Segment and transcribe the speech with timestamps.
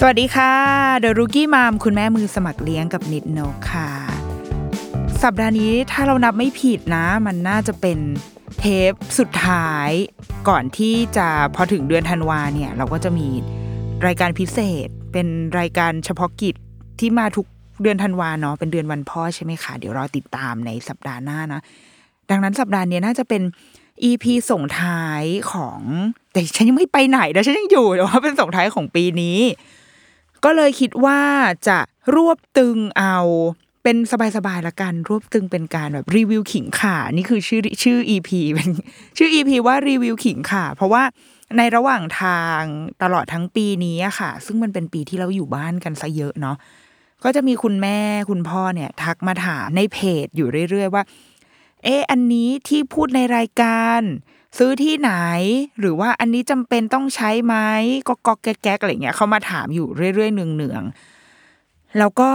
[0.00, 0.52] สวัสดีค่ะ
[0.98, 3.90] เดอะรุกี้มัมคุณแม่มือสมัครเลี้ยงกับนิดโนกค่ะ
[5.22, 7.98] สัปดาห์นี้ถ้าเรานับไม่ผิดนะ มันน่าจะเป็น
[8.58, 9.88] เทปสุดท้าย
[10.48, 13.28] ก่อนที่จะพอถึงเดือนธันวาเนี่ย เราก็จะมี
[14.06, 15.26] รายการพิเศษ เป็น
[15.58, 16.54] รายการเฉพาะกิจ
[17.00, 17.46] ที่มาทุก
[17.82, 21.60] เดือนธันวาเนาะเป็นเดือนวันพ่อใช่ไหมคะเดี๋ยวรอติดตามในสัปดาห์หน้านะ
[22.30, 23.42] ดังนั้นสัปดาห์นี้น่าจะเป็น
[24.08, 25.80] EP ส่งท้ายของ
[26.32, 29.38] แต่ฉันยังไม่ไปไหนนะฉันยังอยู่แต่ว่าเป็นส่งท้ายของปีนี้
[30.44, 31.20] ก็เลยคิดว่า
[31.68, 31.78] จะ
[32.14, 33.16] รวบตึงเอา
[33.82, 33.96] เป็น
[34.36, 38.70] สบายๆละกันรวบตึงเป็นการแบบรีวิวขิงข่านี่คือชื่อชื่อ EP เป็น
[39.18, 41.02] ชื่อ EP ว่ารีวิวขิงข่าเพราะว่า
[41.56, 42.62] ในระหว่างทาง
[43.02, 46.56] ตลอดทั้งปีนี้อะค่ะ ซึ่งมันเป็นปีที่เราอยู่บ้านกันซะเยอะเนาะ
[47.24, 47.98] ก็จะมีคุณแม่
[48.30, 51.02] คุณพ่อเนี่ย ทักมาถามในเพจอยู่เรื่อยๆว่า
[51.84, 54.00] เอออันนี้ที่พูดในรายการ
[54.56, 55.12] ซื้อที่ไหน
[55.80, 57.54] หรือว่าอันนี้จำเป็นต้องใช้ไหม
[58.08, 62.30] ก็ก็แก๊กๆอะไรเงี้ยเขามาถามอยู่เรื่อยๆเนืองๆแล้วก็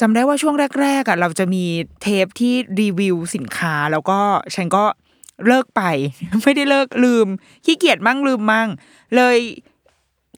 [0.00, 1.64] จำได้ว่าช่วงแรกๆอะเราจะมี
[2.02, 4.18] เทปที่รีวิวสินค้า แล้วก็
[4.54, 4.84] ฉันก็
[5.46, 5.82] เลิกไป
[6.42, 7.26] ไม่ได้เลิกลืม
[7.64, 8.68] ขี้เกียจมั่งลืมมั่ง
[9.16, 9.36] เลย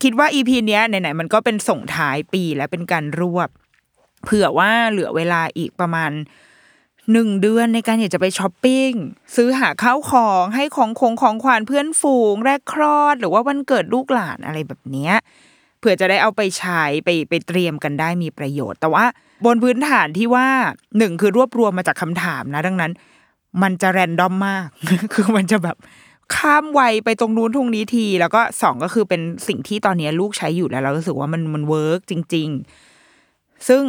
[0.03, 3.48] คิดว่าอีพีเนี้ยไหนๆมันก็เป็นส่งท้ายปีแล้วเป็นการรวบ
[4.25, 6.10] เผื่อว่าเหลือเวลาอีกประมาณ
[7.12, 8.91] หนึ่งเดือนในการอยากจะไปช้อปปิ้ง
[9.36, 15.14] ซื้อหาข้าวของให้ของคงของขวัญเพื่อนฝูง แรกคลอด หรือว่าวันเกิดลูกหลานอะไรแบบเนี้ย
[15.78, 19.04] เผื่อจะได้เอาไปใช้ไปไปเตรียมกันได้มีประโยชน์ แต่ว่า
[19.44, 20.46] บนพื้นฐานที่ว่า
[20.98, 22.92] หนึ่งคือรวบรวมมาจากคำถามนะ ดังนั้น
[23.62, 24.66] มันจะแรนดอมมาก
[25.14, 25.76] คือมันจะแบบ
[26.36, 32.48] ข้ามวัยไปตรงนู้นตรงนี้ที แล้วก็สองก็คือเป็นสิ่งที่ตอนนี้ลูกใช้อยู่แล้วเรารู้สึกว่ามันมันเวิร์กจริง
[33.08, 33.82] ๆ ซึ่ง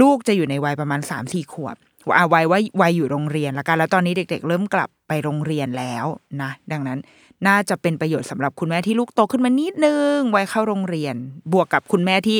[0.00, 1.76] ลูกจะอยู่ในวัยประมาณสามสี่ขวบ
[2.08, 6.04] ว่าวัยว่าวัยอยู่โรงเรียนแล้วกันแล้วตอนนี้เด็ก ๆ เริ่มกลับไปโรงเรียนแล้ว
[6.42, 6.98] นะ ดังนั้น
[7.46, 11.14] น่าจะเป็นประโยชน์สำหรับคุณแม่ที่ลูกโตขึ้นมานิดนึงวัยเข้าโรงเรียน
[11.52, 12.38] บวกกับคุณแม่ที่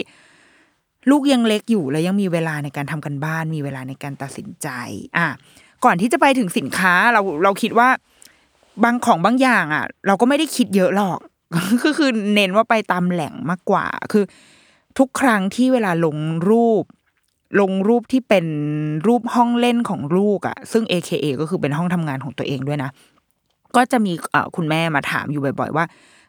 [1.10, 4.68] ลูกยังเล็กอยู่แล้วยังมีเวลาในการทำกันบ้าน มีเวลาในการตัดสินใจ
[5.16, 5.26] อะ
[5.84, 7.88] ก่อนที่จะไปถึงสินค้าเราเราคิดว่า
[8.84, 11.18] บางของบางอย่างอะ เราก็ไม่ได้คิดเยอะหรอก
[11.84, 14.24] ก็คือเน้นว่าไปตามแหล่งมากกว่า คือ
[14.98, 16.16] ทุกครั้งที่เวลาลง
[16.48, 16.84] รูป
[17.60, 18.46] ลงรูปที่เป็น
[19.06, 22.90] รูปห้องเล่นของลูกอะ่ะ ซึ่ง AKA ก็คือเป็นห้องทำงานของตัวเองด้วยนะ
[23.76, 24.12] ก็จะมี
[24.56, 25.84] คุณแม่มาถามอยู่บ่อย ๆ ว่า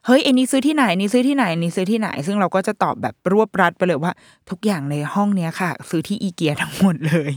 [0.06, 4.12] เฮ้ยไอ้นี้ซื้อที่ไหนนี่ซื้อที่ไหนนี่ซื้อที่ไหน ซึ่งเราก็จะตอบแบบรวบรัดไปเลยว่า
[4.50, 7.32] ทุกอย่างในห้องเนี้ยค่ะ ซื้อที่อีเกียทั้งหมดเลย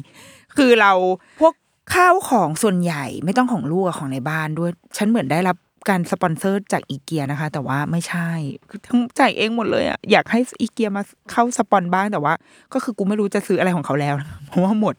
[0.57, 0.93] คือเรา
[1.41, 1.55] พวก
[1.95, 5.57] ข้าวของส่วนใหญ่ไม่ต้องของลูกอะของในบ้านด้วย ฉันเหมือนได้รับ
[5.89, 8.29] การสปอนเซอร์จากอีเกียนะคะ แต่ว่าไม่ใช่
[8.69, 11.03] คือทั้งจ่ายเองหมดเลยอะอยากให้อีเกียมา
[11.33, 12.35] เข้าสปอนบ้างแต่ว่า
[12.73, 14.15] ก็คือกูไม่รู้จะซื้ออะไรของเขาแล้ว
[14.49, 14.95] เพราะว่าหมด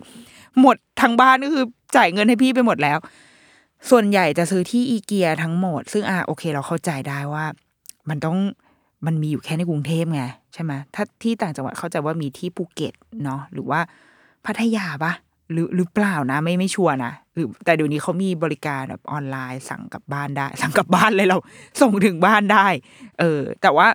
[0.62, 2.97] หมดทั้งบ้านก็คือจ่ายเงินให้พี่ไปหมดแล้ว
[3.90, 7.46] ส่วนใหญ่จะซื้อที่อีเกียทั้งหมด ซึ่งอะโอเค เราเข้าใจได้ว่า
[8.09, 8.37] มันต้อง
[9.05, 10.23] มันมีอยู่แค่ในกรุงเทพไง
[10.53, 12.93] ใช่ไหมถ้าที่ต่างจังหวัดเข้าใจว่ามีที่ภูเก็ต
[13.23, 13.79] เนาะหรือว่า
[14.46, 15.14] พัทยาปะ
[15.52, 21.38] หรือหรือเปล่านะ ไม่ไม่ชัวร์นะ หรือแต่เดี๋ยวนี้เขามีบริการแบบออนไลน์สั่งกลับบ้านได้ สั่งกลับบ้านเลยเรา
[21.82, 22.68] ส่งถึงบ้านได้
[23.20, 23.88] เออ แต่ว่า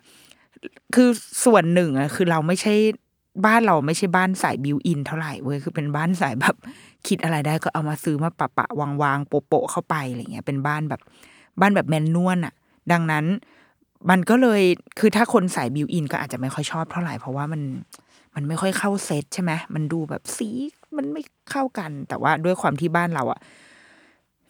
[0.94, 1.08] คือ
[1.44, 2.74] ส่วนหนึ่งอะคือเราไม่ใช่
[3.46, 6.56] บ้านเราไม่ใช่บ้านสาย built-in เท่าไหร่เว้ยคือเป็นบ้านสายแบบ
[7.06, 11.00] คิดอะไรได้ก็เอามาซื้อมาปะปะวางวางโปะโปะเข้าไปอะไรเงี้ยเป็นบ้านแบบ
[11.60, 12.54] บ้านแบบ manual อะ
[12.92, 13.24] ดังนั้น
[14.10, 14.62] มันก็เลย
[14.98, 17.60] คือถ้าคนสายบิวอินก็อาจจะไม่ค่อยชอบเท่าไหร่เพราะว่ามัน
[18.34, 20.48] มันไม่ค่อยเข้าเซตใช่ไหมมันดูแบบสี
[20.96, 23.40] มันไม่เข้ากัน แต่ว่าด้วยความที่บ้านเราอะ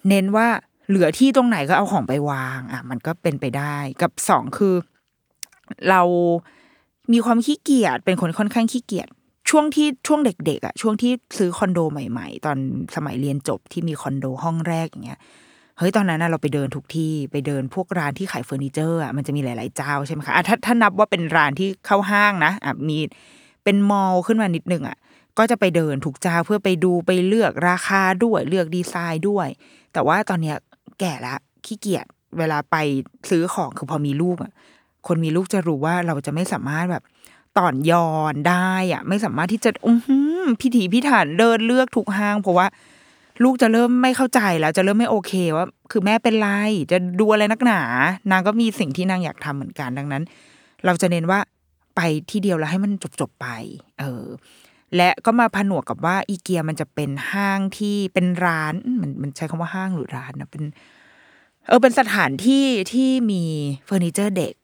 [0.09, 0.47] เน้นว่า
[0.89, 4.75] เหลือที่ตรงไหนก็เอาของไปวาง อะ มันก็เป็นไปได้ กับสองคือ
[5.91, 6.03] เรา
[7.13, 9.09] มีความขี้เกียจเป็นคนค่อนข้างขี้เกียจ
[9.51, 12.57] ช่วงที่ช่วงเด็กๆอะช่วงที่ซื้อคอนโดใหม่ ๆ ตอน
[12.97, 15.21] สมัยเรียนจบที่มีคอนโดห้องแรกอย่างเงี้ย
[15.79, 22.99] เฮ้ยตอนนั้นนะเราไปเดินทุกที่ไปเดินพวกร้านที่ขายเฟอร์นิเจอร์อะมันจะมีหลาย ๆ เจ้าใช่ไหมคะอะถ้าถ้านับว่าเป็นร้านที่เข้าห้างนะอะมี
[23.65, 24.97] เป็นมอลขึ้นมานิดนึงอะ
[25.39, 29.49] ก็จะไปเดินทุกจ้าเพื่อไปดูไปเลือกราคาด้วยเลือกดีไซน์ด้วย
[29.93, 30.57] แต่ว่าตอนเนี้ย
[31.01, 31.35] แก่ละ
[31.65, 32.07] ขี้เกียจ
[32.39, 32.77] เวลาไป
[33.31, 34.53] ซื้อของคือพอมีลูกอะ
[35.07, 37.03] คนมีลูกจะรู้ว่าเราจะไม่สามารถแบบ
[37.59, 42.67] ต่อนยอนได้อะ ไม่สามารถที่จะอือหือพิถีพิถันเดินเลือกทุกห้าง เพราะว่า
[43.45, 46.49] ลูกจะเริ่มไม่เข้าใจแล้วจะเริ่มไม่โอเคว่าคือแม่เป็นไร
[46.93, 47.83] จะดูอะไรนักหนา
[48.31, 50.23] นางก็มีสิ่งที่นางอยากทำเหมือนกันดังนั้น
[50.87, 51.41] เราจะเน้นว่า
[51.97, 52.01] ไป
[52.31, 53.47] ที่เดียวแล้วให้มันจบๆไป
[54.01, 54.25] เออ
[54.97, 60.63] และก็มาผนวกกับว่าอีเกียมันจะเป็นห้างที่เป็นร้านมันมันใช้คำว่าห้างหรือร้านนะเป็น
[61.67, 63.43] เออเป็นสถานที่ที่มี
[63.85, 64.55] เฟอร์นิเจอร์เด็ก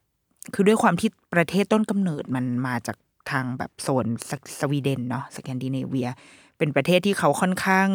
[0.54, 2.96] คือด้วยความที่ประเทศต้นกำเนิดมันมาจาก
[3.30, 4.30] ทางแบบโซนส
[4.60, 6.08] สวีเดนเนาะสแกนดิเนเวีย
[6.58, 7.88] เป็นประเทศที่เขาค่อนข้าง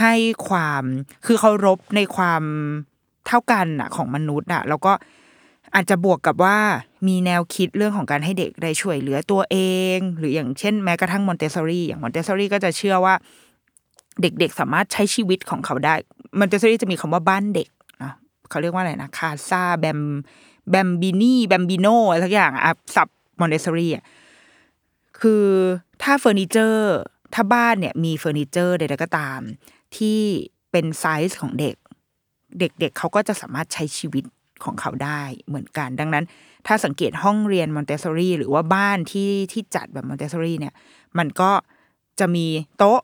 [0.00, 0.14] ให้
[0.48, 0.82] ความ
[1.26, 2.42] คือเคารพในความ
[3.26, 4.92] เท่ากันอะของมนุษย์อะแล้วก็
[5.74, 6.58] อาจจะบวกกับว่า
[7.06, 9.56] มีแนวคิดเรื่องของการให้เด็กได้ช่วยเหลือตัวเอ
[9.96, 13.14] ง หรืออย่างเช่นแม้กระทั่งมอนเตสซอรี่อย่างมอนเตสซอรี่ก็จะเชื่อว่า
[14.20, 15.94] เด็กๆสามารถใช้ชีวิตของเขาได้
[16.38, 17.68] มอนเตสซอรี่จะมีคำว่าบ้านเด็ก
[18.02, 18.12] นะ
[18.48, 20.00] เขาเรียกว่าอะไรนะ Casa แบม
[20.70, 23.08] Bambini Bambino อะไรสักอย่างอะสับ
[23.40, 24.04] มอนเตสซอรี่อะ
[25.20, 25.46] คือ
[26.02, 26.96] ถ้าเฟอร์นิเจอร์
[27.34, 29.40] ถ้าบ้านเนี่ยมีเฟอร์นิเจอร์ใดๆก็ตาม
[29.96, 30.20] ที่
[30.70, 31.76] เป็นไซส์ของเด็ก
[32.58, 34.24] เด็กๆเขาก็จะสามารถใช้ชีวิต
[34.64, 36.24] ของเขาได้เหมือนกัน ดังนั้น
[36.66, 40.74] ถ้าสังเกตห้องเรียนมอนเตสซอรี่หรือว่าบ้านที่ที่จัดแบบมอนเตสซอรี่เนี่ย
[41.18, 41.50] มันก็
[42.20, 42.46] จะมี
[42.78, 43.00] โต๊ะ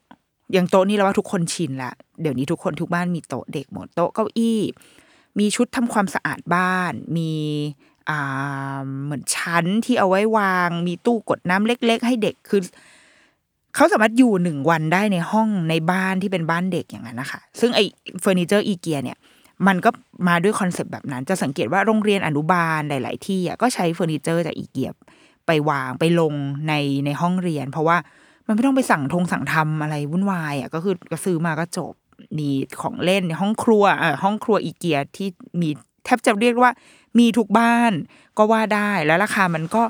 [0.53, 4.61] อย่างโต๊ะนี่เราว่าทุกคนชินละเดี๋ยวนี้ทุกคนทุกบ้านมีโต๊ะเด็กหมดโต๊ะเก้าอี้
[5.39, 7.33] มีชุดทำความสะอาดบ้าน มี
[8.09, 12.61] อ่าเหมือนชั้นที่เอาไว้วาง มีตู้กดน้ำเล็ก ๆ ให้เด็กคือ
[13.75, 17.81] เขาสามารถอยู่หนึ่งวันได้ในห้องในบ้านที่เป็นบ้านเด็กอย่างนั้นนะคะซึ่งไอ้
[18.21, 19.19] เฟอร์นิเจอร์อีเกียเนี่ย
[19.67, 19.91] มันก็
[20.29, 24.91] มาด้วย concept แบบนั้น จะสังเกตว่าโรงเรียนอนุบาลหลาย ๆ ที่อะก็ใช้เฟอร์นิเจอร์จากอีเกีย
[25.47, 26.35] ไปวางไปลง
[26.69, 26.75] ใน
[27.05, 27.97] ในห้องเรียน เพราะว่า
[28.47, 31.93] มันไม่ต้องไปสั่งทงสั่งทำอะไรวุ่นวายอะก็คือก็ซื้อมาก็จบ
[32.39, 32.49] มี
[32.83, 35.29] ของเล่นในห้องครัวอ่าห้องครัวอีเกียที่
[35.61, 35.69] มี
[36.05, 36.71] แทบจะเรียกว่า
[37.19, 37.93] มีทุกบ้าน
[38.39, 39.83] ก็ว่าได้แล้วราคามันก็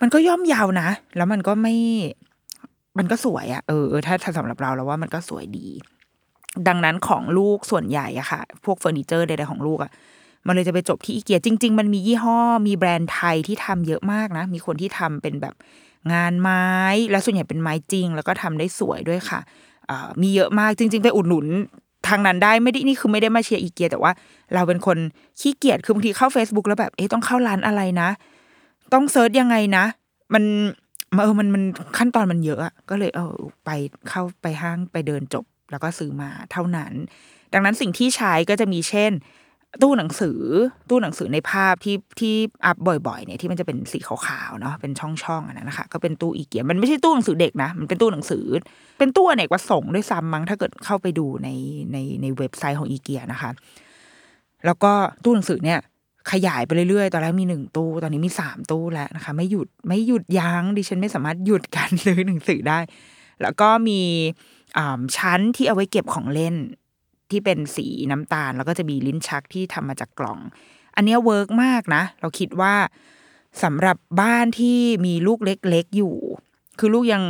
[0.00, 1.74] มันก็ย่อมยาวนะ แล้วมันก็ไม่
[2.98, 5.66] มันก็สวยอะเออถ้าถ้าสำหรับเราเราว่ามันก็สวยดี
[6.68, 9.90] ดังนั้นของลูกส่วนใหญ่อะค่ะ พวกเฟอร์นิเจอร์ใดๆของลูกอะ
[10.46, 15.54] มันเลยจะไปจบที่อีเกียจริง ๆ มันมียี่ห้อมีแบรนด์ไทยที่ทำเยอะมากนะ มีคนที่ทำเป็นแบบ
[16.12, 16.66] งานไม้
[17.10, 19.40] แล้วส่วนใหญ่เป็นไม้จริง แล้วก็ทำได้สวยด้วยค่ะ
[20.22, 21.46] มีเยอะมากจริง ๆ ไปอุดหนุน
[22.08, 24.12] ทางนั้นได้ไม่ได้นี่คือไม่ได้มาเชียร์อีเกีย แต่ว่า
[24.54, 24.98] เราเป็นคน
[25.40, 28.08] ขี้เกียจคือบางทีเข้า Facebook แล้วแบบเอ๊ะต้องเข้าร้านอะไรนะ
[28.92, 29.84] ต้องเซิร์ชยังไงนะ
[30.34, 30.44] มัน
[31.22, 31.62] เออมันมัน
[31.98, 32.60] ขั้นตอนมันเยอะ
[32.90, 33.70] ก็เลยเออไป
[34.08, 36.92] เข้าไปห้างไปเดินจบ แล้วก็ซื้อมาเท่านั้น
[37.52, 39.12] ดังนั้นสิ่งที่ใช้ก็จะมีเช่น
[39.82, 40.40] ตู้หนังสือ
[40.90, 42.34] ตู้หนังสือในภาพที่ที่
[42.66, 48.44] อัพบ่อยๆเนี่ยที่มันจะเป็นสีขาวๆเนาะเป็นช่องๆอันนั้นนะคะก็เป็นตู้อีเกียมันไม่ใช่ตู้หนังสือเด็กนะมันเป็นตู้หนังสือ
[48.98, 51.48] เป็นตู้อเนกประสงค์ด้วยซ้ำมั้งถ้าเกิดเข้าไปดูใน
[51.92, 53.50] ในในเว็บไซต์ของอีเกียนะคะ
[54.66, 54.92] แล้วก็
[55.24, 55.78] ตู้หนังสือเนี่ย
[56.32, 62.78] ขยายไปเรื่อยๆ ตอนแรกมีหนึ่งตู้ ตอนนี้มีสามตู้แล้วนะคะ ไม่หยุดไม่หยุดยัง้งดิฉันไม่สามารถหยุดการซื้อหนังสือได้
[63.42, 64.00] แล้วก็มี
[65.16, 66.56] ชั้นที่เอาไว้เก็บของเล่น
[67.30, 70.38] ที่เป็นสีน้ำตาล แล้วก็จะมีลิ้นชักที่ทำมาจากกล่อง
[70.96, 72.74] อันนี้ work มากนะ เราคิดว่า
[73.62, 76.16] สำหรับบ้านที่มีลูกเล็กๆอยู่
[76.78, 77.24] คือลูกยัง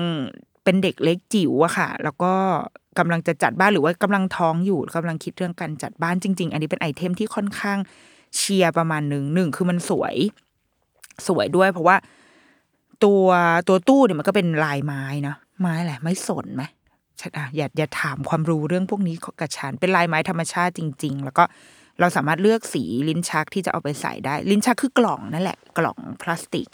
[0.65, 2.33] เป็นเด็กเล็กจิ๋วอะค่ะ แล้วก็
[2.99, 7.79] กำลังจะจัดบ้านหรือว่ากำลังท้องอยู่กำลังคิดเรื่องการจัดบ้านจริง ๆ อันนี้เป็น item ที่ค่อนข้าง
[8.37, 10.15] เชียร์ประมาณหนึ่งหนึ่งคือมันสวย
[11.27, 11.97] สวยด้วย เพราะว่า
[13.05, 13.27] ตัว
[13.69, 16.63] ตัวตู้เนี่ยมันก็เป็นลายไม้นะไม้อะไรไม้สนไหม
[17.57, 21.45] อย่าอย่าถามความรู้เรื่องพวกนี้กับฉันเป็นลายไม้ธรรมชาติจริง ๆ แล้วก็
[22.01, 26.67] เราสามารถเลือกสีลิ้นชักที่จะเอาไปใส่ได้ ลิ้นชักคือกล่องนั่นแหละ กล่องพลาสติก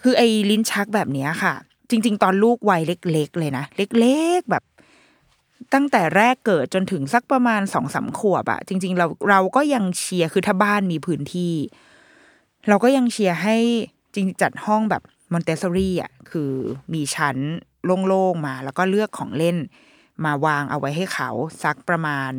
[0.00, 1.54] คือไอ้ลิ้นชักแบบนี้ค่ะ
[1.90, 2.82] จริง ๆ ตอนลูกวัย
[3.12, 4.64] เล็ก ๆ เลยนะ เล็กๆแบบ
[5.74, 11.54] ตั้งแต่แรกเกิดจนถึงสักประมาณสองสาขวบอะจริง ๆ เราเราก็ยังเชียร์คือถ้าบ้านมีพื้นที่
[12.68, 13.56] เราก็ยังเชียร์ให้
[14.14, 16.50] จริงจัดห้องแบบมอนเตสซอรี่อะคือ
[16.92, 17.36] มีชั้น
[18.06, 19.56] โล่งๆมา แล้วก็เลือกของเล่น
[20.24, 21.30] มาวางเอาไว้ให้เขา
[21.64, 22.32] สักประมาณ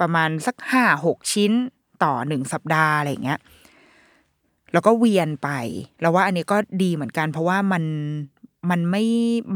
[0.00, 1.52] ประมาณสักห้าหกชิ้น
[2.04, 3.40] ต่อหนึ่งสัปดาห์อะไรเงี้ย
[4.72, 5.50] แล้วก็เวียนไป
[6.00, 7.84] แล้วว่าอันนี้ก็ดีเหมือนกัน เพราะว่ามัน
[8.70, 9.04] มันไม่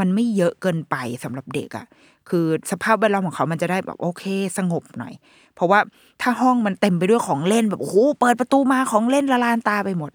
[0.00, 1.86] มันไม่เยอะเกินไปสำหรับเด็กอะ
[2.28, 4.24] คือสภาพแวดล้อมของเขามันจะได้แบบโอเค
[4.58, 5.14] สงบหน่อย
[5.54, 5.80] เพราะว่า
[6.22, 10.10] ถ้าห้องมันเต็มไปด้วยของเล่นแบบโอ้โหเปิดประตูมาของเล่นละลานตาไปหมด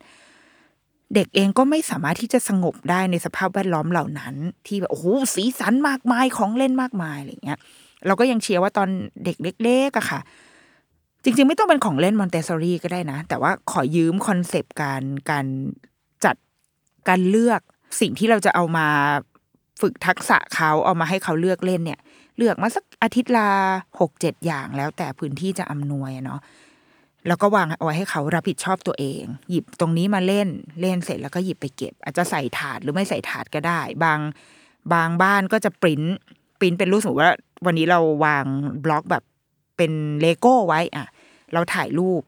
[1.15, 4.35] เด็กเองก็ไม่สามารถที่จะสงบได้ในสภาพแวดล้อมเหล่านั้น
[4.67, 5.05] ที่แบบโอ้โห
[5.35, 7.59] สีสันมากมายของเล่นมากมายอะไรเงี้ย
[8.05, 8.89] เราก็ยังเชียร์ว่าตอน
[9.25, 10.19] เด็กเล็กๆอะค่ะ
[11.23, 15.45] จริง ๆ ไม่ต้องเป็นของเล่นมอนเตสซอรี่ก็ได้นะ แต่ว่าขอยืม concept การการ
[16.25, 16.35] จัด
[17.09, 17.61] การเลือก
[17.99, 18.87] สิ่งที่เราจะเอามา
[19.81, 21.99] ฝึกทักษะเขาเอามาให้เขาเลือกเล่นเนี่ย
[22.37, 23.49] เลือกมาสักอาทิตย์ละ
[23.99, 26.39] หกเจ็ดอย่างแล้วแต่พื้นที่จะอำนวยเนาะ
[27.27, 30.47] แล้วก็วางเอาไว้ให้เขารับผิดชอบตัวเอง หยิบตรงนี้มาเล่น
[30.81, 34.19] เล่นเสร็จแล้วก็หยิบไปเก็บ อาจจะใส่ถาดหรือไม่ใส่ถาดก็ได้ บาง
[34.93, 36.01] บางบ้านก็จะ print
[36.59, 38.45] print เป็นรูปสมมติว่า วันนี้เราวาง
[38.85, 39.23] บล็อกแบบ
[39.77, 41.07] เป็นเลโก้ไว้อะ
[41.53, 42.21] เราถ่ายรูป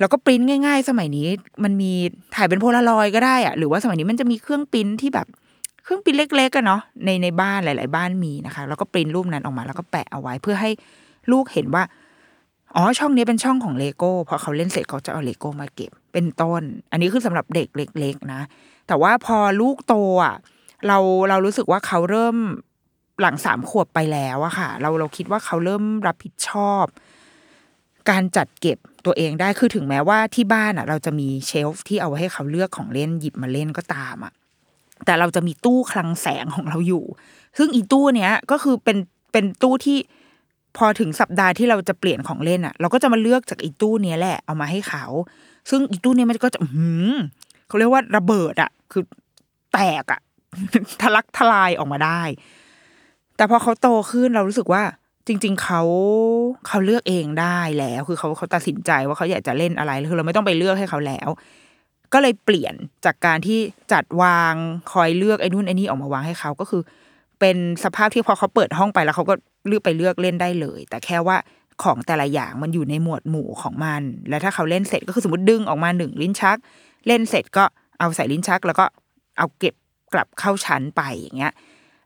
[0.00, 1.28] แล้วก็ปริ้นง่าย ๆ สมัยนี้
[1.64, 1.92] มันมี
[2.36, 5.26] ถ่ายเป็นโพลารอยก็ได้อะหรือว่าสมัยนี้มันจะมีเครื่องปริ้นที่แบบ
[5.82, 10.70] เครื่องปริ้นเล็กๆกันเนาะในในบ้านหลาย ๆ บ้านมีนะคะ แล้วก็ปริ้นรูปนั้นออกมา แล้วก็แปะเอาไว้เพื่อให้
[11.32, 11.82] ลูกเห็นว่า
[12.74, 18.40] อ๋อช่องนี้เป็นช่องของเลโก้พอเขาเล่นเสร็จเขาจะเอาเลโก้มาเก็บเป็นต้น อันนี้คือสำหรับเด็กเล็ก ๆ นะ
[18.86, 19.94] แต่ว่าพอลูกโต
[20.24, 20.36] อะ
[20.86, 22.36] เราเรารู้สึกว่าเขาเริ่ม
[23.20, 26.84] หลังสามขวบไปแล้วอะค่ะ เราเราคิดว่าเขาเริ่มรับผิดชอบ
[28.10, 34.32] การจัดเก็บตัวเองได้คือถึงแม้ว่าที่บ้านอะเราจะมีเชลฟ์ที่เอาไว้ให้เขาเลือกของเล่นหยิบมาเล่นก็ตามอะ
[35.04, 37.04] แต่เราจะมีตู้คลังแสงของเราอยู่
[37.58, 38.98] ซึ่งอีตู้เนี้ยก็คือเป็น
[39.32, 39.98] เป็นตู้ที่
[40.76, 45.04] พอถึงสัปดาห์ที่เราจะเปลี่ยนของเล่นอะ เราก็จะมาเลือกจากอีตู้เนี้ยแหละเอามาให้เขา
[45.70, 47.08] ซึ่งอีตู้เนี้ยมันก็จะหือ
[47.68, 49.02] เขาเรียกว่าระเบิดอะ คือ
[49.74, 50.20] แตกอะ
[51.02, 52.22] ทะลักทลายออกมาได้
[53.36, 54.82] แต่พอเขาโตขึ้นเรารู้สึกว่า
[55.26, 55.82] จริง ๆเขา
[56.66, 61.28] เขาเลือกเองได้แล้ว คือเขาเขาตัดสินใจว่าเขาอยากจะเล่นอะไรคือเราไม่ต้องไปเลือกให้เขาแล้ว
[62.12, 63.58] ก็เลยเปลี่ยนจากการที่
[63.92, 64.54] จัดวาง
[64.92, 66.82] คอยเลือกไอ้นู่นไอ้นี่ออกมาวางให้เขาก็คือ
[67.40, 69.34] เป็นสภาพที่พอเขาเปิดห้องไปแล้วเขาก็
[69.66, 71.36] เลือกไปเลือกเล่นได้เลย แต่แค่ว่า
[71.82, 76.56] ของแต่ละอย่างมันอยู่ในหมวดหมู่ของมัน แล้วถ้าเขาเล่นเสร็จก็คือสมมติดึงออกมาหนึ่งลิ้นชัก
[77.06, 77.64] เล่นเสร็จก็
[77.98, 78.84] เอาใส่ลิ้นชัก แล้วก็
[79.38, 79.74] เอาเก็บ
[80.12, 81.52] กลับเข้าชั้นไปอย่างเงี้ย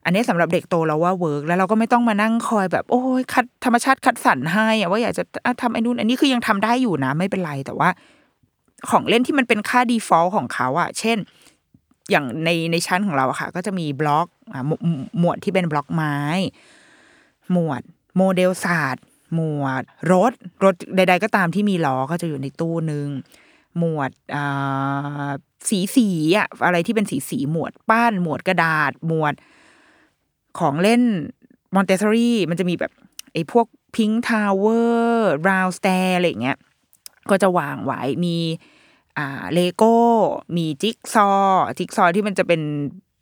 [0.04, 5.24] อันนี้สำหรับเด็กโตเราว่า work แล้วเราก็ไม่ต้องมานั่งคอยแบบโอ้ยคัดธรรมชาติคัดสรรให้อะว่าอยากจะ
[5.60, 7.88] ทำไอ้นู่นอันนี้คือยังทำได้อยู่นะไม่เป็นไรแต่ว่า
[8.90, 11.18] ของเล่นที่มันเป็นค่า default ของเขาอะเช่น
[12.10, 14.26] อย่างในในชั้นของเราอะค่ะ ก็จะมีบล็อก
[14.66, 14.80] หมวด
[15.20, 16.16] หมวดที่เป็นบล็อกไม้
[17.52, 17.82] หมวด
[18.16, 20.32] โมเดลสัตว์ หมวดรถ
[20.64, 23.08] รถใด ๆ ก็ตามที่มีล้อก็จะอยู่ในตู้หนึ่ง
[23.78, 24.10] หมวด
[25.68, 29.34] สีสีอะอะไรที่เป็นสีสีหมวดปั้นหมวดกระดาษ หมวด
[30.58, 31.02] ของเล่น
[31.74, 32.92] มอนเตสซอรี่มันจะมีแบบ
[33.32, 36.58] ไอ้พวก Pink Tower Brown Stair อะไรเงี้ย
[37.30, 38.36] ก็จะวางไว้มี
[39.20, 39.94] อ่าเลโก้
[40.56, 42.60] มีจิ๊กซอว์จิ๊กซอว์ที่มันจะเป็น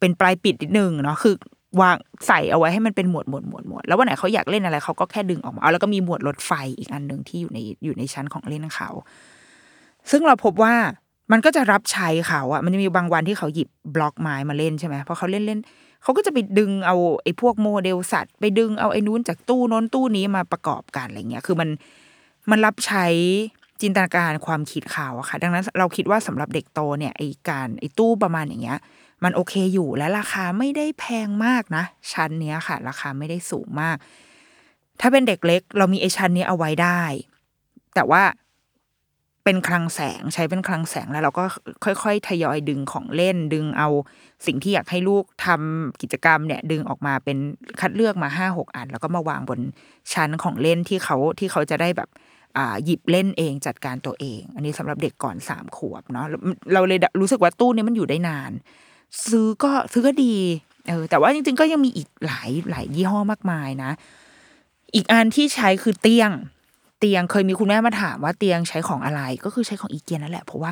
[0.00, 1.34] เป็นปลายปิดนิดนึงเนาะคือ
[1.80, 8.90] วางใส่เอาไว้ให้มันเป็นหมวดหมวดหมวดหมวดแล้ววันไหนเขาอยากเล่นอะไรเขาก็แค่ดึงออกมาเอาแล้วก็มีหมวดรถไฟอีกอันหนึ่งที่อยู่ในอยู่ในชั้นของเล่นเขา
[10.10, 10.74] ซึ่งเราพบว่า
[11.32, 15.60] มันก็จะรับใช้เขาอะมันจะมีบางวันที่เขาหยิบบล็อกไม้มาเล่นใช่ไหมเพราะเขาเล่นเล่น
[16.02, 21.68] เขาก็จะไปดึงเอาไอ้พวกโมเดลสัตว์ ไปดึงเอาไอ้นู้นจากตู้น้นตู้นี้มาประกอบกันอะไรเงี้ย คือมัน
[22.50, 23.06] มันรับใช้
[23.80, 28.78] จินตนาการความคิดเขาอะค่ะ ดังนั้นเราคิดว่าสำหรับเด็กโตเนี่ยไอการไอตู้ประมาณอย่างเงี้ย
[29.24, 33.96] มันโอเคอยู่และราคาไม่ได้แพงมากนะ ชั้นเนี้ยค่ะ ราคาไม่ได้สูงมาก
[35.00, 37.02] ถ้าเป็นเด็กเล็ก เรามีไอชั้นนี้เอาไว้ได้
[37.94, 38.22] แต่ว่า
[39.44, 41.44] เป็นคลังแสงใช้เป็นคลังแสงแล้วเราก็
[41.84, 43.88] ค่อยๆ ทยอยดึงของเล่นดึงเอา
[44.46, 47.38] สิ่งที่อยากให้ลูกทำกิจกรรมเนี่ย ดึงออกมาเป็น
[47.80, 49.60] คัดเลือกมาห้าหกอัน แล้วก็มาวางบน
[50.12, 52.08] ชั้นของเล่นที่เขาที่เขาจะได้แบบ
[52.84, 56.26] หยิบเล่นเองจัดการตัวเอง อันนี้สำหรับเด็กก่อนสามขวบเนาะ
[56.72, 58.52] เราเลยรู้สึกว่าตู้นี้มันอยู่ได้นาน
[59.28, 60.34] ซื้อก็ซื้อก็ดี
[60.88, 63.90] เออแต่ว่าจริงๆก็ยังมีอีกหลายหลายยี่ห้อมากมายนะ
[64.94, 66.30] อีกอันที่ใช้คือเตียง
[66.98, 70.70] เตียงเคยมีคุณแม่มาถามว่าเตียงใช้ของอะไรก็คือใช้ของอีเกียนั่นแหละเพราะว่า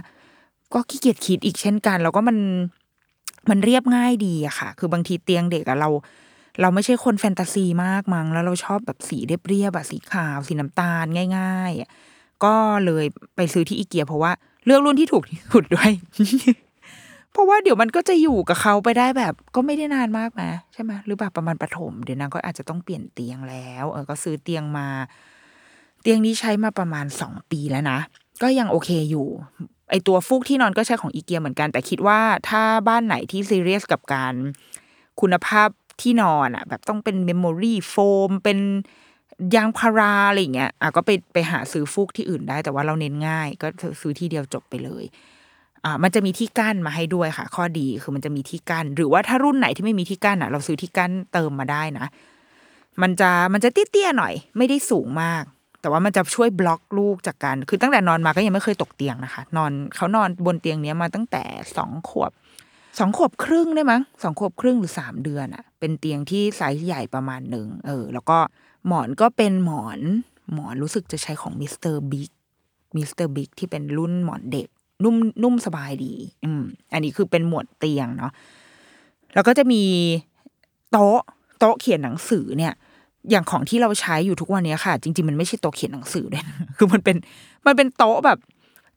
[0.72, 2.36] ก็ขี้เกียจคิดอีกเช่นกัน แล้วก็มัน
[3.50, 5.90] มันเรียบง่ายดีอะค่ะ คือบางทีเตียงเด็กอะเรา
[6.60, 11.04] เราไม่ใช่คนแฟนตาซีมากมั้งแล้วเราชอบแบบสีเรียบๆแบบสีขาว สีน้ำตาล
[11.38, 11.72] ง่าย
[12.08, 14.32] ๆ ก็เลยไปซื้อที่อีเกีย เพราะว่า
[14.64, 15.90] เลือกรุ่นที่ถูกที่สุดด้วย
[17.32, 24.88] เพราะว่าเดี๋ยวมันก็จะอยู่กับเขาไปได้แบบ ก็ไม่ได้นานมากนะใช่ไหมหรือแบบประมาณประถมเดี๋ยวนางก็อาจจะต้องเปลี่ยนเตียงแล้ว เออก็ซื้อเตียงมา
[26.02, 27.98] เตียงนี้ใช้มาประมาณสองปีแล้วนะ
[28.42, 29.26] ก็ยังโอเคอยู่
[29.90, 34.34] ไอตัวฟูกที่นอนก็ใช้ของอีเกียเหมือนกัน แต่คิดว่าถ้าบ้านไหนที่ซีเรียสกับการ
[35.20, 35.68] คุณภาพ
[36.00, 38.58] ที่นอนอะ แบบต้องเป็น memory foam เป็น
[39.54, 43.66] ยางพาราอะไรอย่างเงี้ยอะก็ไปไปหาซื้อฟูกที่อื่นได้ แต่ว่าเราเน้นง่าย ก็
[44.00, 45.04] ซื้อที่เดียวจบไปเลย
[45.84, 52.06] อ่ามันจะมีที่กั้นมาให้ด้วยค่ะ ข้อดีคือมันจะมีที่กั้นหรือว่าถ้ารุ่นไหนที่ไม่มีที่กั้นอะ เราซื้อที่กั้นเติมมาได้นะ
[53.02, 55.44] มันจะมันจะเตี้ยๆหน่อย ไม่ได้สูงมาก
[55.80, 61.42] แต่ว่ามันจะช่วยบล็อกลูกจากการคือตั้งแต่นอนมาก็ยังไม่เคยตกเตียงนะคะ นอนเขานอนบนเตียงเนี้ยมาตั้งแต่
[61.76, 62.32] สองขวบ
[62.98, 68.38] สองขวบครึ่งได้มั้งสองขวบครึ่งหรือสามเดือนอะเป็นเตียงที่ไซส์ใหญ่ประมาณหนึ่งเออ แล้วก็
[68.86, 70.00] หมอนก็เป็นหมอน
[70.52, 72.30] หมอนรู้สึกจะใช้ของมิสเตอร์บิ๊ก
[72.96, 74.68] มิสเตอร์บิ๊กที่เป็นรุ่นหมอนเด็ก
[75.04, 76.62] นุ่มนุ่มสบายดี อืม
[76.92, 78.32] อันนี้คือเป็นหมวดเตียงเนาะ
[79.34, 79.82] แล้วก็จะมี
[80.90, 81.20] โต๊ะ
[81.58, 82.72] โต๊ะเขียนหนังสือเนี่ย
[83.30, 86.44] อย่างของที่เราใช้อยู่ทุกวันนี้ค่ะ จริง ๆ มันไม่ใช่โต๊ะเขียนหนังสือด้วย
[86.76, 87.16] คือมันเป็น
[87.66, 88.38] มันเป็นโต๊ะแบบ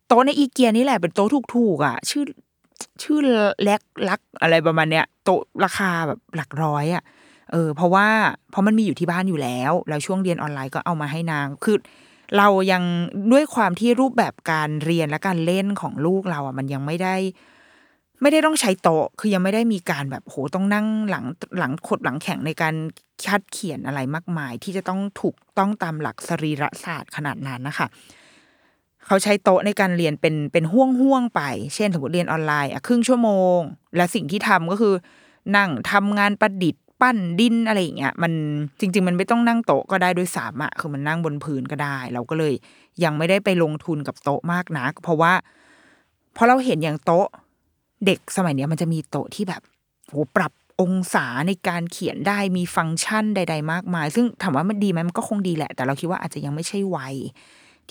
[0.07, 2.23] โต๊ะในอีเกียนี่แหละเป็นโต๊ะถูกๆอะ ชื่อ
[3.03, 3.19] ชื่อ
[3.63, 5.29] แล็กลักอะไรประมาณเนี้ยโต
[5.63, 7.03] ราคาแบบหลักร้อยอะ
[7.51, 8.07] เออเพราะว่า
[8.51, 11.77] เพราะมันมีอยู่ที่บ้านอยู่แล้ว แล้วช่วงเรียนออนไลน์ก็เอามาให้นางคือ
[12.37, 12.83] เรายัง
[13.31, 17.15] ด้วยความที่รูปแบบการเรียนและการเล่นของลูกเราอะมันยังไม่ได้
[18.21, 21.25] ไม่ได้ต้องใช้โต๊ะคือยังไม่ได้มีการแบบโหต้องนั่งหลัง
[21.59, 22.75] หลังขดหลังแข็งในการ
[23.25, 27.87] คัดเขียนอะไรมากมาย ที่จะต้องถูกต้องตามหลักสรีระศาสตร์ขนาดนั้นนะคะ
[29.09, 31.41] เขาใช้โต๊ะในการเรียนเป็นเป็นห่วงห่วงไป
[31.75, 33.59] เช่นสมมติเรียนออนไลน์อะครึ่งชั่วโมง
[33.95, 34.93] และสิ่งที่ทำก็คือ
[35.57, 38.33] นั่งทำงานประดิษฐ์ปั้นดินอะไรอย่างเงี้ยมัน
[38.79, 42.53] จริง ๆ มันไม่ต้องนั่งโต๊ะก็ได้ด้วยสามอะคือมันนั่งบนพื้นก็ได้ เราก็เลย
[43.03, 45.33] ยังไม่ได้ไปลงทุนกับโต๊ะมากนัก เพราะว่า
[46.33, 47.27] เพราะเราเห็นอย่างโต๊ะ
[48.05, 49.61] เด็กสมัยเนี้ยมันจะมีโต๊ะที่แบบ
[50.09, 50.51] โหปรับ
[50.81, 57.15] องศาในการเขียนได้มีฟังก์ชันใด ๆ มากมาย ซึ่งถามว่ามันดีไหมมันก็คงดีแหละ แต่เราคิดว่าอาจจะยังไม่ใช่วัย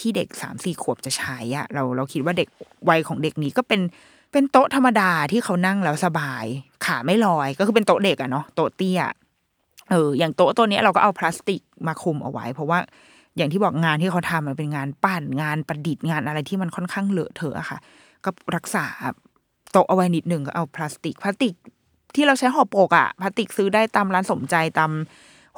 [0.01, 2.49] ที่เด็กสามสี่ขวบจะใช้อะเราเราคิดว่าเด็ก
[2.89, 3.81] วัยของเด็กนี้ก็เป็น
[4.33, 6.45] เป็นโต๊ะธรรมดาที่เขานั่งแล้วสบาย
[6.85, 9.01] ขาไม่ลอยก็คือเป็นโต๊ะเด็กอะเนาะโต๊ะเตี้ย
[9.91, 12.79] เอออย่างโต๊ะตัวนี้เราก็เอาพลาสติกมาคุมเอาไว้ เพราะว่า
[13.37, 17.79] อย่างที่บอกงานที่เขาทำมันเป็นงานปั้นงานประดิษฐ์งานอะไรที่มันค่อนข้างเลอะเทอะอะค่ะ
[18.25, 18.87] ก็รักษา
[19.73, 21.55] โต๊ะเอาไว้นิดหนึ่งก็เอาพลาสติกพลาสติก
[22.15, 24.91] ที่เราใช้ห่อปกอะพลาสติกซื้อได้ตามร้านสมใจตาม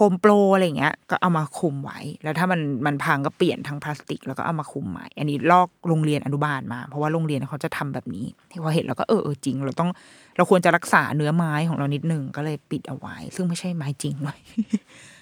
[0.03, 9.91] โฮมโปรอะไรอย่างเงี้ย ก็เอามาคลุมไว้ แล้วถ้ามันมันพังก็เปลี่ยนทั้งพลาสติก แล้วก็เอามาคลุมใหม่ อันนี้ลอกโรงเรียนอนุบาลมา เพราะว่าโรงเรียนเขาจะทำแบบนี้ที่พอเห็นเราก็เออเออจริง เราต้อง
[10.37, 14.39] เราควรจะรักษาเนื้อไม้ของเรานิดนึงก็เลยปิดเอาไว้ ซึ่งไม่ใช่ไม้จริงด้วย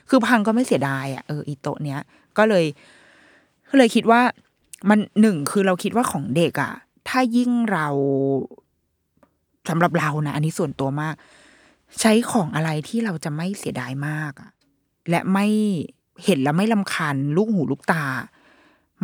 [0.09, 2.01] คือพังก็ไม่เสียดายอะเอออีโต๊ะเนี้ย
[2.39, 2.65] ก็เลย
[3.71, 4.21] ก็เลยคิดว่า
[4.89, 6.73] มันหนึ่งคือเราคิดว่าของเด็กอะ
[7.09, 7.89] ถ้ายิ่งเรา
[9.71, 11.15] สำหรับเรานะอันนี้ส่วนตัวมาก
[12.01, 14.51] ใช้ของอะไรที่เราจะไม่เสียดายมากอะ
[15.11, 15.47] และไม่
[16.25, 18.05] เห็นแล้วไม่ลำคาญลูกหูลูกตา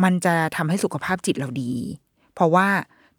[0.03, 1.73] มันจะทำให้สุขภาพจิตเราดี
[2.33, 2.67] เพราะว่า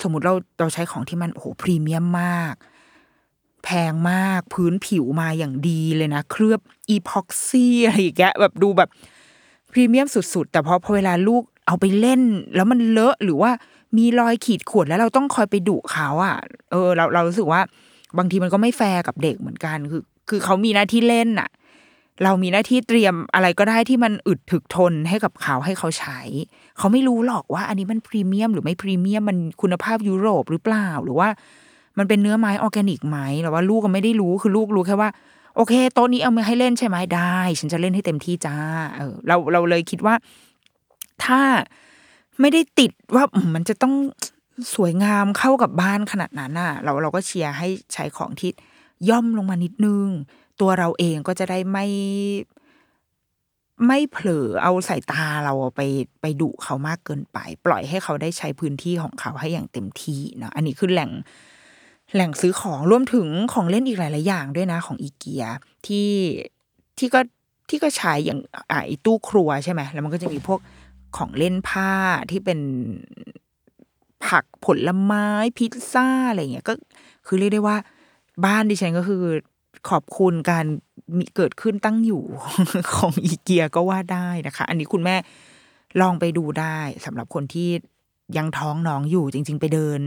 [0.03, 2.55] สมมติเราเราใช้ของที่มันโอ้โหพรีเมียมมาก
[3.65, 8.89] แพงมากพื้นผิวมาอย่างดีเลยนะ เคลือบepoxy อะไรอย่างเงี้ยแบบดูแบบ
[9.73, 12.23] พรีเมียมสุดๆ แต่พอพอเวลาลูกเอาไปเล่น
[12.55, 13.51] แล้วมันเลอะหรือว่า
[13.97, 16.37] มีรอยขีดข่วนแล้วเราต้องคอยไปดุเขาอะ
[16.71, 17.61] เออ เราเรารู้สึกว่า
[18.19, 21.49] บางทีมันก็ไม่แฟร์กับเด็กเหมือนกัน คือ คือเขามีหน้าที่เล่นน่ะ
[22.25, 26.21] เรามีหน้าที่เตรียมอะไรก็ได้ที่มันอึดถึกทนให้กับเขาให้เขาใช้
[26.79, 31.29] เขาไม่รู้หรอกว่าอันนี้มันพรีเมียมหรือไม่พรีเมียมมันคุณภาพยุโรปหรือเปล่า หรือว่า
[31.99, 35.11] มันเป็นเนื้อไม้ออร์แกนิกไหมหรือว่าลูกก็ไม่ได้รู้คือลูกรู้แค่ว่า
[35.57, 38.57] โอเคโต๊ะนี้เอามาให้เล่นใช่ไหมได้ ฉันจะเล่นให้เต็มที่จ้า
[38.97, 40.15] เออเราเราเลยคิดว่า
[41.25, 41.41] ถ้า
[42.41, 43.95] ไม่ได้ติดว่ามมันจะต้อง
[44.75, 48.51] สวยงามเข้ากับบ้านขนาดนั้นน่ะ เราเราก็เชียร์ให้ใช้ของที่
[49.09, 50.07] ย่อมลงมานิดนึง
[50.61, 51.87] ตัวเราเองก็จะได้ไม่
[53.87, 55.81] ไม่เผลอเอาสายตาเราไป
[56.21, 61.11] ไปดุเขามากเกินไป ปล่อยให้เขาได้ใช้พื้นที่ของเขาให้อย่างเต็มที่เนาะอันนี้คือแหล่ง
[62.15, 65.45] แหล่งซื้อของรวมถึงของเล่นอีกหลาย ๆ อย่างด้วยนะของอีเกีย
[65.87, 66.11] ที่
[66.99, 67.21] ที่ก็
[67.69, 68.41] ที่ก็ใช้อย่าง
[68.71, 70.61] อ่าไอ้ตู้ครัวใช่ไหมแล้วมันก็จะมีพวก
[71.17, 71.93] ของเล่นผ้า
[72.31, 72.61] ที่เป็น
[74.27, 76.75] ผักผลไม้พิซซ่าอะไรเงี้ยก็
[77.27, 77.77] คือเรียกได้ว่า
[78.45, 79.23] บ้านดิฉันก็คือ
[79.91, 80.65] ขอบคุณการ
[81.17, 82.25] มีเกิดขึ้นตั้งอยู่
[82.97, 85.17] ของอีเกียก็ว่าได้นะคะ อันนี้คุณแม่
[86.01, 87.69] ลองไปดูได้สำหรับคนที่
[88.37, 90.01] ยังท้องน้องอยู่จริง ๆ ไปเดิน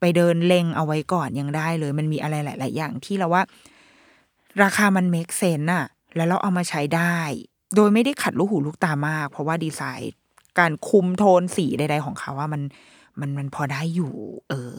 [0.00, 3.42] ไปเดินเล็งเอาไว้ก่อนยังได้เลย มันมีอะไรหลาย ๆ อย่างที่เราว่า
[4.62, 7.18] ราคามันเมคเซนน่ะ แล้วเราเอามาใช้ได้
[7.74, 10.12] โดยไม่ได้ขัดลูกหูลูกตามาก เพราะว่าดีไซน์
[10.58, 12.62] การคุมโทนสีใด ๆ ของเขาว่ามัน
[13.20, 14.12] มันมันพอได้อยู่
[14.48, 14.74] เออ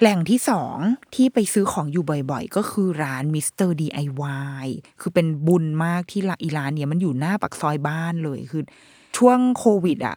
[0.00, 0.76] แหล่งที่สอง
[1.14, 4.66] ที่ไปซื้อของอยู่บ่อยๆ ก็คือร้านมิสเตอร์ DIY
[5.00, 8.62] คือเป็นบุญมากที่ละอีร้านเนี่ยมันอยู่หน้าปักซอยบ้านเลยคือ
[9.16, 10.16] ช่วงโควิดอะ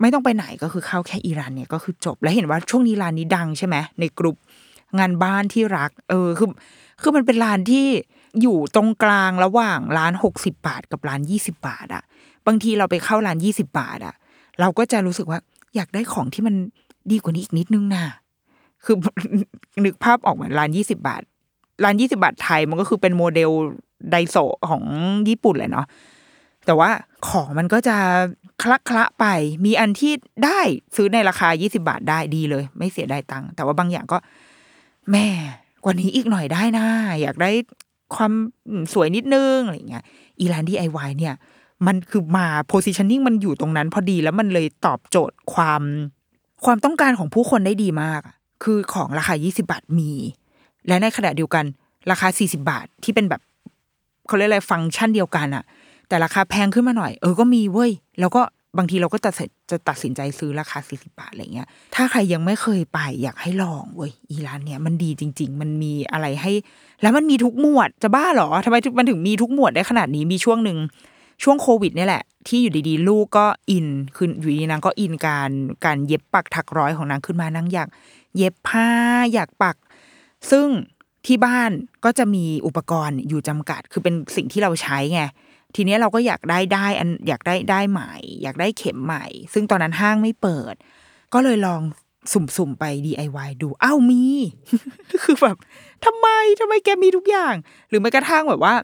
[0.00, 4.36] ไม่ต้องไปไหนก็คือเข้าแค่อีร้านเนี่ยก็คือจบ แล้วเห็นว่าช่วงนี้ร้านนี้ดังใช่ไหมในกลุ่ม
[4.98, 6.48] งานบ้านที่รัก เออคือ
[7.02, 7.86] คือมันเป็นร้านที่
[8.42, 12.02] อยู่ตรงกลางระหว่างร้านหกสิบบาทกับร้านยี่สิบาทอะ
[12.46, 14.14] บางทีเราไปเข้าร้านยี่สิบาทอะ
[14.60, 15.38] เราก็จะรู้สึกว่า
[15.76, 16.54] อยากได้ของที่มัน
[17.10, 18.04] ดีกว่านี้อีกนิดนึงน่ะ
[18.84, 18.96] คือ
[19.84, 21.22] นึกภาพออกเหมือนร้านยี่สิบาท
[21.84, 23.50] ร้านยี่สิบาทไทยมันก็คือเป็นโมเดล
[24.10, 24.36] ไดโซ
[24.70, 24.82] ของ
[25.28, 25.86] ญี่ปุ่นเลยเนาะ
[26.66, 26.90] แต่ว่า
[27.28, 27.96] ของมันก็จะ
[28.62, 29.24] คละคละไป
[29.64, 30.12] มีอันที่
[30.44, 30.60] ได้
[30.96, 34.18] ซื้อในราคา 20 บาทได้ดีเลย ไม่เสียดายตังค์ แต่ว่าบางอย่างก็
[35.10, 35.26] แม่
[35.84, 36.86] กว่านี้อีกหน่อยได้นะ
[37.22, 37.50] อยากได้
[38.14, 38.32] ความ
[38.92, 40.04] สวยนิดนึงอะไรเงี้ย
[40.40, 41.34] อีร้านดีไอวเนี่ย
[41.86, 45.82] มันคือมา positioning มันอยู่ตรงนั้นพอดีแล้วมันเลยตอบโจทย์ความ
[46.64, 50.12] ความต้องการของผู้คนได้ดีมากอะ คือของราคา 20 บาทมี
[50.88, 51.64] และในขณะเดียวกัน
[52.10, 53.40] ราคา 40 บาทที่เป็นแบบ
[54.26, 55.64] เขาเรียกอะไรฟังก์ชันเดียวกันอะ
[56.08, 58.42] แต่ราคาแพงขึ้นมาหน่อย เออก็มีเว้ย แล้วก็
[58.78, 59.30] บางทีเราก็จะ
[59.70, 66.52] จะตัดสินใจซื้อราคา 40 บาทอะไรเงี้ย ถ้าใครยังไม่เคยไปอยากให้ลองเว้ยอีร้านเนี้ยมันดีจริง ๆ มันมีอะไรให้
[67.02, 70.78] แล้วมันมีทุกหมวดจะบ้าเหรอทำไมมันถึงมีทุกหมวดได้ขนาดนี้มีช่วงหนึ่ง
[71.42, 75.50] ช่วงโควิดนี่แหละ ที่อยู่ดีๆ ลูกก็อินคืออยู่ดีนางก็อินการ
[75.84, 77.88] การเย็บปักถักร้อยของนางขึ้นมานางอยาก
[78.36, 78.88] เย็บผ้า
[79.32, 79.76] อยากปัก
[80.50, 80.68] ซึ่ง
[81.26, 81.70] ที่บ้าน
[82.04, 85.22] ก็จะมีอุปกรณ์อยู่จำกัด คือเป็นสิ่งที่เราใช้ไง
[85.74, 90.74] ทีนี้เราก็อยากได้ได้อันอยากได้ได้ใหม่ อยากได้เข็มใหม่ ซึ่งตอนนั้นห้างไม่เปิด
[91.34, 91.82] ก็เลยลอง
[92.32, 94.24] สุ่มๆไป DIY ดูอ้าวมี
[95.22, 95.56] คือแบบ
[96.04, 96.28] ทำไม
[96.60, 97.54] ทำไมแกมีทุกอย่าง
[97.88, 98.74] หรือแม้กระทั่งแบบว่า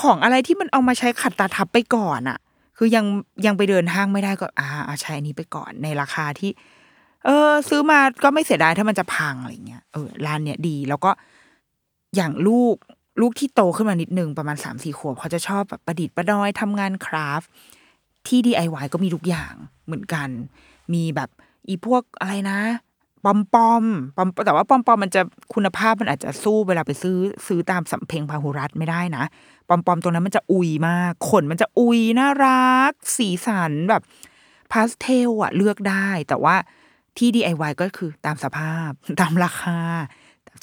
[0.00, 2.38] ของอะไรที่มันเอามาใช้ขัดตาทับไปก่อนอะ
[2.76, 3.04] คือยัง
[3.46, 6.50] ยังไปเดินห้างไม่ได้ก็อ่าใช้อันนี้ไปก่อนในราคาที่
[7.24, 11.10] เออ ซื้อมาก็ไม่เสียดายถ้ามันจะพังอะไรเงี้ยเออร้านเนี้ยดี แล้วก็
[12.16, 12.76] อย่างลูก
[13.20, 17.42] ลูกที่โตขึ้นมานิดนึงประมาณสามสี่ขวบเขาจะชอบแบบประดิษฐ์ประดอยทำงานคราฟ
[18.26, 19.54] ที่ DIY ก็มีทุกอย่าง
[19.86, 20.28] เหมือนกัน
[20.94, 21.30] มีแบบ
[21.68, 22.60] อีพวกอะไรนะ
[23.24, 23.84] ปอมปอม
[24.16, 25.22] ปอมแต่ว่าปอมปอมมันจะ
[25.54, 29.24] คุณภาพมันอาจจะสู้เวลาไปซื้อซื้อตามสำเพ็งพาหุรัตไม่ได้นะ
[29.68, 34.02] ปอมปอมตรงนั้นมันจะอุยมากขนมันจะอุยน่ารัก สีสันแบบ
[34.72, 36.56] พาสเทลอะเลือกได้ แต่ว่า
[37.20, 39.76] ที่ DIY ก็คือตามสภาพ ตามราคา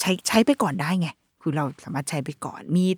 [0.00, 1.08] ใช้ใช้ไปก่อนได้ไง
[1.42, 2.96] คือเราสามารถใช้ไปก่อนมีด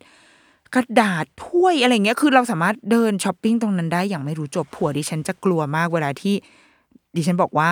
[0.74, 6.34] กระดาษถ้วยอะไรเงี้ย คือเราสามารถเดินช้อปปิ้งตรงนั้นได้อย่างไม่รู้จบผัวดิฉันจะกลัวมากเวลาที่
[7.16, 7.70] ดิฉันบอกว่า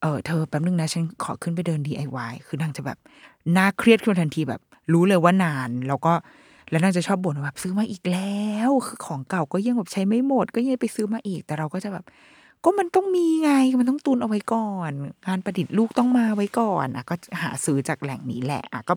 [0.00, 2.98] เออเธอแป๊บนึงนะฉันขอขึ้นไปเดิน DIY คือนางจะแบบ
[3.56, 4.60] น่าเครียดขึ้นทันทีแบบ
[4.92, 6.12] รู้เลยว่านานแล้วก็
[6.70, 12.04] แล้วนางจะชอบบ่นแบบซื้อมาอีกแล้ว คือของเก่าก็ยังแบบใช้ไม่หมด ก็ยังไปซื้อมาอีก แต่เราก็จะแบบ
[12.64, 14.90] ก็มันต้องมีไงมันต้องตุนเอาไว้ก่อน
[15.26, 18.94] งานประดิษฐ์ลูกต้องมาไว้ก่อนอะก็หาซื้อจากแหล่งนี้แหละอะก็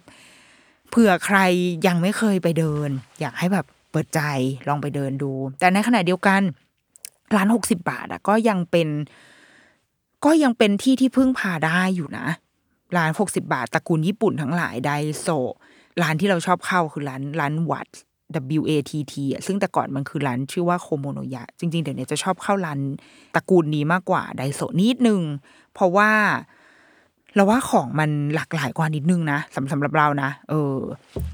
[0.90, 1.40] เผื่อใคร
[1.88, 4.22] ยังไม่เคยไปเดิน อยากให้แบบเปิดใจ
[4.68, 6.42] ลองไปเดินดู แต่ในขณะเดียวกัน
[7.36, 8.88] ร้านหกสิบาทอะก็ยังเป็น
[10.26, 12.28] ก็ยังเป็นที่ที่พึ่งพาได้อยู่นะ
[12.98, 15.28] ร้านหกสิบาทตระกูลญี่ปุ่นทั้งหลายไดโซ
[16.02, 17.88] ร้านที่เราชอบเข้าคือร้านร้านวัด
[18.60, 22.80] W A T T อะซึ่งแต่ก่อนมันคือร้านชื่อว่าโคโมโนยะ จริง ๆ เดี๋ยวนี้จะชอบเข้าร้าน
[23.36, 25.22] ตระกูลนี้มากกว่าไดโซนิดนึง
[25.74, 26.12] เพราะว่า
[27.36, 30.76] เราว่าของมันหลากหลายกว่านิดนึงนะสำสำหรับเรานะ เออ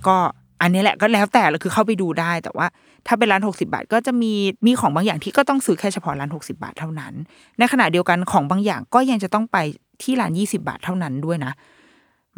[0.08, 0.16] ก็
[0.62, 2.68] อันนี้แหละก็แล้วแต่เราคือเข้าไปดูได้ แต่ว่า
[3.08, 4.34] ถ้าเป็นร้านหกสิบาท ก็จะมี
[4.66, 7.14] มีของบางอย่างที่ก็ต้องซื้อแค่เฉพาะร้านหกสิบาทเท่านั้น
[7.58, 9.58] ในขณะเดียวกันของบางอย่างก็ยังจะต้องไป
[10.04, 11.54] ที่ร้านยี่สิบาทเท่านั้นด้วยนะ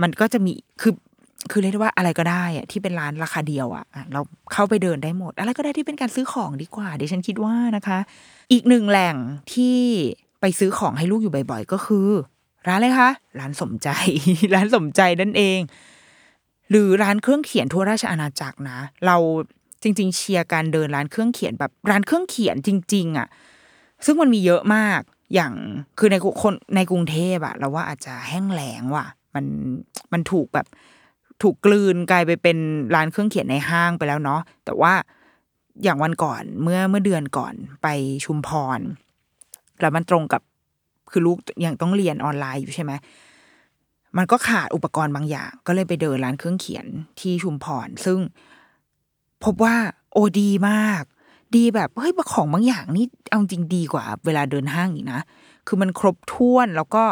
[0.01, 0.93] มันก็จะมีคือ
[1.52, 4.21] คือเรียกได้ว่าอะไรก็ได้อะที่เป็นร้านราคาเดียวอะเรา
[4.54, 8.00] เข้าไปเดินได้หมด อะไรก็ได้ที่เป็นการซื้อของดีกว่าดิฉันคิดว่านะคะ
[8.52, 9.15] อีกหนึ่งแหล่ง
[9.54, 9.78] ที่
[10.41, 12.08] ไปซื้อของให้ลูกอยู่บ่อย ๆ ก็คือ
[12.67, 13.89] ร้านอะไรคะร้านสมใจ
[14.54, 15.60] ร้านสมใจนั่นเอง
[16.69, 19.17] หรือร้านเครื่องเขียนทั่วราชอาณาจักรนะ เรา
[19.84, 23.28] จริง ๆ เชียร์การเดินร้านเครื่องเขียนแบบร้านเครื่องเขียนจริง ๆอะ
[24.06, 25.02] ซึ่งมันมีเยอะมาก
[25.34, 25.54] อย่าง
[26.00, 29.45] คือในคนในกรุงเทพอะเราว่าอาจจะแห้งแล้งว่ะ มัน
[30.13, 30.67] มันถูกแบบ
[31.45, 32.58] ถูกกลืนกลายไปเป็น
[32.95, 34.93] ร้านเครื่องเขียนในห้างไปแล้วเนาะแต่ว่า
[35.84, 37.53] อย่างวันก่อนเมื่อเมื่อเดือนก่อน
[37.84, 37.88] ไป
[38.25, 38.79] ชุมพร
[39.81, 40.41] แล้วมันตรงกับ
[41.12, 42.91] คือลูกยังต้องเรียนออนไลน์อยู่ใช่ไหม
[44.17, 46.86] มันก็ขาดอุปกรณ์บางอย่าง ก็เลยไปเดินร้านเครื่องเขียน
[47.19, 48.19] ที่ชุมพร ซึ่ง
[49.43, 49.75] พบว่า
[50.13, 51.03] โอดีมาก
[51.55, 55.21] ดีแบบเฮ้ยของบางอย่างนี่เอาจริงดีกว่า เวลาเดินห้างอีกนะ
[55.67, 57.03] คือมันครบถ้วนแล้วก็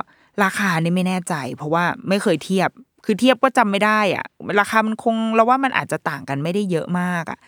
[0.44, 2.70] ราคานี่ไม่แน่ใจ เพราะว่าไม่เคยเทียบ
[3.06, 4.26] คือเทียบก็จำไม่ได้อะ
[4.60, 7.40] ราคามันคงเราว่ามันอาจจะต่างกันไม่ได้เยอะมากอะ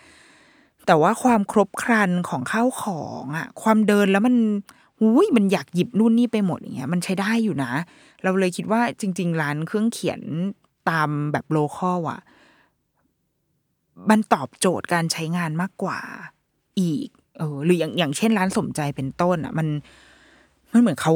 [0.85, 4.35] แต่ว่าความครบครันของข้าวของอะ ความเดินแล้วมัน
[4.99, 7.71] หุยมันอยากหยิบนู่นนี่ไปหมดอย่างเงี้ย มันใช้ได้อยู่นะ
[8.23, 10.21] เราเลยคิดว่าจริง ๆ ร้านเครื่องเขียน
[10.89, 12.21] ตามแบบโลคอลอะ
[14.09, 15.99] มันตอบโจทย์การใช้งานมากกว่า
[16.79, 19.67] อีก เออ หรืออย่างอย่างเช่นร้านสมใจเป็นต้นอะ มัน
[20.71, 21.13] มันเหมือนเขา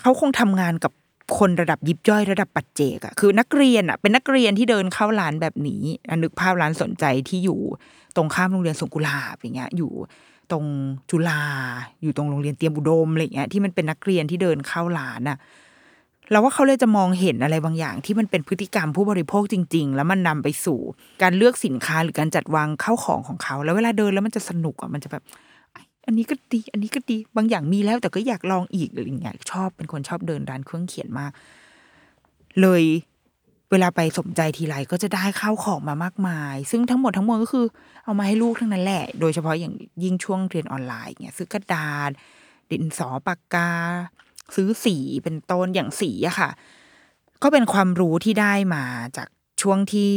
[0.00, 0.92] เขาคงทำงานกับ
[1.38, 5.82] คนระดับยิบย่อยระดับปัจเจกอะคือนักเรียนอะเป็นนักเรียนที่เดินเข้าร้านแบบนี้
[6.22, 7.60] นึกภาพร้านสนใจที่อยู่
[8.16, 9.92] ตรงข้ามโรงเรียนสงกุลาบอย่างเงี้ย อยู่
[10.50, 10.64] ตรง
[11.10, 11.42] จุฬา
[12.02, 15.38] อยู่ตรงโรงเรียนเตรียมอุดมอะไรเงี้ยที่มันเป็นนักเรียนที่เดินเข้าร้านอะ
[16.30, 20.78] เราว่าเขาเลยจะมองเห็นอะไรบางอย่าง ที่มันเป็นพฤติกรรมผู้บริโภคจริง ๆ แล้วมันนำไปสู่
[21.22, 25.24] การเลือกสินค้าหรือการจัดวางเข้าของของเขา แล้วเวลาเดินแล้วมันจะสนุกอะมันจะแบบ
[26.08, 31.32] อันนี้ก็ดี อันนี้ก็ดี บางอย่างมีแล้วแต่ก็อยากลองอีกออย่างเงี้ยชอบเป็นคนชอบเดินร้านเครื่องเขียนมาก
[32.60, 32.84] เลย
[33.70, 37.66] เวลาไปสมใจทีไรก็จะได้ข้าวของมามากมาย ซึ่งทั้งหมดทั้งมวลก็คือ
[38.04, 42.10] เอามาให้ลูกทั้งนั้นแหละ โดยเฉพาะอย่างยิ่งช่วงเรียนออนไลน์เงี้ยซื้อกระดาษ
[42.70, 43.70] ดินสอปากกา
[44.54, 46.50] ซื้อสีเป็นต้นอย่างสีอะค่ะ
[47.42, 48.84] ก็เป็นความรู้ที่ได้มา
[49.16, 49.28] จาก
[49.62, 50.14] ช่วงที่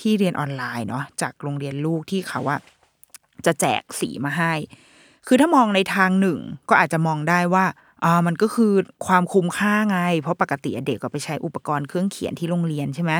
[0.00, 2.58] ที่เรียนออนไลน์เนาะจากโรงเรียนลูกที่เขาว่า
[3.46, 4.52] จะแจกสีมาให้
[5.26, 7.64] คือถ้ามองในทางหนึ่ง ก็อาจจะมองได้ว่า
[8.04, 8.72] อ่ามันก็คือ
[9.06, 13.12] ความคุ้มค่าไง เพราะปกติเด็กก็ไปใช้อุปกรณ์เครื่องเขียนที่โรงเรียนใช่ไหม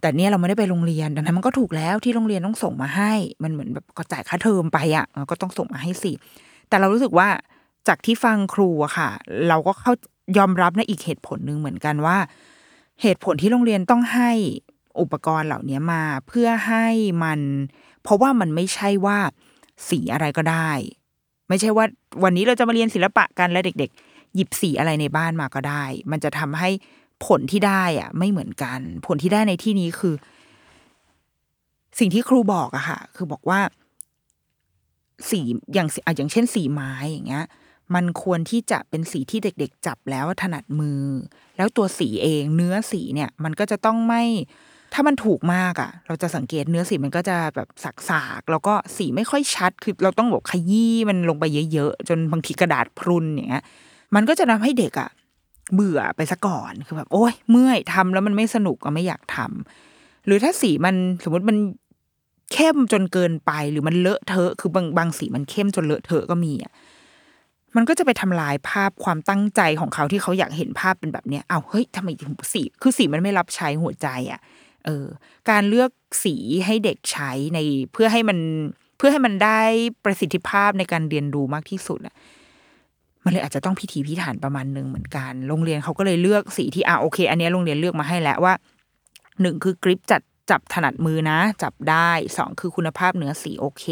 [0.00, 6.12] แต่เนี่ยเราไม่ได้ไปโรงเรียนดังนั้นมันก็ถูกแล้วที่โรงเรียนต้องส่งมาให้ มันเหมือนแบบก็จ่ายค่าเทอมไปอะก็ต้องส่งมาให้สิ
[6.68, 7.28] แต่เรารู้สึกว่า
[7.88, 9.08] จากที่ฟังครูอะค่ะ
[9.48, 9.92] เราก็เข้า
[10.38, 12.18] ยอมรับในอีกเหตุผลหนึ่งเหมือนกันว่า
[13.02, 14.30] เหตุผลที่โรงเรียนต้องให้
[15.00, 16.86] อุปกรณ์เหล่านี้มา เพื่อให้
[17.22, 17.40] มัน
[18.02, 19.18] เพราะว่ามันไม่ใช่ว่า
[19.88, 20.70] สีอะไรก็ได้
[21.52, 21.86] ไม่ใช่ว่า
[22.24, 26.70] วันนี้เราจะมาเรียนศิลปะกันและเด็ก ๆ หยิบสีอะไรในบ้านมาก็ได้ มันจะทำให้
[27.26, 30.14] ผลที่ได้อะไม่เหมือนกัน ผลที่ได้ในที่นี้คือ
[31.98, 33.60] สิ่งที่ครูบอกอะค่ะ คือบอกว่า
[35.30, 35.40] สี
[35.74, 37.44] อย่างอะอย่างเช่นสีไม้อย่างเงี้ย
[37.94, 41.02] มันควรที่จะเป็นสีที่เด็ก ๆ จับแล้วถนัดมือ
[41.56, 44.22] แล้วตัวสีเอง เนื้อสีเนี่ย มันก็จะต้องไม่
[44.92, 53.64] ถ้ามันถูกมากอะ่ะ เราจะสังเกตเนื้อสีมันก็จะแบบสักๆแล้วก็สีไม่ค่อยชัด คือเราต้องแบบขยี้มันลงไปเยอะๆ จนบางทีกระดาษพรุนอย่างเงี้ย
[54.14, 55.10] มันก็จะทำให้เด็กอะ่ะ
[55.74, 61.56] เบื่อไปซะก่อนคือแบบโอ้ยเมื่อยทำแล้วมันไม่สนุกก็ไม่อยากทำหรือถ้าสีมันสมมติมัน
[62.52, 66.72] เข้มจนเกินไปหรือมันเลอะเทอะ คือบางบางสีมันเข้มจนเลอะเทอะก็มีอะ
[67.76, 74.40] มันก็จะไปทำลายภาพความตั้งใจของเขาที่เขาอยากเห็นภาพเป็นแบบเนี้ยเอาเฮ้ยทำไมถึงสี คือสีมันไม่รับใช้หัวใจอะ
[74.86, 75.06] เออ
[75.50, 75.90] การเลือก
[76.24, 76.34] สี
[76.66, 77.58] ให้เด็กใช้ใน
[77.92, 78.38] เพื่อให้มัน
[78.96, 79.60] เพื่อให้มันได้
[80.04, 82.14] ประสิทธิภาพในการเรียนรู้มากที่สุดอะ
[83.24, 88.54] มันเลยอาจจะต้องพิถีพิถันประมาณหนึ่งเหมือนกัน โรงเรียนเขาก็เลยเลือกสีที่อ่าโอเค อันนี้โรงเรียนเลือกมาให้แล้วว่า
[89.40, 93.84] หนึ่งคือกริปจัดจับถนัดมือนะ จับได้สองคือคุณภาพเนื้อสีโอเค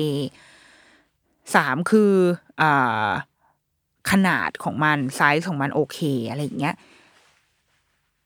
[1.55, 2.13] สามคือ
[2.61, 3.11] อ่า
[4.11, 5.99] ขนาดของมันไซส์ของมันโอเค
[6.31, 6.75] อะไรอย่างเงี้ย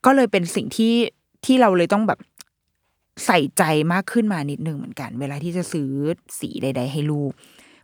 [0.04, 0.94] ก็เลยเป็นสิ่งที่
[1.44, 2.18] ที่เราเลยต้องแบบ
[3.26, 5.90] ใส่ใจมากขึ้นมานิดนึงเหมือนกัน เวลาที่จะซื้อ
[6.40, 7.32] สีใด ๆ ให้ลูก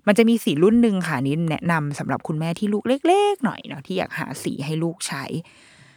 [0.07, 5.25] มันจะมีสีรุ่นหนึ่งค่ะนี้แนะนำสำหรับคุณแม่ที่ลูกเล็กๆหน่อยเนาะที่อยากหาสีให้ลูกใช้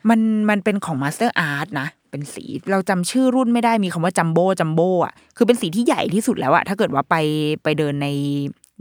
[0.10, 0.20] มัน
[0.50, 7.16] มันเป็นของ Master Art นะ เป็นสีเราจำชื่อรุ่นไม่ได้มีคำว่าจัมโบ้จัมโบ้อะคือเป็นสีที่ใหญ่ที่สุดแล้วอะถ้าเกิดว่าไป
[7.64, 8.08] ไปเดินใน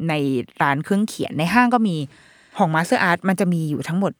[0.08, 0.14] ใน
[0.62, 1.96] ร้านเครื่องเขียนในห้างก็มี
[2.58, 4.12] ของ Master Art มันจะมีอยู่ทั้งหมด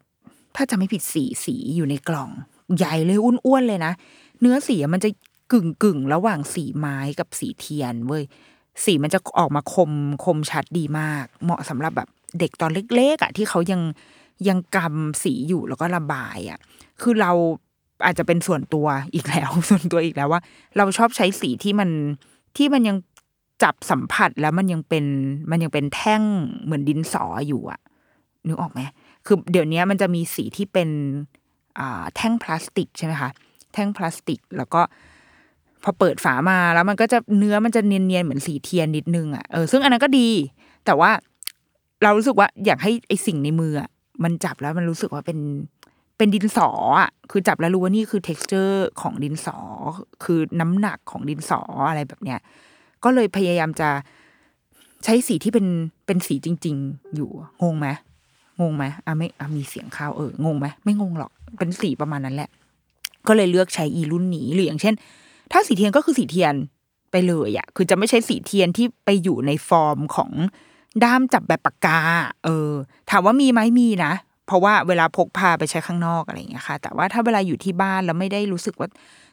[0.57, 2.31] ถ้าจะไม่ผิดสีสีอยู่ในกล่อง
[2.77, 3.93] ใหญ่เลยอ้วนๆเลยนะ
[4.41, 5.09] เนื้อสีมันจะ
[5.53, 8.25] กึ่งกึ่งระหว่างสีไม้กับสีเทียนเว้ย
[8.85, 9.91] สีมันจะออกมาคม
[10.25, 13.81] คมชัดดีมาก เหมาะสำหรับแบบเด็กตอนเล็กๆอะที่เขายัง
[14.49, 16.59] ยังกำสีอยู่แล้วก็ระบายอะ
[17.01, 17.33] คือเรา
[18.05, 20.41] อาจจะเป็นส่วนตัวอีกแล้ว ส่วนตัวอีกแล้วว่า
[20.77, 21.91] เราชอบใช้สีที่มัน
[22.57, 22.97] ที่มันยัง
[23.63, 25.05] จับสัมผัสแล้วมันยังเป็น
[25.51, 26.23] มันยังเป็นแท่ง
[26.65, 27.81] เหมือนดินสออยู่อะ
[28.47, 28.81] นึกออกไหม
[29.27, 30.89] คือเดี๋ยวนี้มันจะมีสีที่เป็น
[31.79, 33.31] อ่าแท่งพลาสติกใช่ไหมคะ
[33.73, 34.81] แท่งพลาสติกแล้วก็
[35.83, 40.29] พอเปิดฝามาแล้วมันก็จะเนื้อมันจะเนียนๆเหมือนสีเทียนนิดนึงอะเออซึ่งอันนั้นก็ดี
[40.87, 41.11] แต่ว่า
[42.03, 43.89] เรารู้สึกว่าอยากให้ไอสิ่งในมืออะ
[44.25, 45.39] มันจับแล้วมันรู้สึกว่าเป็น
[46.17, 49.59] เป็นดินสออะคือจับแล้วรู้ว่านี่คือ t e x t อร์ของดินสอ
[50.25, 52.41] คือน้ำหนักของดินสออะไรแบบเนี้ย
[53.05, 53.89] ก็เลยพยายามจะ
[55.05, 55.67] ใช้สีที่เป็น
[56.07, 57.31] เป็นสีจริง ๆ อยู่
[57.63, 57.89] งงไหม
[58.61, 62.51] งงไหมอะไม่อะมีเสียงข้าวเอองงไหมไม่งงหรอกเป็นสีประมาณนั้นแหละ
[63.29, 64.95] ก็เลยเลือกใช้อีรุ่นนี้หรืออย่างเช่น
[65.53, 66.55] ถ้าสีเทียนก็คือสีเทียน
[67.11, 70.31] ไปเลยอะคือจะไม่ใช้สีเทียนที่ไปอยู่ในฟอร์มของ
[71.05, 71.99] ด้ามจับแบบปากกา
[72.45, 72.71] เออ
[73.11, 74.13] ถามว่ามีไหมมีนะ
[74.47, 78.89] เพราะว่าเวลาพกพาไปใช้ข้างนอกอะไรอย่างเงี้ยค่ะ แต่ว่าถ้าเวลาอยู่ที่บ้านแล้วไม่ได้รู้สึกว่า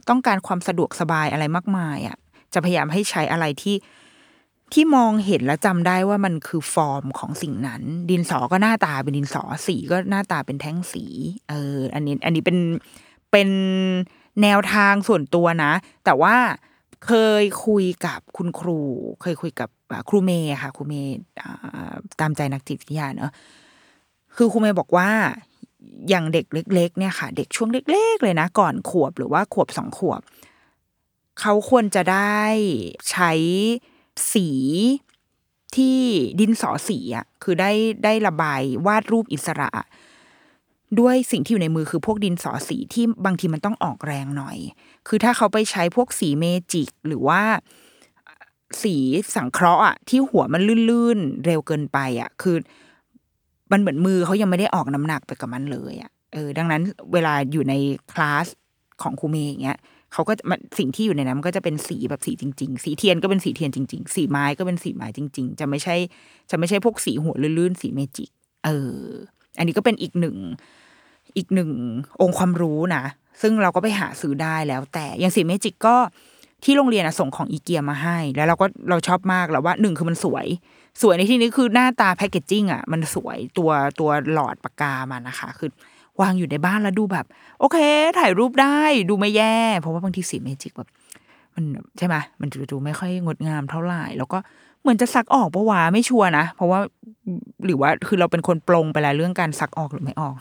[0.10, 2.18] ต้องการความสะดวกสบายอะไรมากมายอะ
[2.54, 3.76] จะพยายามให้ใช้อะไรที่
[4.74, 11.06] ที่มองเห็นแล้วจำได้ว่ามันคือฟอร์มของสิ่งนั้น ดินสอก็หน้าตาเป็นดินสอสีก็หน้าตาเป็นแท่งสี
[11.50, 12.58] เออ อันนี้ อันนี้เป็น
[13.32, 13.50] เป็น
[14.42, 15.74] แนวทางส่วนตัวนะ
[16.06, 16.36] แต่ว่า
[17.06, 17.12] เค
[17.42, 18.82] ยคุยกับคุณครู
[19.22, 19.70] เคยคุยกับ
[20.10, 21.14] ครูเมย์ค่ะ ครูเมย์
[22.20, 23.32] ตามใจนักจิตวิทยาเนอะ
[24.36, 25.10] คือครูเมย์บอกว่า
[26.10, 30.22] อย่างเด็กเล็ก ๆ เนี่ยค่ะ เด็กช่วงเล็ก ๆ เลยนะ ก่อนขวบหรือว่าขวบสองขวบ
[31.40, 32.44] เขาควรจะได้
[33.10, 33.32] ใช้
[34.34, 34.50] สี
[35.76, 36.00] ที่
[36.40, 37.72] ดินสอสีอะคือได้
[38.04, 39.70] ได้ระบายวาดรูปอิสระ
[41.00, 44.58] ด้วยสิ่งที่อยู่ในมือคือพวกดินสอสีที่บางทีมันต้องออกแรงหน่อย
[45.08, 47.42] คือถ้าเขาไปใช้พวกสีเมจิกหรือว่า
[48.82, 48.96] สี
[49.36, 52.56] สังเคราะห์อะที่หัวมันลื่นๆ เร็วเกินไปอะคือ
[53.72, 56.82] มันเหมือนมือเขายังไม่ได้ออกน้ำหนักไปกับมันเลยอะเออดังนั้น
[57.14, 57.74] เวลาอยู่ใน
[58.12, 58.48] คลาส
[59.02, 59.78] ของครูเมย์อย่างเงี้ย
[60.14, 65.96] เขาก็มันสิ่งที่อยู่ในนั้นมันก็จะเป็นสีแบบสีจริง ๆ สีเทียนก็เป็นสีเทียนจริง ๆ สีไม้ก็เป็นสีไม้จริง ๆ จะไม่ใช่
[66.52, 68.30] จะไม่ใช่พวกสีหัวลื่นๆ สีเมจิก
[68.66, 68.96] เออ
[69.58, 70.36] อันนี้ก็เป็นอีกหนึ่ง
[71.38, 71.72] อีกหนึ่ง
[72.22, 73.04] องค์ความรู้นะ
[73.42, 75.96] ซึ่งเราก็ไปหาซื้อได้แล้วแต่อย่างสีเมจิกก็
[76.64, 80.46] ที่โรงเรียนอะส่งของอีเกียมาให้ แล้วเราก็เราชอบมากแล้วว่าหนึ่งคือมันสวย
[81.02, 85.70] สวยในที่นี้คือหน้าตาแพคเกจจิ้งอะมันสวยตัวตัวหลอดปากกามันนะคะ คือ
[86.22, 87.26] วางอยู่ในบ้านแล้วดูแบบ
[87.60, 87.78] โอเค
[88.20, 90.90] ถ่ายรูปได้ดูไม่แย่ เพราะว่าบางทีสีเมจิกแบบ
[91.56, 91.64] มัน
[91.98, 94.38] ใช่ไหมมันดูไม่ค่อยงดงามเท่าไหร่ แล้วก็
[94.82, 96.80] เหมือนจะซักออกปะวะไม่ชัวร์นะ เพราะว่า
[97.66, 100.36] หรือว่าคือเราเป็นคนปลงไปแล้วเรื่องการซักออกหรือไม่ออก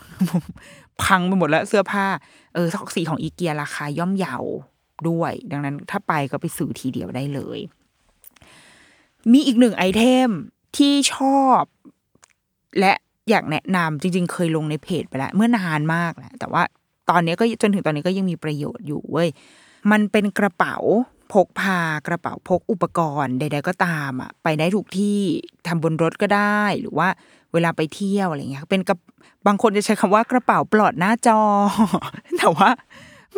[1.03, 2.05] พังไปหมดแล้วเสื้อผ้า
[2.53, 4.37] เออสีของอีเกียราคาย่อมเยา
[5.09, 7.59] ด้วย ดังนั้นถ้าไปก็ไปซื้อทีเดียวได้เลย
[9.31, 10.29] มีอีกหนึ่งไอเทม
[10.77, 11.61] ที่ชอบ
[12.79, 12.93] และ
[13.29, 16.63] อยากแนะนำจริง ๆ เคยลงในเพจไปแล้วเมื่อนานมากแล้วแต่ว่า
[17.09, 19.29] ตอนนี้ก็จนถึงตอนนี้ก็ยังมีประโยชน์อยู่เว้ย
[19.91, 20.75] มันเป็นกระเป๋า
[21.33, 25.19] พกพากระเป๋าพกอุปกรณ์ใด ๆ ก็ตามอะไปได้ทุกที่
[25.67, 27.07] ทำบนรถก็ได้ หรือว่า
[27.53, 28.97] เวลาไปเที่ยวอะไรเงี้ยเป็นกับ
[29.47, 31.39] บางคนจะใช้คำว่ากระเป๋าปลอดหน้าจอ
[32.37, 32.69] แต่ว่า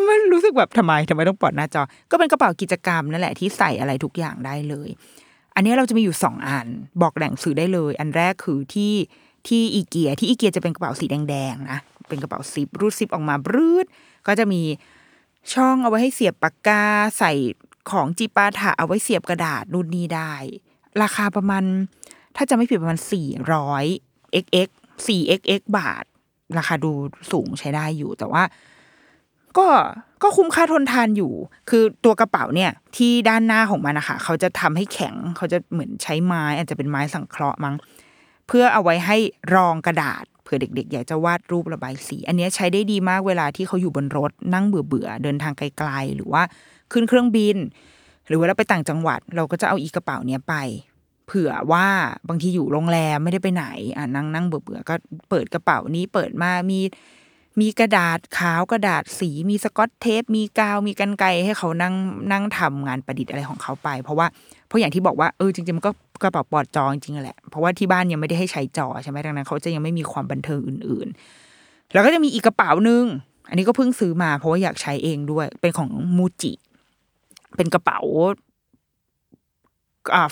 [0.08, 4.90] มันรู้สึกแบบทำไมทำไมต้องปลอดหน้าจอ ก็เป็นกระเป๋ากิจกรรมนั่นแหละที่ใส่อะไรทุกอย่างได้เลย
[5.56, 6.68] อันนี้เราจะมีอยู่สองอัน
[7.02, 8.94] บอกแหล่งซื้อได้เลย อันแรกคือที่
[9.48, 13.86] ที่อีเกียที่อีเกียจะเป็นกระเป๋าสีแดงๆนะเป็นกระเป๋าซิปรูดซิปออกมาบรืด
[14.28, 14.62] ก็จะมี
[15.54, 16.84] ช่องเอาไว้ให้เสียบปากกา
[17.20, 17.32] ใส่
[17.90, 20.34] ของจีปาถะเอาไว้เสียบกระดาษนู่นนี่ได้
[21.02, 21.64] ราคาประมาณ
[22.36, 23.86] ถ้าจะไม่ผิดประมาณสี่ร้อย
[24.44, 24.70] xx
[25.08, 26.04] สี่ xx บาท
[26.58, 26.92] ราคาดู
[27.32, 28.44] สูงใช้ได้อยู่ แต่ว่า
[29.58, 29.68] ก็
[30.24, 31.34] ก็คุ้มค่าทนทานอยู่
[31.70, 37.76] คือตัวกระเป๋าเนี่ย ที่ด้านหน้าของมันนะคะเขาจะทำให้แข็ง เขาจะเหมือนใช้ไม้ อาจจะเป็นไม้สังเคราะห์มั้ง
[38.48, 39.18] เพื่อเอาไว้ให้
[39.56, 46.44] รองกระดาษเผื่อเด็ก ๆ อยากจะวาดรูประบายสี อันนี้ใช้ได้ดีมากเวลาที่เขาอยู่บนรถนั่งเบื่อๆเดินทางไกลๆ หรือว่า
[46.94, 47.58] ขึ้นเครื่องบิน
[48.28, 50.56] หรือว่าเราไปต่างจังหวัด เราก็จะเอาอีกระเป๋าเนี้ยไป
[51.28, 51.88] เผื่อว่า
[52.28, 53.66] บางทีอยู่โรงแรมไม่ได้ไปไหน
[53.98, 54.96] อะนั่งนั่งเบื่อๆก็
[55.30, 56.80] เปิดกระเป๋านี้เปิดมามี
[57.62, 61.94] มีกระดาษขาวกระดาษสีมีสกอตเทป มีกาวมีกันไกให้เขานั่ง
[62.32, 64.28] นั่งทำงานประดิษฐ์อะไรของเขาไป เพราะว่า
[64.68, 65.92] เพราะอย่างที่บอกว่าเออจริงๆมันก็
[66.24, 73.04] กระเป๋าปลอดจอจริงๆแหละเพราะว่าที่บ้านยังไม่ได้ให้ใช้จอใช่ไหมดังนั้นเขาจะยังไม่มีความบันเทิงอื่นๆ แล้วก็จะมีอีกกระเป๋านึง
[73.50, 76.54] อันนี้ก็เพิ่งซื้อมาเพราะว่าอยากใช้เองด้วยเป็นของมูจิ
[77.56, 78.00] เป็นกระเป๋า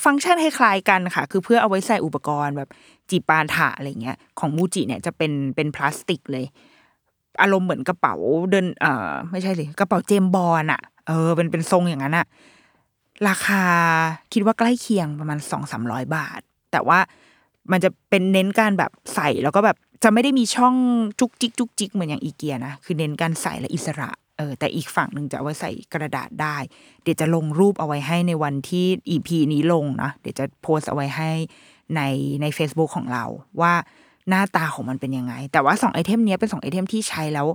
[0.06, 2.70] ฟังก์ชันคล้ายๆกันค่ะ คือเพื่อเอาไว้ใส่อุปกรณ์แบบ
[3.10, 6.46] จีปาถะอะไรเงี้ย ของมูจิเนี่ยจะเป็นเป็นพลาสติกเลย
[7.42, 8.16] อารมณ์เหมือนกระเป๋า
[8.52, 12.26] เดิน เออไม่ใช่เลยกระเป๋าเจมบอลอะเออเป็นเป็นทรงอย่างนั้นอะ
[13.28, 13.64] ราคา
[14.34, 17.00] คิดว่าใกล้เคียงประมาณสองสามร้อยบาท แต่ว่า
[17.72, 20.76] มันจะเป็นเน้นการแบบใส่แล้วก็แบบจะไม่ได้มีช่อง
[21.20, 26.58] จุกจิกจุกจิกเหมือนอย่างอีเกียนะ คือเน้นการใส่และอิสระ เออแต่อีกฝั่งหนึ่งจะเอาไว้ใส่กระดาษได้
[27.04, 31.32] เดี๋ยวจะลงรูปเอาไว้ให้ในวันที่อีพีนี้ลงนะเดี๋ยวจะโพสเอาไว้ให้
[31.95, 32.02] ใน
[32.41, 33.25] ใน Facebook ของเรา
[33.62, 33.73] ว่า
[34.30, 37.47] หน้าตาของมันเป็นยังไง แต่ว่าสองไอเทมนี้เป็นสองไอเทมที่ใช้แล้ว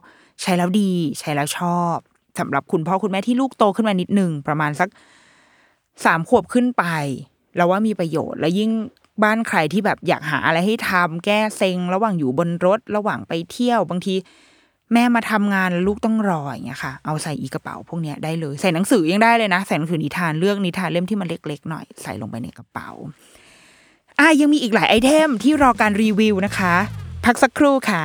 [0.43, 1.97] ใช้แล้วดี ใช้แล้วชอบ
[2.39, 4.89] สำหรับคุณพ่อคุณแม่ที่ลูกโตขึ้นมานิดนึงประมาณสัก
[6.05, 6.85] สามขวบขึ้นไป
[7.57, 8.71] เราว่ามีประโยชน์ แล้วยิ่ง
[9.23, 14.15] บ้านใครที่แบบอยากหาอะไรให้ทำแก้เซ็ง ระหว่างอยู่บนรถ ระหว่างไปเที่ยวบางที
[14.93, 22.91] แม่มาทำงานลูกต้องรออย่างเงี้ยค่ะ เอาใส่อีกระเป๋าพวกเนี้ยได้เลย ใส่หนังสือยังได้เลยนะ ใส่หนังสือนิทานเลือกนิทานเล่มที่มันเล็กๆหน่อยใส่ลงไปในกระเป๋า
[24.21, 26.75] อะยังมีอีกหลายไอเทมที่รอการรีวิวนะคะ
[27.25, 28.05] พักสักครู่ค่ะ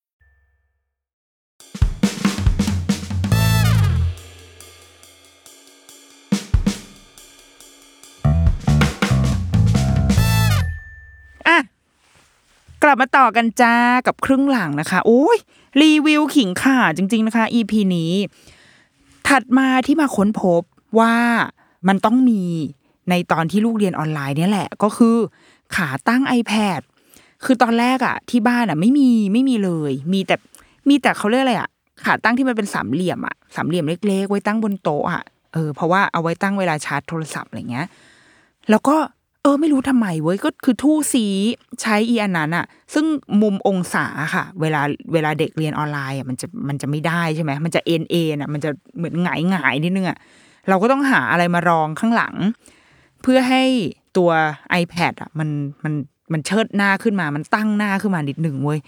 [12.83, 13.75] กลับมาต่อกันจ้า
[14.07, 15.37] กับครึ่งหลังนะคะโอ้ย
[15.81, 18.13] รีวิวขิงข่าจริง ๆนะคะ EP นี้
[19.27, 20.61] ถัดมาที่มาค้นพบ
[20.99, 21.15] ว่า
[21.87, 22.43] มันต้องมี
[23.09, 25.15] ในตอนที่ลูกเรียนออนไลน์เนี่ยแหละ ก็คือ
[25.75, 26.81] ขาตั้ง iPad
[27.45, 30.35] คือตอนแรกอะที่บ้านอะไม่มีไม่มีเลย มีแต่
[30.89, 31.69] มีแต่เขาเรียกอะไรอะ
[32.05, 35.23] ขาตั้งที่มันเป็นสามเหลี่ยมอะสามเหลี่ยมเล็ก ๆ ไว้ตั้งบนโต๊ะอะ
[35.53, 37.87] เออเพราะว่าเอาไว้ตั้งเวลาชาร์จโทรศัพท์อะไรเงี้ย
[38.69, 38.95] แล้วก็
[39.43, 41.25] เออไม่รู้ทำไมเว้ยก็คือทู่สี
[41.81, 43.05] ใช้อีอันนั้นอะซึ่ง
[43.41, 44.81] มุมองศาค่ะ เวลา
[45.13, 50.17] เวลาเด็กเรียนออนไลน์อะมันจะมันจะไม่ได้ใช่ไหมมันจะเอ็นเอ็นอะมันจะเหมือนหงายหงายนิดนึงอะ
[50.69, 52.35] เราก็ต้องหาอะไรมารองข้างหลัง
[53.21, 53.63] เพื่อให้
[54.17, 54.31] ตัว
[54.81, 55.49] iPad อะมัน
[55.83, 55.93] มัน
[56.31, 58.79] มันเชิดหน้าขึ้นมา มันตั้งหน้าขึ้นมานิดหนึ่งเว้ย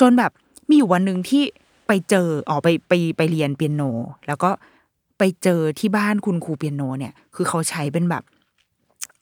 [0.00, 0.30] จนแบบ
[0.68, 1.42] มีอยู่วันหนึ่งที่
[1.86, 3.82] ไปเจออ๋อไปไปไปเรียนเปียโน
[4.26, 4.50] แล้วก็
[5.18, 8.22] ไปเจอที่บ้านคุณครูเปียโนเนี่ย คือเขาใช้เป็นแบบ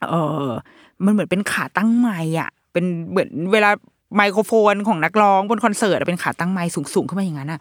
[0.08, 0.14] เอ
[0.46, 0.48] อ
[1.04, 3.70] มันเหมือนเป็นขาตั้งไม้อะ เป็นเหมือนเวลา
[4.16, 6.62] ไมโครโฟนของนักร้องบนคอนเสิร์ตเป็นขาตั้งไม้
[6.94, 7.60] สูงๆขึ้นมาอย่างนั้นอะ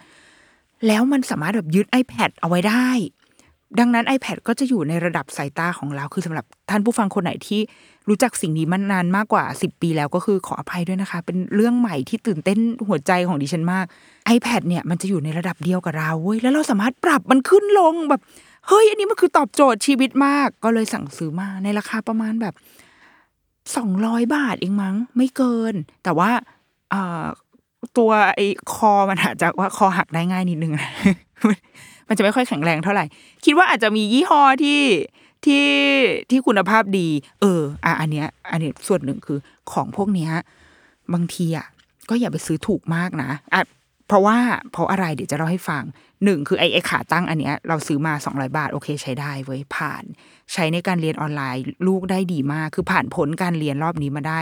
[0.88, 2.88] แล้วมันสามารถแบบยึด iPad เอาไว้ได้
[3.80, 7.62] ดังนั้น iPad ก็จะอยู่ในระดับสายตาของเรา คือสำหรับท่านผู้ฟังคนไหนที่
[8.08, 13.86] รู้จักสิ่งนี้มานานมากกว่า 10 ปีแล้วก็คือขออภัยด้วยนะคะ เป็นเรื่องใหม่ที่ตื่นเต้นหัวใจของดิฉันมาก
[14.36, 18.22] iPad เนี่ยมันจะอยู่ในระดับเดียวกับเราเว้ยแล้วเราสามารถปรับมันขึ้นลงแบบ
[18.70, 22.54] เฮ้ย อันนี้มันคือตอบโจทย์ชีวิตมาก ก็เลยสั่งซื้อมาในราคาประมาณแบบ
[23.78, 26.32] สองร้อยบาทเองมั้ง ไม่เกิน แต่ว่า
[27.98, 30.74] ตัวไอ้คอมันอาจจะว่าคอหักได้ง่ายนิดนึง
[32.08, 33.06] มันจะไม่ค่อยแข็งแรงเท่าไหร่
[33.46, 34.82] คิดว่าอาจจะมียี่ห้อที่
[35.46, 35.66] ที่
[36.30, 37.08] ที่คุณภาพดี
[37.42, 39.40] เออ อะอันเนี้ย อันนี้ส่วนหนึ่งคือ
[39.72, 40.32] ของพวกเนี้ย
[41.14, 41.68] บางทีอะ
[42.10, 43.62] ก็อย่าไปซื้อถูกมากนะอะ
[44.10, 44.38] เพราะว่า
[44.72, 45.84] เพราะอะไรเดี๋ยวจะเล่าให้ฟัง
[46.24, 50.04] หนึ่งคือไอ้ไอ้ขาตั้งอันเนี้ยเราซื้อมาสองร้อยบาท โอเคใช้ได้เว้ยผ่าน
[50.54, 54.42] ใช้ในการเรียนออนไลน์ลูกได้ดีมาก คือผ่านผลการเรียนรอบนี้มาได้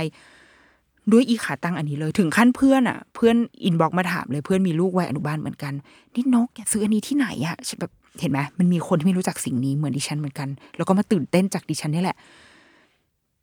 [1.12, 5.74] ด้วยอีขาตั้งอันนี้เลยถึงขั้นเพื่อนอะ เพื่อน inbox มาถามเลยเพื่อนมีลูกวัยอนุบาลเหมือนกัน
[6.16, 7.92] นี่นกซื้ออันนี้ที่ไหนอะแบบ
[8.22, 12.18] เห็นไหมมันมีคนที่ไม่รู้จักสิ่งนี้เหมือนดิฉันเหมือนกัน แล้วก็มาตื่นเต้นจากดิฉันนี่แหละ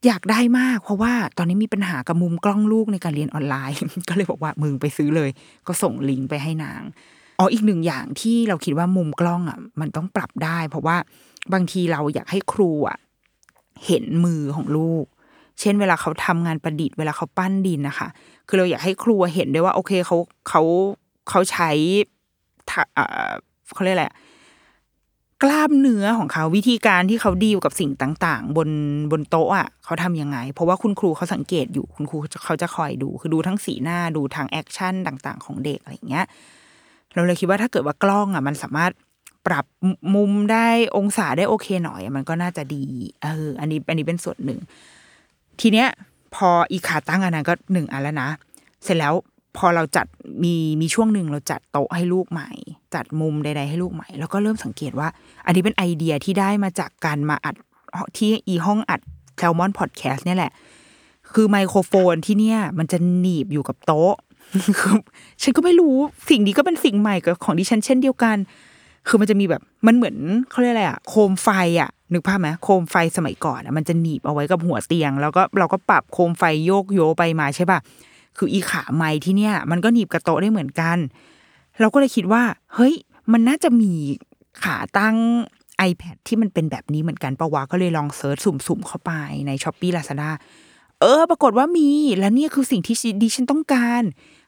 [0.06, 3.78] อยากได้มาก เพราะว่าตอนนี้มีปัญหากับมุมกล้องลูกในการเรียนออนไลน์
[4.08, 5.30] ก็เลยบอกว่ามึงไปซื้อเลย
[5.66, 6.82] ก็ส่งลิงก์ไปให้นาง
[7.38, 10.96] อ๋ออีกหนึ่งอย่างที่เราคิดว่ามุมกล้องอะ มันต้องปรับได้ เพราะว่า
[11.52, 12.98] บางทีเราอยากให้ครูอะ
[13.86, 15.04] เห็นมือของลูก
[15.60, 18.08] เช่น เวลาเขาทำงานประดิษฐ์เวลาเขาปั้นดินนะคะ
[18.48, 20.16] คือเราอยากให้ครูเห็นด้วยว่า โอเคเขา
[20.48, 20.62] เขา
[21.30, 21.70] เขาใช้
[22.70, 23.30] ทะเอ่อ
[23.74, 24.16] เขาเรียกอะไรอะ
[25.42, 28.68] กล้ามเนื้อของเขาวิธีการที่เขาดีลกับสิ่งต่าง ๆ บน
[29.12, 36.26] บนโต๊ะอะเขาทำยังไง เพราะว่าคุณครูเขาสังเกตอยู่คุณครูเขาจะคอยดู คือดูทั้งสีหน้าดูทางแอคชั่นต่าง ๆ ของเด็กอะไรอย่างเงี้ย
[37.14, 38.92] เราเลยคิดว่าถ้าเกิดว่ากล้องอะ มันสามารถ
[39.46, 39.66] ปรับ
[40.14, 42.84] มุมได้องศาได้โอเคหน่อย มันก็น่าจะดี
[43.22, 44.60] เอออันนี้อันนี้เป็นส่วนหนึ่ง
[45.60, 45.88] ทีเนี้ย
[46.34, 48.28] พออีขาตั้งอันนั้นก็หนึ่งอันแล้วนะ
[48.84, 49.14] เสร็จแล้ว
[49.56, 50.06] พอเราจัด
[50.44, 52.50] มีมีช่วงหนึ่งเราจัดโต๊ะให้ลูกใหม่
[52.94, 55.08] จัดมุมใดๆให้ลูกใหม่ แล้วก็เริ่มสังเกตว่า
[55.46, 57.54] อันนี้เป็นไอเดียที่ได้มาจากการมาอัด
[58.16, 59.00] ที่อีห้องอัด
[59.36, 60.52] แซลมอนพอดแคสต์เนี่ยแหละ
[61.32, 64.14] คือไมโครโฟนที่เนี่ย มันจะหนีบอยู่กับโต๊ะ
[64.80, 64.94] คือ
[65.42, 65.96] ฉันก็ไม่รู้
[66.30, 68.36] สิ่งนี้ก็เป็นสิ่งใหม่กับของดิฉันเช่นเดียวกัน
[69.08, 70.16] คือมันจะมีแบบมันเหมือน
[70.50, 71.48] เขาเรียกอะไรอะโคมไฟ
[71.80, 77.78] อะนึกภาพไหมโคมไฟสมัยก่อนอะมันจะหนีบเอาไว้กับหัวเตียง แล้วก็เราก็ปรับโคมไฟโยกโยไปมาใช่ป่ะ
[78.38, 80.98] คืออีขาไม้ที่เนี่ย มันก็หนีบกับโต๊ะได้เหมือนกัน
[81.80, 82.42] เราก็เลยคิดว่า
[82.74, 82.94] เฮ้ย
[83.32, 83.92] มันน่าจะมี
[84.62, 85.16] ขาตั้ง
[85.88, 89.12] iPad ที่มันเป็นแบบนี้เหมือนกันปะวะก็เลยลอง search สุ่มๆเข้าไป
[89.46, 90.30] ใน Shopee Lazada
[91.00, 94.02] เออ ปรากฏว่ามีและเนี่ยคือสิ่งที่ดิฉันต้องการ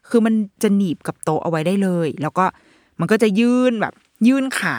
[0.09, 0.33] คือมัน
[0.63, 2.45] จะหนีบกับโต๊ะเอาไว้ได้เลย แล้วก็
[2.99, 3.93] มันก็จะยื่นแบบ
[4.27, 4.77] ยื่นขา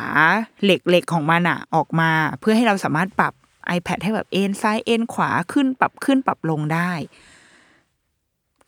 [0.65, 3.33] เหล็กๆของมันอะออกมา เพื่อให้เราสามารถปรับ
[3.77, 6.93] iPad ให้แบบเอ็นซ้ายเอ็นขวาขึ้นปรับขึ้นปรับลงได้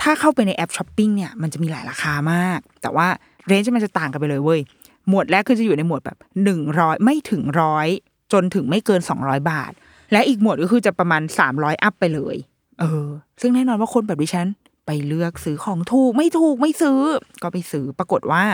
[0.02, 3.06] ถ้าเข้าไปในแอปช้อปปิ้งเนี่ยมันจะมีหลายราคามาก แต่ว่า
[3.46, 4.60] range มันจะต่างกันไปเลยเว้ย
[5.08, 7.88] หมวดแรกคือจะอยู่ในหมวดแบบหนึ่งร้อยไม่ถึงร้อย
[8.32, 9.72] จนถึงไม่เกินสองร้อยบาท
[10.12, 12.36] และอีกหมวดก็คือจะประมาณสามร้อย up ไปเลย
[12.80, 13.08] เออ
[13.40, 14.48] ซึ่งแน่นอนว่าคนแบบดิฉัน
[14.86, 17.00] ไปเลือกซื้อของถูกไม่ถูกไม่ซื้อ
[17.42, 18.44] ก็ไปซื้อปรากฏว่า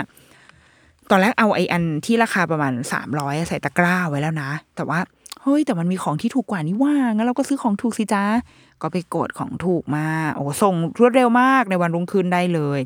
[1.10, 5.00] ตอนแรกเอาไอ้อันที่ราคาประมาณสามร้อยใส่ตะกร้าไว้แล้วนะ แต่ว่า
[5.48, 8.24] เฮ้ยแต่มันมีของที่ถูกกว่านี่ว่างั้นเราก็ซื้อของถูกสิจ้า
[8.82, 12.80] ก็ไปกดของถูกมา โอ้ส่งรวดเร็วมากในวันรุ่งขึ้นได้เลย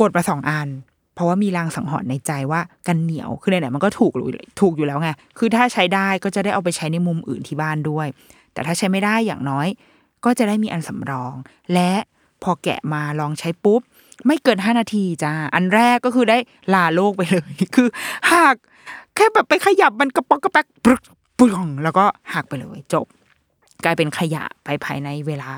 [0.00, 0.68] กดมาสองอัน
[1.14, 4.28] เพราะว่ามีรางสังหรณ์ในใจว่ากันเหนียวคือไหนๆมันก็ถูกอยู่
[4.60, 8.06] ถูกอยู่แล้วไงคือถ้าใช้ได้ก็จะได้เอาไปใช้ในมุมอื่นที่บ้านด้วย
[8.52, 9.66] แต่ถ้าใช้ไม่ได้อย่างน้อย
[10.24, 11.34] ก็จะได้มีอันสำรอง
[11.74, 11.92] และ
[12.42, 13.80] พอแกะมาลองใช้ปุ๊บ
[14.26, 16.38] ไม่เกินห้านาทีจ้าอันแรกก็คือได้
[16.74, 17.88] ลาโลกไปเลย คือ
[18.30, 18.56] หัก
[19.14, 20.66] แค่แบบไปขยับมันกระปอกกระแปก
[21.38, 22.04] ปรึกปึ้งแล้วก็
[22.34, 23.06] หักไปเลยจบ
[23.84, 25.48] กลายเป็นขยะไปภายในเวลา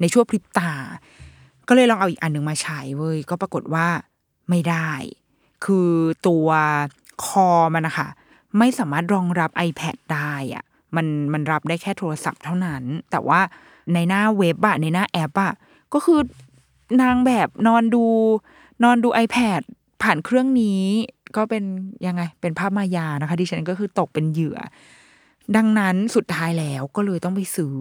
[0.00, 0.70] ในช่วงพริบตา
[1.68, 3.86] ก็เลยลองเอาอีกอันหนึ่งมาใช้เว้ยก็ปรากฏว่า
[4.50, 4.90] ไม่ได้
[5.64, 5.90] คือ
[6.26, 6.48] ตัว
[7.24, 8.08] คอมันนะคะ
[8.58, 10.64] ไม่สามารถรองรับ iPad ได้อะ
[10.96, 13.40] มันมันรับได้แค่โทรศัพท์เท่านั้น แต่ว่า
[13.94, 15.52] ในหน้าเว็บอะในหน้าแอปอะ
[15.94, 16.20] ก็คือ
[17.02, 18.04] นางแบบนอนดู
[18.84, 19.60] นอนดู iPad
[20.02, 20.82] ผ่านเครื่องนี้
[21.36, 21.64] ก็เป็น
[22.06, 24.58] ยังไงเป็นภาพมายานะคะ ดิฉันก็คือตกเป็นเหยื่อ
[25.56, 27.74] ดังนั้นสุดท้ายแล้วก็เลยต้องไปซื้อ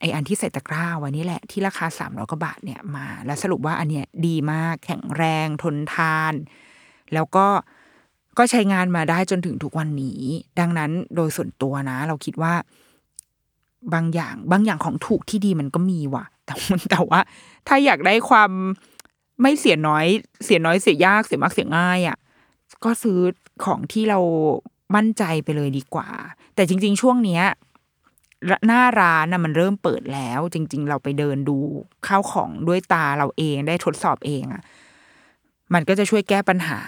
[0.00, 6.32] ไออันที่ใส่ตะกร้าว้นี่แหละที่ราคาสามร้อยกว่าบาทเนี่ยมา แล้วสรุปว่าอันเนี้ยดีมากแข็งแรงทนทาน
[7.14, 7.46] แล้วก็
[8.38, 10.20] ก็ใช้งานมาได้จนถึงทุกวันนี้
[10.60, 12.54] ดังนั้นโดยส่วนตัวนะ เราคิดว่า
[13.94, 16.54] บางอย่างบางอย่างของถูกที่ดีมันก็มีว่ะ แต่
[16.90, 17.20] แต่ว่า
[17.68, 18.50] ถ้าอยากได้ความ
[19.42, 20.06] ไม่เสียน้อย
[20.44, 22.16] เสียน้อยเสียยากเสียมากเสียง่ายอะ
[22.84, 23.18] ก็ซื้อ
[23.64, 24.20] ของที่เรา
[24.94, 26.08] มั่นใจไปเลยดีกว่า
[26.54, 27.44] แต่จริง ๆ ช่วงเนี้ย
[28.66, 31.58] หน้าร้านนะมันเริ่มเปิดแล้ว จริง ๆ เราไปเดินดู
[32.06, 34.62] ข้าวของด้วยตาเราเองได้ทดสอบเองอะ
[35.74, 36.80] มันก็จะช่วยแก้ปัญหา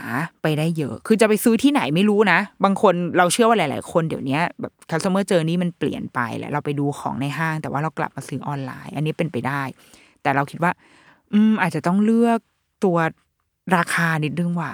[0.42, 9.62] ไปได้เยอะ คือจะไปซื้อที่ไหนไม่รู้นะ บางคนเราเชื่อว่าหลาย ๆ คนเดี๋ยวนี้แบบ customer journey มันเปลี่ยนไปแหละ เราไปดูของในห้าง แต่ว่าเรากลับมาซื้อออนไลน์ อันนี้เป็นไปได้
[10.22, 10.72] แต่เราคิดว่า
[11.32, 12.38] อืม อาจจะต้องเลือก
[12.84, 12.96] ตัว
[13.76, 14.72] ราคานิดนึงว่า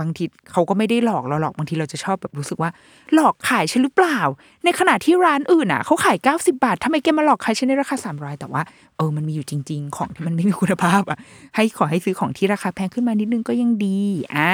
[0.00, 2.70] บางทีเขาก็ไม่ได้หลอกเราหรอกบางทีเราจะชอบแบบรู้สึกว่า
[3.14, 4.18] หลอกขายฉันหรือเปล่า
[4.64, 8.62] ในขณะที่ร้านอื่นอะเขาขายเก้าสิบาททำไมแกมาหลอกขายฉันในราคาสามร้อยแต่ว่า
[8.96, 11.18] เออมันมีอยู่จริง ๆ ของที่มันไม่มีคุณภาพอะ
[11.54, 13.98] ให้ขอให้ซื้อของที่ราคาแพงขึ้นมานิดนึงก็ยังดี
[14.34, 14.50] อ่า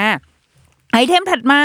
[0.91, 1.61] item ถัดมา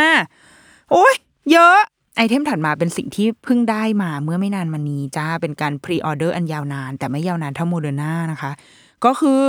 [0.91, 1.15] โอ้ย
[1.53, 1.79] เยอะ
[2.17, 8.53] item ถัดมาเป็นสิ่งที่เพิ่งได้มาเมื่อไม่นานมานี้จ้าเป็นการ pre-order อันยาวนาน แต่ไม่ยาวนานเท่าโมเดอร์นานะคะ
[9.05, 9.43] ก็คือ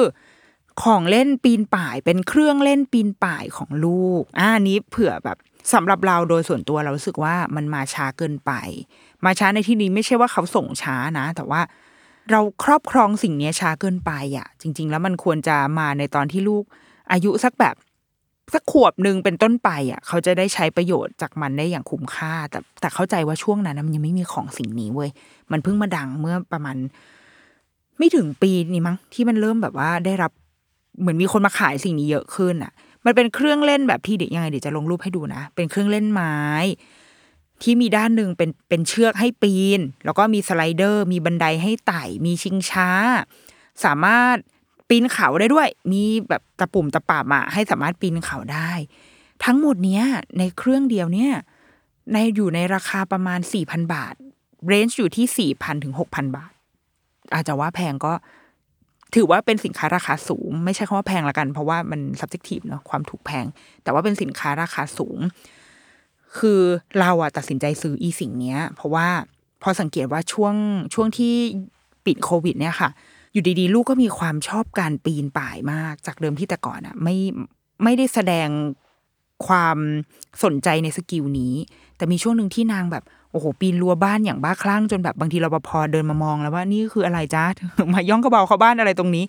[0.81, 5.37] ของเล่นปีนป่าย เป็นเครื่องเล่นปีนป่ายของลูกอ่านี้เผื่อแบบ
[5.73, 8.51] สำหรับเราโดยส่วนตัวเรารู้สึกว่ามันมาช้าเกินไป
[9.25, 11.61] มาช้าในที่นี้ไม่ใช่ว่าเขาส่งช้านะ แต่ว่า
[12.31, 16.63] เราครอบครองสิ่งนี้ช้าเกินไปอะ จริง ๆ แล้วมันควรจะมาในตอนที่ลูก
[17.11, 17.75] อายุสักแบบ
[18.53, 25.09] สักขวบหนึ่งเป็นต้นไปอะ เขาจะได้ใช้ประโยชน์จากมันได้อย่างคุ้มค่า แต่แต่เข้าใจว่าช่วงนั้นมันยังไม่มีของสิ่งนี้เว้ย
[25.51, 26.77] มันเพิ่งมาดังเมื่อประมาณ
[27.97, 30.31] ไม่ถึงปีนี้มั้งที่มันเริ่มแบบว่าได้รับ
[30.99, 32.71] เหมือนมีคนมาขายสิ่งนี้เยอะขึ้นอะ
[33.05, 36.37] มันเป็นเครื่องเล่นแบบที่เด็กยังไงเดี๋ยวจะลงรูปให้ดูนะ เป็นเครื่องเล่นไม้
[37.61, 42.89] ที่มีด้านหนึ่งเป็นเป็นเชือกให้ปีน แล้วก็มีสไลเดอร์ มีบันไดให้ไต่ มีชิงช้า
[43.83, 44.35] สามารถ
[44.89, 48.71] ปีนเขาได้ด้วย มีแบบตะปุ่มตะป่ามาให้สามารถปีนเขาได้
[49.45, 50.03] ทั้งหมดเนี้ย
[50.37, 51.33] ในเครื่องเดียวเนี่ย
[52.13, 54.15] ในอยู่ในราคาประมาณสี่พันบาท
[54.67, 56.51] เรนจ์อยู่ที่สี่พันถึงหกพันบาท
[57.33, 58.13] อาจจะว่าแพงก็
[59.15, 63.45] ถือว่าเป็นสินค้าราคาสูง ไม่ใช่คำว่าแพงละกัน เพราะว่ามัน subjective เนาะความถูกแพง
[63.83, 65.19] แต่ว่าเป็นสินค้าราคาสูง
[66.37, 66.61] คือ
[66.99, 69.07] เราอะตัดสินใจซื้ออีสิ่งเนี้ย เพราะว่า
[69.63, 70.55] พอสังเกตว่าช่วง
[70.93, 71.33] ช่วงที่
[72.05, 72.89] ปิดโควิด เนี่ยค่ะ
[73.33, 77.17] อยู่ดีๆ ลูกก็มีความชอบการปีนป่ายมาก จากเดิมที่แต่ก่อนอะไม่
[77.83, 78.49] ไม่ได้แสดง
[79.47, 79.77] ความ
[80.43, 81.53] สนใจในสกิลนี้
[81.97, 83.03] แต่มีช่วงหนึ่งที่นางแบบ
[83.37, 87.43] อ้โหปีนรั้วบ้านอย่างบ้าคลั่งจนแบบบางทีเราพอเดินมามองแล้วว่านี่คืออะไรจ้า
[87.93, 89.25] มาย่องกระเบาเข้าบ้านอะไรตรงนี้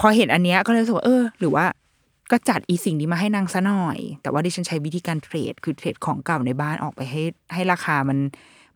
[0.00, 1.64] พอเห็นอันเนี้ยก็เลยรู้สึกว่าเออ หรือว่า
[2.30, 7.22] ก็จัดอีสิ่งนี้มาให้นางซะหน่อย แต่ว่าดิฉันใช้วิธีการเทรด คือเทรดของเก่าในบ้านออกไปให้
[7.54, 8.18] ให้ราคามัน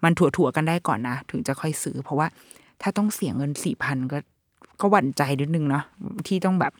[0.04, 2.26] มันถั่วๆกันได้ก่อนนะ ถึงจะค่อยซื้อ เพราะว่า
[2.82, 4.18] ถ้าต้องเสียเงินสี่พันก็
[4.80, 5.84] ก็หวั่นใจนิดนึงเนาะ
[6.26, 6.72] ที่ต้องแบบ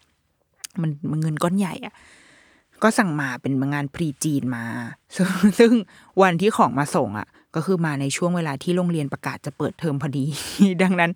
[0.80, 1.95] มันมันเงินก้อนใหญ่อะ
[2.85, 4.64] ก็สั่งมาเป็นงานพรีจีนมา
[5.59, 5.72] ซึ่ง
[6.22, 10.24] วันที่ของมาส่งอะ ก็คือมาในช่วงเวลาที่โรงเรียนประกาศจะเปิดเทอมพอดี
[10.82, 11.11] ดังนั้น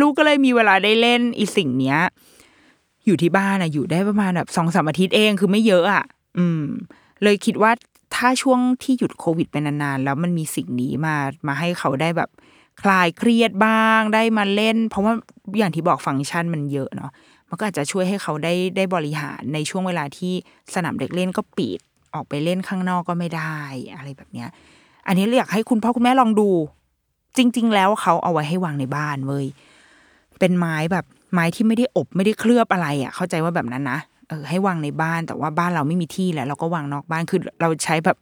[0.00, 1.98] ลูกก็เลยมีเวลาได้เล่นอีสิ่งเนี้ย
[3.06, 6.04] อยู่ที่บ้านอะ อยู่ได้ประมาณแบบสองสามอาทิตย์เองคือไม่เยอะอะ
[6.38, 6.62] อืม
[7.22, 7.70] เลยคิดว่า
[8.14, 11.16] ถ้าช่วงที่หยุดโควิดไปนานๆ แล้วมันมีสิ่งนี้มา
[11.46, 12.30] มาให้เขาได้แบบ
[12.82, 15.12] คลายเครียดบ้างได้มาเล่น เพราะว่า
[15.58, 17.10] อย่างที่บอกฟังก์ชันมันเยอะเนาะ
[17.54, 20.32] มันก็อาจจะช่วยให้เขาได้ได้บริหารในช่วงเวลาที่
[20.74, 21.80] สนามเด็กเล่นก็ปิด
[22.14, 23.56] ออกไปเล่นข้างนอกก็ไม่ได้
[23.96, 24.48] อะไรแบบเนี้ย
[25.06, 26.48] อันนี้อยกให้คุณพ่อคุณแม่ลองดู
[27.36, 29.46] จริง ๆ แล้วเขาเอาไว้ให้วางในบ้านเว้ย
[30.38, 33.98] เป็นไม้แบบไม้ที่ไม่ได้อบไม่ได้เคลือบอะไรอะ เข้าใจว่าแบบนั้นนะ
[34.28, 38.16] เออให้วางในบ้านแต่ว่าบ้านเราไม่มีที่แล้ว เราก็วางนอกบ้านคือเราใช้แบบ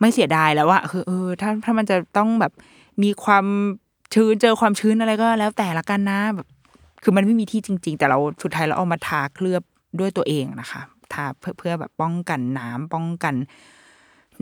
[0.00, 2.52] ไม่เสียดายแล้วว่าคือเออถ้าถ้ามันจะต้องแบบ
[3.02, 3.46] มีความ
[4.14, 6.46] ชื้นเจอความชื้นอะไรก็แล้วแต่ละกันนะ แบบ
[7.04, 9.62] คือมันไม่มีที่จริง ๆ แต่เราสุดท้ายเราเอามาทาเคลือบ
[10.00, 10.82] ด้วยตัวเองนะคะ
[11.12, 13.34] ทาเพื่อเพื่อแบบป้องกันน้ำป้องกัน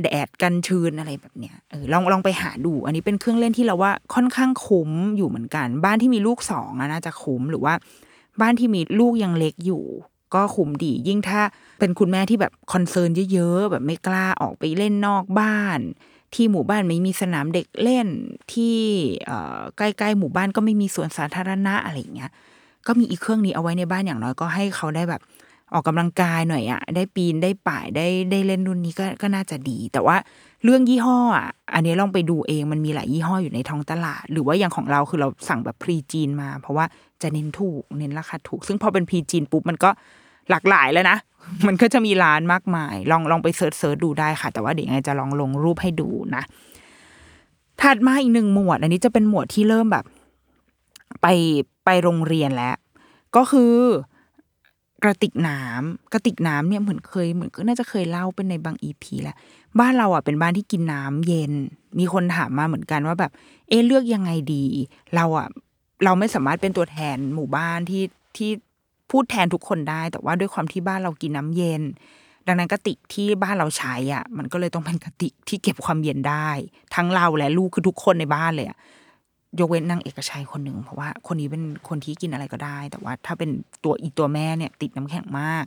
[0.03, 7.75] แดดกันชื้นอะไรแบบเนี้ยเออลองลองไปหาดู อันนี้เป็นเครื่องเล่นที่เราว่าค่อนข้างคุ้มอยู่เหมือนกัน บ้านที่มีลูกสองน่าจะคุ้มหรือว่า
[8.41, 9.85] บ้านที่มีลูกยังเล็กอยู่
[10.35, 11.41] ก็คุ้มดียิ่งถ้า
[11.79, 15.81] เป็นคุณแม่ที่แบบ concern เยอะๆแบบไม่กล้าออกไปเล่นนอกบ้าน
[16.35, 18.09] ที่หมู่บ้านไม่มีสนามเด็กเล่น
[18.53, 18.77] ที่
[19.77, 22.31] ใกล้ๆหมู่บ้านก็ไม่มีสวนสาธารณะอะไรอย่างเงี้ย
[22.87, 25.21] ก็มีอีกเครื่องนี้เอาไว้ในบ้านอย่างน้อยก็ให้เขาได้แบบ
[25.73, 30.17] ออกกำลังกายหน่อยอะได้ปีนได้ป่ายได้ได้เล่นรุ่นนี้ก็ก็น่าจะดี แต่ว่า
[30.65, 36.85] เรื่องยี่ห้ออะอันนี้ลองไปดูเองมันมีหลายยี่ห้ออยู่ในท้องตลาด หรือว่าอย่างของเราคือเราสั่งแบบ pre จีนมา เพราะว่า
[37.23, 39.91] จะเน้นถูกเน้นราคาถูก ซึ่งพอเป็น pre จีนปุ๊บมันก็
[40.51, 41.19] หลากหลายแล้วนะ
[41.67, 46.43] มันก็จะมีร้านมากมาย ลองลองไป search search ดูได้ค่ะ แต่ว่าเดี๋ยวไงจะลองลงรูปให้ดูนะ
[47.81, 50.05] ถัดมาอีกหนึ่งหมวด อันนี้จะเป็นหมวดที่เริ่มแบบ
[51.23, 51.27] ไป
[51.85, 52.77] ไปโรงเรียนแล้ว
[53.37, 53.77] ก็คือ
[55.03, 59.37] กระติกน้ำกระติกน้ำเนี่ยเหมือนเคยเหมือนก็น่าจะเคยเล่าเป็นในบาง EP แล้ว
[59.81, 61.53] บ้านเราอะเป็นบ้านที่กินน้ำเย็น
[61.99, 63.33] มีคนถามมาเหมือนกันว่าแบบ
[63.69, 64.65] เอ๊เลือกยังไงดี
[65.15, 65.49] เราอะ
[66.05, 68.03] เราไม่สามารถเป็นตัวแทนหมู่บ้านที่
[68.37, 68.51] ที่
[69.11, 71.83] พูดแทนทุกคนได้ แต่ว่าด้วยความที่บ้านเรากินน้ำเย็น
[72.47, 76.49] ดังนั้นกระติกที่บ้านเราใช้อะ มันก็เลยต้องเป็นกระติกที่เก็บความเย็นได้
[76.95, 78.79] ทั้งเราและลูกคือทุกคนในบ้านเลยอะ
[79.61, 83.51] ยกเว้นนางเอกชัยคนหนึ่งเพราะว่าคนนี้เป็นคนที่กินอะไรก็ได้ แต่ว่าถ้าเป็น
[83.85, 85.65] ตัวอีตัวแม่เนี่ย ติดน้ำแข็งมาก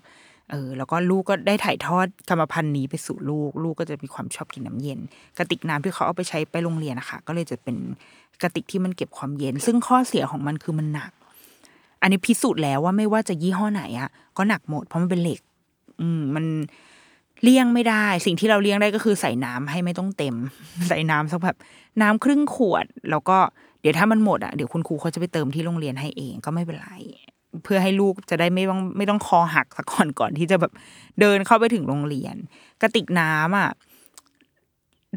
[0.52, 5.00] เออ แล้วก็ลูกก็ได้ถ่ายทอดกรรมพันธุ์นี้ไปสู่ลูก ลูกก็จะมีความชอบกินน้ำเย็น
[5.38, 7.78] กระติกน้ำที่เขาเอาไปใช้ไปโรงเรียนนะคะก็เลยจะเป็น
[8.42, 11.12] กระติกที่มันเก็บความเย็น ซึ่งข้อเสียของมันคือมันหนัก
[12.02, 15.40] อันนี้พิสูจน์แล้วว่าไม่ว่าจะยี่ห้อไหนอะก็หนักหมดเพราะมันเป็นเหล็ก
[16.02, 16.46] อืมมัน
[17.44, 20.36] เลี่ยงไม่ได้ สิ่งที่เราเลี่ยงได้ก็คือใส่น้ำให้ไม่ต้องเต็ม
[20.88, 21.58] ใส่น้ำสักแบบ
[22.02, 23.38] น้ำครึ่งขวด แล้วก็
[23.88, 26.92] ดี๋ยวถ้ามันหมดอะเดี๋ยวคุณครูเขาจะไปเติมที่โรงเรียนให้เองก็ไม่เป็นไร
[27.64, 30.72] เพื่อให้ลูกจะได้ไม่ต้องไม่ต้องคอหักสักก่อนก่อนที่จะแบบ
[31.20, 32.36] เดินเข้าไปถึงโรงเรียน
[32.82, 33.72] กระติกน้ำอะ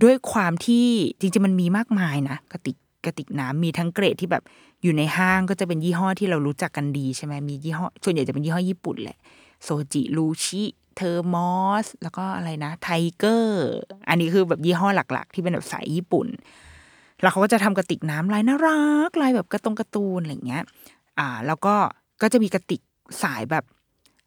[0.02, 0.86] ด้วยความที่
[1.20, 4.42] จริงๆมันมีมากมายนะกระติกกระติกน้ำมีทั้งเกรดที่แบบ
[4.82, 9.18] อยู่ในห้างก็จะเป็นยี่ห้อที่เรารู้จักกันดีใช่ไหมมียี่ห้อส่วนใหญ่จะเป็นยี่ห้อญี่ปุ่นแหละ
[9.62, 13.68] Zojirushi Thermos แล้วก็อะไรนะ Tiger
[14.08, 16.26] อันนี้คือแบบยี่ห้อหลัก ๆ ที่เป็นแบบสายญี่ปุ่น
[17.22, 20.64] แล้วเขาก็จะทำกระติกน้ำลายน่ารักลายแบบกระตรงการ์ตูนอะไรเงี้ย
[21.18, 21.74] อ่า แล้วก็
[22.22, 22.80] ก็จะมีกระติก
[23.22, 23.64] สายแบบ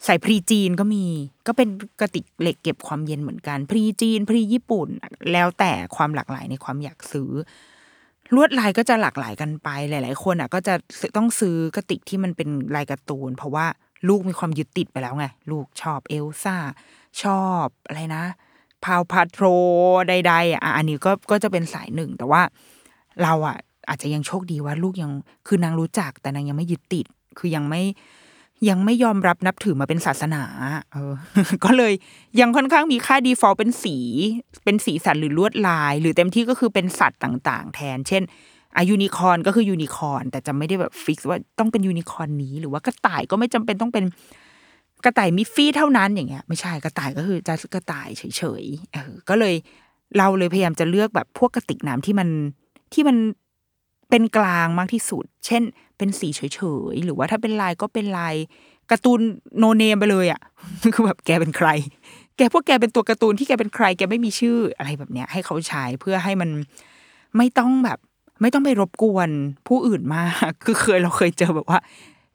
[0.08, 1.06] สายพรีจีนก็มี
[1.48, 1.70] ก็เป็น
[2.02, 4.88] กระติกเหล็กเก็บความเย็นเหมือนกัน พรีจีน พรีญี่ปุ่น
[5.32, 7.32] แล้วแต่ความหลากหลายในความอยากซื้อ
[8.36, 10.74] ลวดลายก็จะหลากหลายกันไป หลาย ๆ คนอะ ก็จะ
[11.16, 13.66] ต้องซื้อกระติกที่มันเป็นลายการ์ตูน เพราะว่า
[14.08, 16.56] ลูกมีความยึดติดไปแล้วไง ลูกชอบเอลซ่า
[17.24, 18.26] ชอบอะไรนะ
[18.84, 19.46] พาวพาโทร
[20.10, 22.42] ใดๆอะ อันนี้ก็ก็จะเป็นสายหนึ่ง แต่ว่า
[23.24, 23.58] เราอะ
[23.90, 25.12] อาจจะยังโชคดีว่าลูกยัง
[25.48, 27.06] คือนางรู้จัก แต่นางยังไม่ยึดติด
[27.40, 27.84] คือยังไม่
[28.70, 30.44] ยังไม่ยอมรับนับถือมาเป็นศาสนา
[30.92, 31.14] เออ
[31.66, 31.94] ก็เลย
[32.40, 33.98] ยังค่อนข้างมีค่า default เป็นสี
[34.64, 38.24] เป็นสีสันหรือลวดลาย หรือเต็มที่ก็คือเป็นสัตว์ต่างๆ แทน เช่น
[38.78, 44.04] อายูนิคอนก็คือยูนิคอนแต่จะไม่ได้แบบ fix ว่าต้องเป็นยูนิคอนนี้ หรือว่ากระต่ายก็ไม่จำเป็นต้องเป็น
[45.06, 49.56] กระต่าย Miffy เท่านั้นอย่างเงี้ย ไม่ใช่กระต่ายก็คือจะกระต่ายเฉยๆเออก็เลย
[50.18, 52.30] เราเลยพยายามจะเลือกแบบพวกกระติกน้ำที่มัน
[52.94, 53.18] ที่มัน
[54.10, 55.64] เป็นกลางมากที่สุด เช่น
[55.98, 56.42] เป็นสีเฉ
[56.94, 58.36] ยๆ หรือว่าถ้าเป็นลายก็เป็นลาย
[58.92, 59.22] การ์ตูน
[59.58, 60.42] โนเนมไปเลยอะ่ะ
[60.96, 61.70] คือแบบแกเป็นใคร
[62.38, 66.50] แกพวกแกเป็นตัวการ์ตูนที่แกเป็นใคร แกไม่มีชื่ออะไรแบบเนี้ย ให้เขาใช้เพื่อให้มัน
[67.38, 68.00] ไม่ต้องแบบ
[68.42, 69.30] ไม่ต้องไปรบกวน
[69.68, 71.80] ผู้อื่นมาก คือเคยเราเคยเจอแบบว่า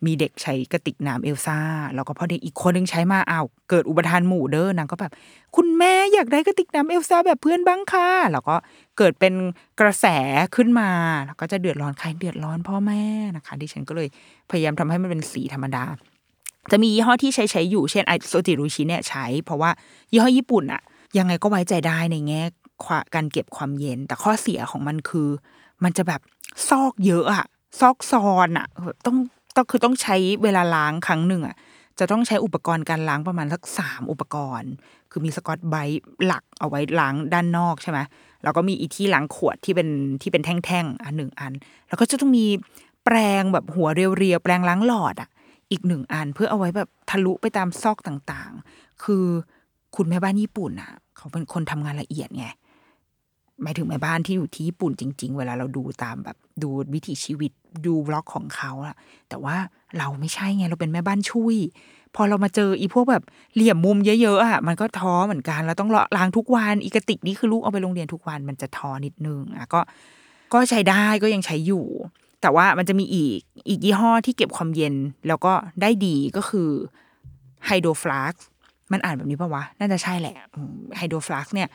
[0.05, 1.59] มีเด็กใช้กระติกน้ำเอลซ่า
[1.95, 5.13] แล้วก็พอเด็กอีกคนนึงใช้มาอ้าวเกิดอุบัติเหตุหมู่เด้อนางก็แบบ
[5.57, 8.57] คุณแม่อยากได้กระติกน้ำเอลซ่าแบบเพื่อนบ้างค่ะแล้วก็
[8.99, 9.35] เกิดเป็น
[9.81, 10.07] กระแส
[10.57, 10.91] ขึ้นมา
[11.27, 13.03] แล้วก็จะเดือดร้อนใครเดือดร้อนพ่อแม่
[13.37, 14.09] นะคะดิฉันก็เลย
[14.51, 15.85] พยายามทำให้มันเป็นสีธรรมดา
[16.71, 19.71] จะมียี่ห้อที่ใช้ใช้อยู่เช่นไอโซจิรุชิเนี่ยใช้ เพราะว่า
[20.13, 20.83] ยี่ห้อญี่ปุ่นอะ
[21.19, 22.43] ยังไงก็ไว้ใจได้ในแง่
[23.15, 25.29] การเก็บความเย็น แต่ข้อเสียของมันคือ
[25.85, 26.21] มันจะแบบ
[26.69, 27.47] ซอกเยอะอะ
[27.81, 28.67] ซอกซอนอะ
[29.07, 29.17] ต้อง
[29.57, 31.57] ต้องคือต้องใช้เวลาล้างครั้งหนึ่งอะ
[31.99, 34.71] จะต้องใช้อุปกรณ์การล้างประมาณสักสามอุปกรณ์
[35.11, 37.99] คือมีสกอตไบต์หลักเอาไว้ล้างด้านนอกใช่ไหม
[38.43, 39.89] แล้วก็มีอีที่ล้างขวดที่เป็น
[40.23, 41.53] ที่เป็นแท่งๆอันหนึ่งอัน
[41.89, 42.47] แล้วก็จะต้องมี
[43.05, 45.31] แปรงแบบหัวเรียวๆแปรงล้างหลอดอะ
[45.71, 49.25] อีกหนึ่งอันเพื่อเอาไว้แบบทะลุไปตามซอกต่างๆ คือ
[49.97, 52.47] คุณแม่บ้านญี่ปุ่นอะ เขาเป็นคนทำงานละเอียดไง
[53.63, 57.53] หมายถึงแม่บ้านที่อยู่ที่ญี่ปุ่นจริง ๆ เวลาเราดูตามแบบดูวิถีชีวิต
[57.87, 58.95] ดูบล็อกของเขาอะ
[59.29, 59.57] แต่ว่า
[59.99, 61.57] เราไม่ใช่ไงเราเป็นแม่บ้านช่วย
[62.15, 69.81] พอเรามาเจออีพวกแบบเหลี่ยมมุมเยอะๆอะมันก็ท้อเหมือนกันเราต้องล้างทุกวันอีกติกนี่คือลูกเอาไปโรงเรียนทุกวันมันจะท้อนิดนึงอะก็
[70.53, 71.87] ก็ใช้ได้ก็ยังใช้อยู่
[72.43, 74.95] แต่ว่ามันจะมีอีกอีกยี่ห้อที่เก็บความเย็น
[75.29, 75.53] แล้วก็
[75.83, 76.69] ได้ดีก็คือ
[77.67, 78.35] ไฮโดรฟลัก
[78.93, 80.37] มันอ่านแบบนี้ปะวะ น่าจะใช่แหละ
[80.97, 81.69] ไฮโดรฟลักเนี่ย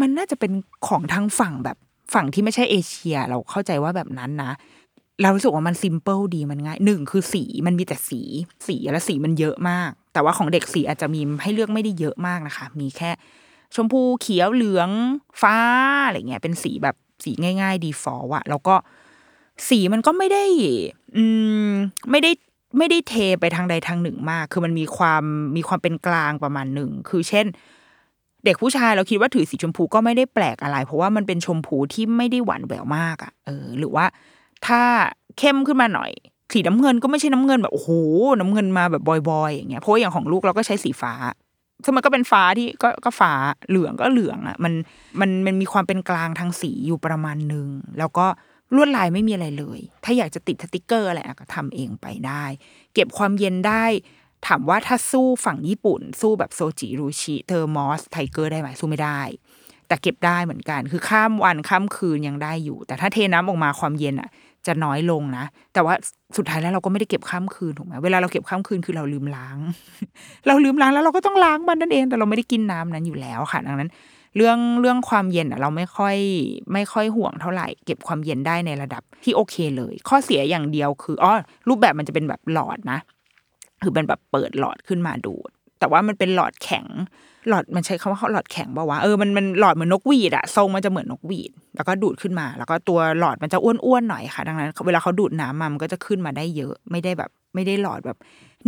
[0.00, 0.52] มันน่าจะเป็น
[0.88, 1.76] ของทางฝั่งแบบ
[2.14, 4.52] ฝั่งที่ไม่ใช่เอเชีย เราเข้าใจว่าแบบนั้นนะ
[5.22, 8.20] เรารู้สึกว่ามัน simple ดีมันง่ายหนึ่งคือสีมันมีแต่สี
[8.66, 13.10] สีและสีมันเยอะมาก แต่ว่าของเด็กสีอาจจะมีให้เลือกไม่ได้เยอะมากนะคะ มีแค่
[13.74, 14.90] ชมพูเขียวเหลือง
[15.42, 15.56] ฟ้า
[16.06, 18.74] อะไรเงี้ยเป็นสีแบบสีง่าย ๆ default อะแล้วก็
[19.68, 20.44] สีมันก็ไม่ได้
[21.16, 21.24] อื
[21.68, 21.70] ม
[22.10, 22.30] ไม่ได้
[22.78, 25.24] ไม่ได้เทไปทางใดทางหนึ่งมาก คือมันมีความ
[25.56, 27.46] มีความเป็นกลางประมาณหนึ่งคือเช่น
[28.44, 34.06] เด็กผู้ชายเราคิดว่าถือสีชมพูก็ไม่ได้แปลกอะไร เพราะว่ามันเป็นชมพูที่ไม่ได้หวานแหววมากอะเออ หรือว่า
[34.66, 34.82] ถ้า
[35.38, 36.12] เข้มขึ้นมาหน่อย
[36.52, 37.90] สีน้ำเงินก็ไม่ใช่น้ำเงินแบบโอ้โห
[38.40, 41.12] น้ำเงินมาแบบบอยๆอย่างเงี้ยเพราะอย่างของลูกเราก็ใช้สีฟ้า
[41.84, 43.32] ซึ่งมันก็เป็นฟ้าที่ก็ก็ฟ้า
[43.68, 44.72] เหลืองก็เหลืองอะมัน
[45.20, 47.68] มันมันมีความเป็นกลางทางสีอยู่ประมาณหนึ่ง
[47.98, 48.26] แล้วก็
[48.74, 52.44] ลวดลายไม่มีอะไรเลย ถ้าอยากจะติดสติกเกอร์อะไรก็ทำเองไปได้
[52.94, 53.84] เก็บความเย็นได้
[54.46, 59.20] ถามว่าถ้าสู้ฝั่งญี่ปุ่น สู้แบบ Zojirushi Thermos Tiger ได้ไหมสู้ไม่ได้
[59.88, 64.28] แต่เก็บได้เหมือนกัน คือข้ามวันข้ามคืนยังได้อยู่ แต่ถ้าเทน้ำออกมาความเย็นอะ
[64.66, 65.94] จะน้อยลงนะ แต่ว่า
[66.36, 69.58] สุดท้ายแล้วเราก็ไม่ได้เก็บข้ามคืนถูกไหมเวลาเราเก็บข้ามคืนคือเราลืมล้าง
[70.46, 73.90] เราลืมล้างแล้วเราก็ต้องล้างมันนั่นเอง แต่เราไม่ได้กินน้ำนั้นอยู่แล้วค่ะดังนั้น
[74.36, 76.16] เรื่องเรื่องความเย็นอะเราไม่ค่อย
[76.72, 81.32] ไม่ค่อยห่วงเท่าไหร่ เก็บความเย็นได้ในระดับที่โอเคเลย ข้อเสียอย่างเดียวคืออ๋อ
[81.68, 82.98] รูปแบบมันจะเป็นแบบหลอดนะ
[83.82, 86.86] คือเป็นแบบเปิดหลอดขึ้นมาดูด แต่ว่ามันเป็นหลอดแข็ง
[87.48, 98.18] หลอดมันใช้คำว่าหลอดแข็งป่าวะเออมันมันหลอดเหมือนนกหวีดอะทรงมันจะเหมือนนกหวีด แล้วก็ดูดขึ้นมา แล้วก็ตัวหลอดมันจะอ้วนๆหน่อยค่ะ ดังนั้น เวลาเขาดูดน้ำมามันก็จะขึ้นมาได้เยอะ ไม่ได้แบบ ไม่ได้หลอดแบบ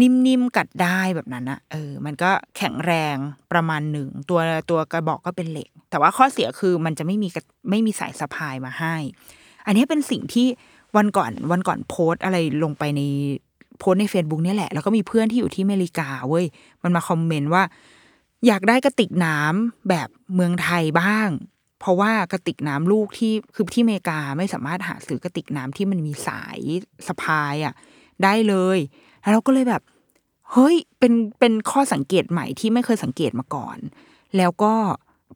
[0.01, 3.17] นิ่มๆกัดได้แบบนั้นอะเออ มันก็แข็งแรง
[3.53, 4.41] ประมาณหนึ่งตัว
[4.71, 7.29] ตัวกระบอกก็เป็นเหล็ก แต่ว่าข้อเสียคือมันจะไม่มี
[7.71, 8.95] ไม่มีสายสะพายมาให้
[9.67, 10.47] อันนี้เป็นสิ่งที่
[10.97, 13.01] วันก่อนวันก่อนโพสอะไรลงไปใน
[13.81, 16.45] โพสใน Facebook เนี่ยแหละ แล้วก็มีเพื่อนที่อยู่ที่อเมริกาเว้ย
[16.83, 17.63] มันมาคอมเมนต์ว่า
[18.47, 21.29] อยากได้กระติกน้ำแบบเมืองไทยบ้าง
[21.81, 26.59] เพราะว่ากระติกน้ำลูกที่คือที่อเมริกาไม่สามารถหาซื้อกระติกน้ำที่มันมีสาย
[27.07, 27.75] สะพายอะ
[28.25, 28.79] ได้เลย
[29.21, 29.83] แล้วเราก็เลยแบบ
[30.53, 33.79] เฮ้ยเป็นเป็นข้อสังเกตใหม่ที่ไม่เคยสังเกตมาก่อน
[34.37, 34.73] แล้วก็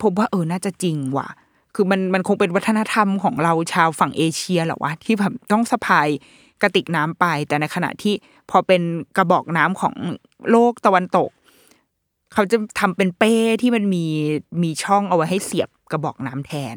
[0.02, 1.28] พบว่าเออน่าจะจริงว่ะ
[1.74, 6.08] คือมันมันคงเป็นวัฒนธรรมของเราชาวฝั่งเอเชียแหละวะที่แบบต้องสะพาย
[6.62, 8.14] กระติกน้ำไป แต่ในขณะที่
[8.50, 8.82] พอเป็น
[9.16, 9.94] กระบอกน้ำของ
[10.50, 11.30] โลกตะวันตก
[12.32, 14.04] เขาจะทำเป็นเป้ที่มันมี
[14.62, 16.76] มีช่องเอาไว้ให้เสียบกระบอกน้ำแทน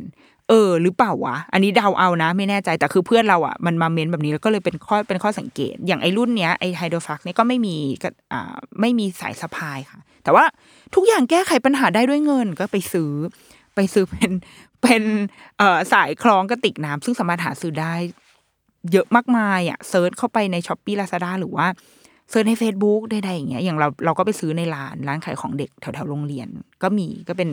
[0.50, 7.76] เออ หรือเปล่าวะ อันนี้เดาเอานะ ไม่แน่ใจแต่คือเพื่อนเราอะมันมาเมนแบบนี้แล้วก็เลยเป็นข้อเป็นข้อสังเกต อย่างไอ้รุ่นเนี้ยไอ้ไฮโดรฟลักเนี่ยก็ไม่มี
[8.34, 10.46] อ่าไม่มีสายสะพายค่ะ แต่ว่า
[10.96, 13.12] ทุกอย่างแก้ไขปัญหาได้ด้วยเงินก็ไปซื้อ
[13.76, 14.32] ไปซื้อเป็น
[14.82, 15.04] เป็น
[15.58, 17.94] เอ่อสายคล้องกระติกน้ำซึ่งสามารถหาซื้อได้
[18.92, 21.68] เยอะมากมายอะ search เข้าไปใน Shopee Lazada หรือว่า
[22.30, 26.48] search ใน Facebook ใดๆอย่างเงี้ยอย่างเราเราก็ไปซื้อในร้านร้านขายของเด็กแถวๆโรงเรียน
[26.84, 27.50] ก็มีก็เป็น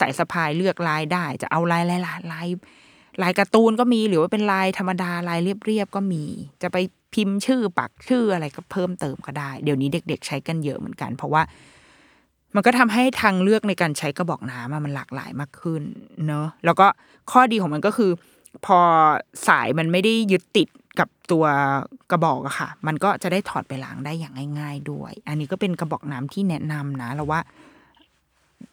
[0.00, 2.48] สายสะพายเลือกลายได้ จะเอาลายลายลายลาย
[3.22, 6.24] ลายการ์ตูนก็มีหรือว่าเป็นลายธรรมดาลายเรียบๆก็มี
[6.62, 6.76] จะไป
[7.14, 11.42] พิมพ์ชื่อปักชื่ออะไรก็เพิ่มเติมก็ได้ เดี๋ยวนี้เด็ก ๆ ใช้กันเยอะเหมือนกัน เพราะว่า
[12.54, 15.82] มันก็ทำให้ทางเลือกในการใช้กระบอกน้ำมันหลากหลายมากขึ้น
[16.26, 16.86] เนอะแล้วก็
[17.30, 18.10] ข้อดีของมันก็คือ
[18.66, 18.78] พอ
[19.48, 20.68] สายมันไม่ได้ยึดติด
[20.98, 21.44] กับตัว
[22.10, 27.40] กระบอกอะค่ะ มันก็จะได้ถอดไปล้างได้อย่างง่าย ๆ ด้วย อันนี้ก็เป็นกระบอกน้ำที่แนะนำนะแล้วว่า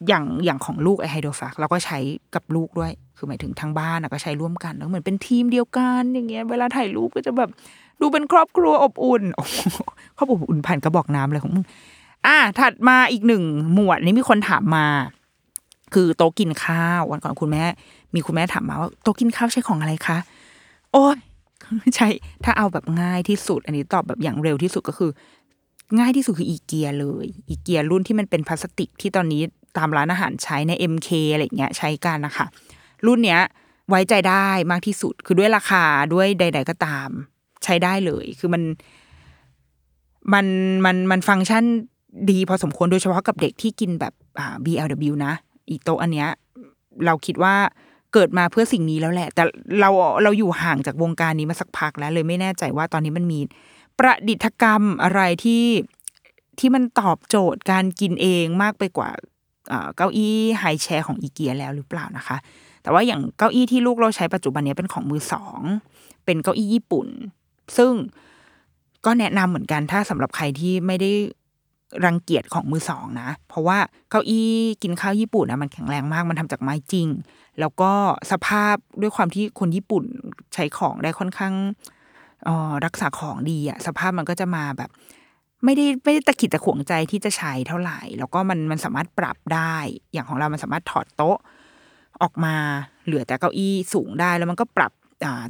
[0.07, 1.97] อย่างอย่างของลูกไอไฮโดรฟักเราก็ใช้
[2.35, 7.49] กับลูกด้วย คือหมายถึงทางบ้านก็ใช้ร่วมกันแล้วเหมือนเป็นทีมเดียวกันอย่างเงี้ย เวลาถ่ายรูปก็จะแบบ
[8.01, 9.57] ดูเป็นครอบครัวอบอุ่นโอ้โห
[10.17, 11.65] ครอบอบอุ่นผ่านกระบอกน้ำเลยของมึง
[12.25, 14.85] อะถัดมาอีกหนึ่งหมวดนี้มีคนถามมา
[15.93, 17.63] คือโต๊ะกินข้าววันก่อนคุณแม่
[18.13, 20.17] มีคุณแม่ถามมาว่าโต๊ะกินข้าวใช้ของอะไรคะ
[20.91, 21.15] โอ้ย
[21.95, 22.07] ใช่
[22.43, 25.11] ถ้าเอาแบบง่ายที่สุด อันนี้ตอบแบบอย่างเร็วที่สุดก็คือ
[25.99, 29.41] ง่ายที่สุดคืออีเกียเลย อีเกียรุ่นที่มันเป็นพลาสติกที่ตอนนี้
[29.77, 32.45] ตามร้านอาหารใช้ใน MK อะไรเงี้ยใช้กันนะคะ
[33.05, 33.41] รุ่นเนี้ย
[33.89, 37.09] ไว้ใจได้มากที่สุด คือด้วยราคาด้วยใด ๆ ก็ตาม
[37.63, 38.63] ใช้ได้เลย คือมัน
[40.33, 40.45] มัน
[40.85, 41.63] มันมันฟังก์ชัน
[42.31, 45.33] ดีพอสมควรโดยเฉพาะกับเด็กที่กินแบบอ่า BLW นะ
[45.69, 46.29] อีโตอันเนี้ย
[47.05, 47.55] เราคิดว่า
[48.15, 49.43] เกิดมาเพื่อสิ่งนี้แล้วแหละ แต่
[49.79, 49.89] เรา
[50.23, 53.39] เราอยู่ห่างจากวงการนี้มาสักพักแล้ว เลยไม่แน่ใจว่าตอนนี้มันมี
[53.99, 55.65] ประดิษฐกรรมอะไรที่
[56.59, 59.09] ที่มันตอบโจทย์การกินเองมากไปกว่า
[59.95, 62.37] เก้าอี้ไฮแชร์ของอีเกียแล้วหรือเปล่านะคะ
[62.83, 65.61] แต่ว่าอย่างเก้าอี้ที่ลูกเราใช้ปัจจุบันนี้เป็นของมือสอง
[66.25, 67.07] เป็นเก้าอี้ญี่ปุ่น
[67.77, 67.91] ซึ่ง
[69.05, 71.11] ก็แนะนำเหมือนกันถ้าสำหรับใครที่ไม่ได้
[72.05, 73.77] รังเกียจของมือสองนะ เพราะว่า
[74.09, 74.49] เก้าอี้
[74.83, 77.07] กินข้าวญี่ปุ่นนะมันแข็งแรงมากมันทำจากไม้จริง
[77.59, 77.91] แล้วก็
[78.31, 80.03] สภาพด้วยความที่คนญี่ปุ่น
[80.53, 81.53] ใช้ของได้ค่อนข้าง
[82.47, 84.89] ออรักษาของดีอะสภาพมันก็จะมาแบบ
[85.63, 89.75] ไม่ได้ไม่ได้ตะขิดตะขวงใจที่จะใช้เท่าไหร่ แล้วก็มันมันสามารถปรับได้
[90.11, 91.37] อย่างของเรามันสามารถถอดโต๊ะ
[92.21, 92.55] ออกมา
[93.05, 94.91] เหลือแต่เก้าอี้สูงได้แล้วมันก็ปรับ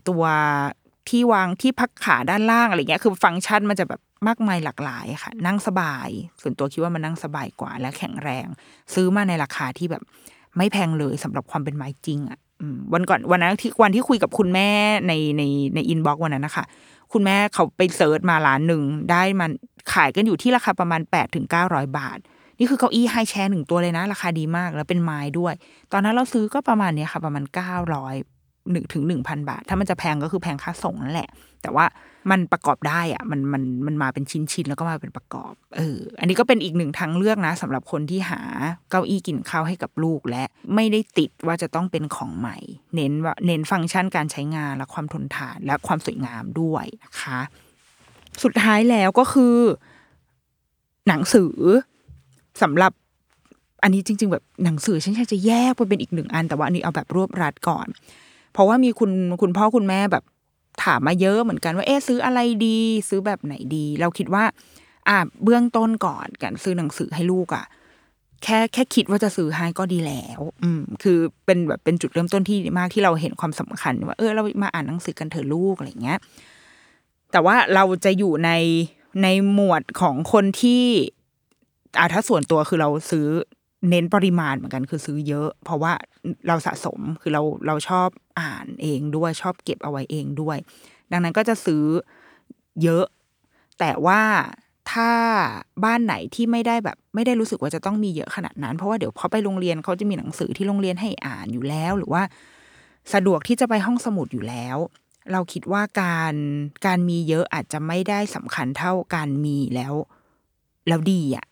[0.10, 0.24] ตัว
[1.10, 6.10] ที่วางที่พักขาด้านล่างอะไรเงี้ย คือฟังก์ชันมันจะแบบ มากมายหลากหลายค่ะ นั่งสบาย
[6.42, 8.48] ส่วนตัวคิดว่ามันนั่งสบายกว่า และแข็งแรง
[8.94, 10.04] ซื้อมาในราคาที่แบบ
[10.58, 12.40] ไม่แพงเลยสำหรับความเป็นไม้จริงอะ
[12.94, 14.70] วันก่อนวันนั้นที่วันที่คุยกับคุณแม่
[15.08, 15.44] ในใน
[15.76, 16.66] ใน inbox วันนั้นนะคะ
[17.14, 19.52] คุณแม่เขาไป search มาร้านหนึ่งได้มัน
[19.94, 22.20] ขายกันอยู่ที่ราคาประมาณแปดถึงเก้าร้อยบาท
[22.60, 25.54] นี่คือเก้าอี้ high chair หนึ่งตัวเลยนะ ราคาดีมากแล้วเป็นไม้ด้วย
[25.92, 28.16] ตอนนั้นเราซื้อก็ประมาณเนี้ยค่ะ ประมาณเก้าร้อย
[28.72, 31.30] หนึ่งถึงหนึ่งพันบาท ถ้ามันจะแพงก็คือแพงค่าส่งนั่นแหละ
[31.62, 31.86] แต่ว่า
[32.32, 38.42] มันประกอบได้อะมันมันมันมาเป็นชิ้นๆแล้วก็มาเป็นประกอบ เออ อันนี้ก็เป็นอีกหนึ่งทางเลือกนะสำหรับคนที่หา
[38.90, 40.44] เก้าอี้กินข้าวให้กับลูกและ
[40.76, 42.58] ไม่ได้ติดว่าจะต้องเป็นของใหม่
[42.96, 47.40] เน้นว่าเน้นฟังก์ชันการใช้งานและความทนทานและความสวยงามด้วยนะคะ
[48.44, 49.56] สุดท้ายแล้วก็คือ
[51.08, 51.56] หนังสือ
[52.62, 52.92] สำหรับ
[53.84, 57.88] อันนี้จริง ๆ แบบหนังสือฉันอยากจะแยกไปเป็นอีกหนึ่งอัน แต่ว่าอันนี้เอาแบบรวบรัดก่อน
[58.54, 59.12] เพราะว่ามีคุณ
[59.42, 60.24] คุณพ่อคุณแม่แบบ
[60.84, 64.44] ถามมาเยอะเหมือนกันว่าเอ๊ซื้ออะไรดี ซื้อแบบไหนดี เราคิดว่า
[65.08, 67.66] อ่าเบื้องต้นก่อนการซื้อหนังสือให้ลูกอะ่ะ
[68.44, 76.20] แค่แค่คิดว่าจะซื้อให้ก็ดีแล้ว อืม คือเป็นแบบเป็นจุดเริ่มต้นที่มากที่เราเห็นความสำคัญ ว่าเออเรามาอ่านหนังสือกันเถอะลูกอะไรเงี้ย
[77.32, 78.52] แต่ว่าเราจะอยู่ใน
[79.24, 80.84] ในหมวดของคนที่
[81.98, 83.28] อ่าถ้าส่วนตัวคือเราซื้อ
[83.90, 85.94] เน้นปริมาณเหมือนกันคือซื้อเยอะ เพราะว่า
[86.48, 88.10] เราสะสมคือเราเราชอบ
[88.40, 90.58] อ่านเองด้วยชอบเก็บเอาไว้เองด้วย
[91.12, 91.84] ดังนั้นก็จะซื้อ
[92.84, 93.06] เยอะ
[93.80, 94.22] แต่ว่า
[94.92, 95.12] ถ้า
[95.84, 102.24] บ้านไหนที่ไม่ได้แบบ ไม่ได้รู้สึกว่าจะต้องมีเยอะขนาดนั้น เพราะว่าเดี๋ยวพอไปโรงเรียนเขาจะมีหนังสือที่โรงเรียนให้อ่านอยู่แล้ว หรือว่า
[103.14, 104.78] สะดวกที่จะไปห้องสมุดอยู่แล้ว
[105.32, 106.36] เราคิดว่าการ
[106.86, 109.94] การมีเยอะอาจจะไม่ได้สำคัญเท่าการมีแล้ว
[110.88, 111.46] แล้วดีอะ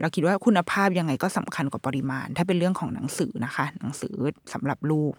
[0.00, 4.14] เราคิดว่าคุณภาพยังไงก็สำคัญกว่าปริมาณ ถ้าเป็นเรื่องของหนังสือนะคะ หนังสือ
[4.52, 5.12] สำหรับลูก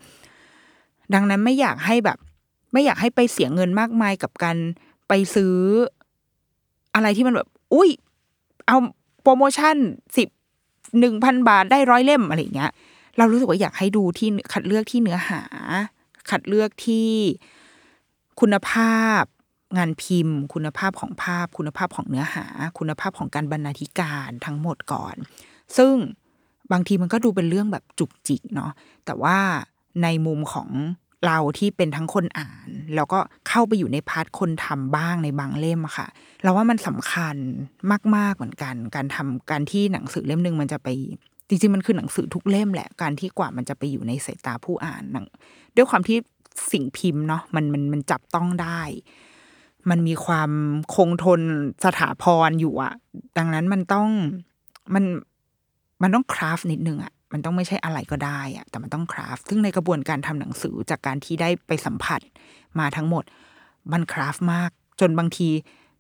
[1.14, 2.18] ดังนั้นไม่อยากให้แบบ
[2.74, 4.58] ไม่อยากให้ไปเสียเงินมากมายกับการ
[5.08, 5.56] ไปซื้อ
[6.96, 7.90] อะไรที่มันแบบ อุ้ย
[8.68, 8.78] เอา
[9.22, 9.76] โปรโมชั่น
[10.18, 10.28] สิบ
[11.00, 12.72] หนึ่งพันบาทได้ร้อยเล่มอะไรเงี้ย
[13.18, 15.42] เรารู้สึกว่าอยากให้ดูที่คัดเลือกที่เนื้อหา
[16.30, 17.10] คัดเลือกที่
[18.40, 19.24] คุณภาพ
[19.78, 22.46] งานพิมพ์ คุณภาพของภาพ คุณภาพของเนื้อหา
[22.78, 25.16] คุณภาพของการบรรณาธิการทั้งหมดก่อน
[25.78, 25.94] ซึ่ง
[26.72, 28.72] บางทีมันก็ดูเป็นเรื่องแบบจุกจิกเนาะ
[29.06, 29.38] แต่ว่า
[30.04, 30.70] ในมุมของ
[31.26, 36.08] เราที่เป็นทั้งคนอ่าน แล้วก็เข้าไปอยู่ในพาร์ทคนทำบ้างในบางเล่มอะค่ะ
[36.44, 37.36] เราว่ามันสำคัญ
[38.16, 40.90] มาก ๆ เหมือนกัน การทำการที่หนังสือเล่มหนึ่งมันจะไป
[41.48, 45.26] จริง ๆ มันคือหนังสือทุกเล่มแหละ การที่กว่ามันจะไปอยู่ในสายตาผู้อ่านหนัง
[45.76, 46.18] ด้วยความที่
[46.72, 48.82] สิ่งพิมพ์เนาะมันมันมันจับต้องได้
[49.90, 50.52] มันมีความ
[50.96, 51.42] คงทน
[51.86, 52.94] สถาพรอยู่อะ
[53.38, 54.10] ดังนั้นมันต้อง
[54.94, 55.04] มัน
[56.02, 62.22] มันต้องคราฟนิดนึงอะมันต้องไม่ใช่อะไรก็ได้อะแต่มันต้องคราฟซึ่งในกระบวนการทำหนังสือจากการที่ได้ไปสัมผัส
[62.80, 63.24] มาทั้งหมด
[63.92, 64.70] มันคราฟมาก
[65.00, 65.50] จนบางที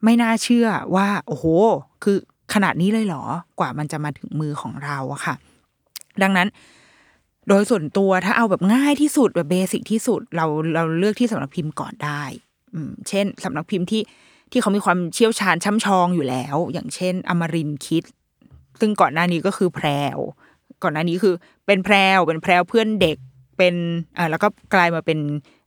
[0.03, 1.45] ไม่น่าเชื่อว่า โอ้โห
[2.03, 2.17] คือ
[2.53, 3.23] ขนาดนี้เลยเหรอ
[3.59, 5.35] กว่ามันจะมาถึงมือของเราอะค่ะ
[6.21, 6.47] ดังนั้น
[7.47, 12.23] โดยส่วนตัวถ้าเอาแบบง่ายที่สุดแบบเบสิกที่สุด เราเราเลือกที่สำนักพิมพ์ก่อนได้
[13.09, 14.01] เช่นสำนักพิมพ์ที่
[14.51, 18.03] ที่เขามีความเชี่ยวชาญช่ำชองอยู่แล้ว อย่างเช่น อมรินคิด
[18.79, 20.17] ซึ่งก่อนหน้านี้ก็คือแพรว
[20.83, 23.17] ก่อนหน้านี้คือเป็นแพรวเป็นแพรวเพื่อนเด็ก
[23.57, 23.75] เป็น
[24.17, 25.19] อ่าแล้วก็กลายมาเป็น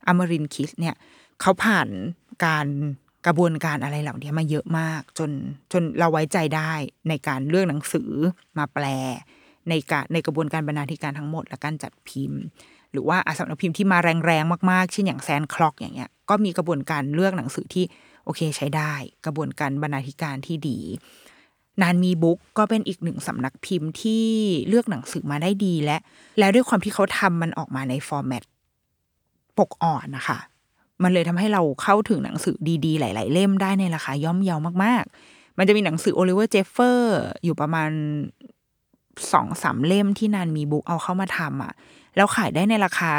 [0.07, 0.95] อมรินคิดเนี่ย
[1.41, 1.87] เขาผ่าน
[2.45, 2.67] การ
[3.25, 5.31] กระบวนการอะไรเหล่านี้มาเยอะมาก จน
[5.71, 6.71] จนเราไว้ใจได้
[7.09, 8.11] ในการเลือกหนังสือ
[8.57, 8.85] มาแปล
[9.69, 12.41] ในการในกระบวนการบรรณาธิการทั้งหมดและการจัดพิมพ์
[12.91, 17.85] หรือว่าอาสำนักพิมพ์ที่มาแรงๆมากๆเช่นอย่าง Sandclock อย่างเงี้ย ก็มีกระบวนการเลือกหนังสือที่
[18.25, 18.93] โอเคใช้ได้
[19.25, 20.79] กระบวนการบรรณาธิการที่ดี
[21.81, 24.25] นานมีบุ๊กก็เป็นอีกหนึ่งสำนักพิมพ์ที่
[24.67, 25.97] เลือกหนังสือมาได้ดีและ
[26.39, 28.43] แล้วด้วยความที่เขาทำมันออกมาใน format
[29.57, 30.39] ปกอ่อนนะคะ
[31.03, 32.55] มันเลยทำให้เราเข้าถึงหนังสือ
[32.85, 37.89] ดีๆ หลาย ๆ เล่มได้ในราคาย่อมเยามากๆ มันจะมีหนังสือ Oliver Jeffers อยู่ประมาณ
[39.33, 41.73] สองสามเล่มที่นานมีบุ๊กเอาเข้ามาทำอะ
[42.15, 43.11] แล้วขายได้ในราคา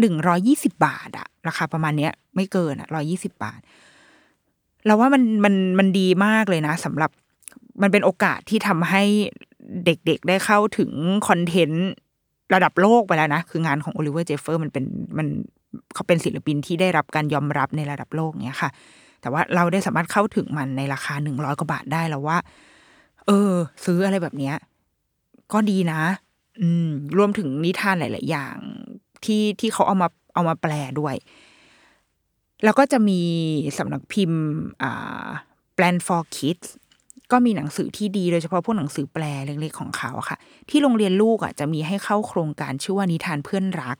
[0.00, 3.60] หนึ่งร้อยยี่สิบาทอะ ราคาประมาณเนี้ย ไม่เกินอะร้อยยี่สิบาท
[4.86, 7.10] เราว่ามันมันมันดีมากเลยนะสำหรับ
[7.82, 9.02] มันเป็นโอกาสที่ทำให้
[9.84, 10.90] เด็กๆได้เข้าถึง
[11.28, 11.88] content
[12.54, 14.84] ระดับโลกไปแล้วนะ คืองานของ Oliver Jeffers มันเป็น
[15.18, 15.26] มัน
[15.94, 18.70] เขาเป็นศิลปินที่ได้รับการยอมรับในระดับโลกเนี้ยค่ะ
[19.20, 22.38] แต่ว่าเราได้สามารถเข้าถึงมันในราคาหนึ่งร้อยกว่าบาทได้แล้วว่า
[23.26, 23.52] เออ
[23.84, 24.54] ซื้ออะไรแบบเนี้ย
[25.52, 26.00] ก็ดีนะ
[26.60, 28.56] อืม รวมถึงนิทานหลาย ๆ อย่าง
[29.24, 31.14] ที่ที่เขาเอามา เอามาแปลด้วย
[32.64, 33.20] แล้วก็จะมี
[33.78, 34.42] สำนักพิมพ์
[34.82, 35.28] อ่า
[35.76, 36.68] Plan for Kids
[37.32, 40.38] ก็มีหนังสือที่ดีโดยเฉพาะพวกหนังสือแปลเล็กๆของเขาค่ะ
[40.70, 43.96] ที่โรงเรียนลูกอะจะมีให้เข้าโครงการชื่อว่านิทานเพื่อนรัก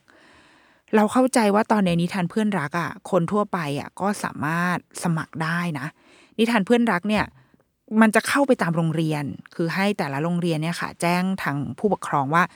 [0.95, 5.87] เราเข้าใจว่าตอนในนิทานเพื่อนรักอะคนทั่วไปอะก็สามารถสมัครได้นะ
[6.39, 7.25] นิทานเพื่อนรักเนี่ย
[8.01, 9.23] มันจะเข้าไปตามโรงเรียน
[9.55, 12.55] คือให้แต่ละโรงเรียนเนี่ยค่ะ แจ้งทางผู้ปกครองว่าอ่า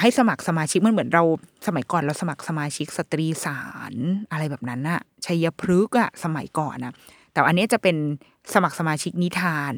[0.00, 1.24] ให้สมัครสมาชิกมันเหมือนเรา
[1.66, 3.60] สมัยก่อนเราสมัครสมาชิกสตรีสา
[3.92, 3.94] ร
[4.32, 6.94] อะไรแบบนั้นน่ะชัยพฤกษ์อะสมัยก่อนนะ
[7.32, 7.96] แต่อันนี้จะเป็น
[8.54, 9.72] สมัครสมาชิกนิทาน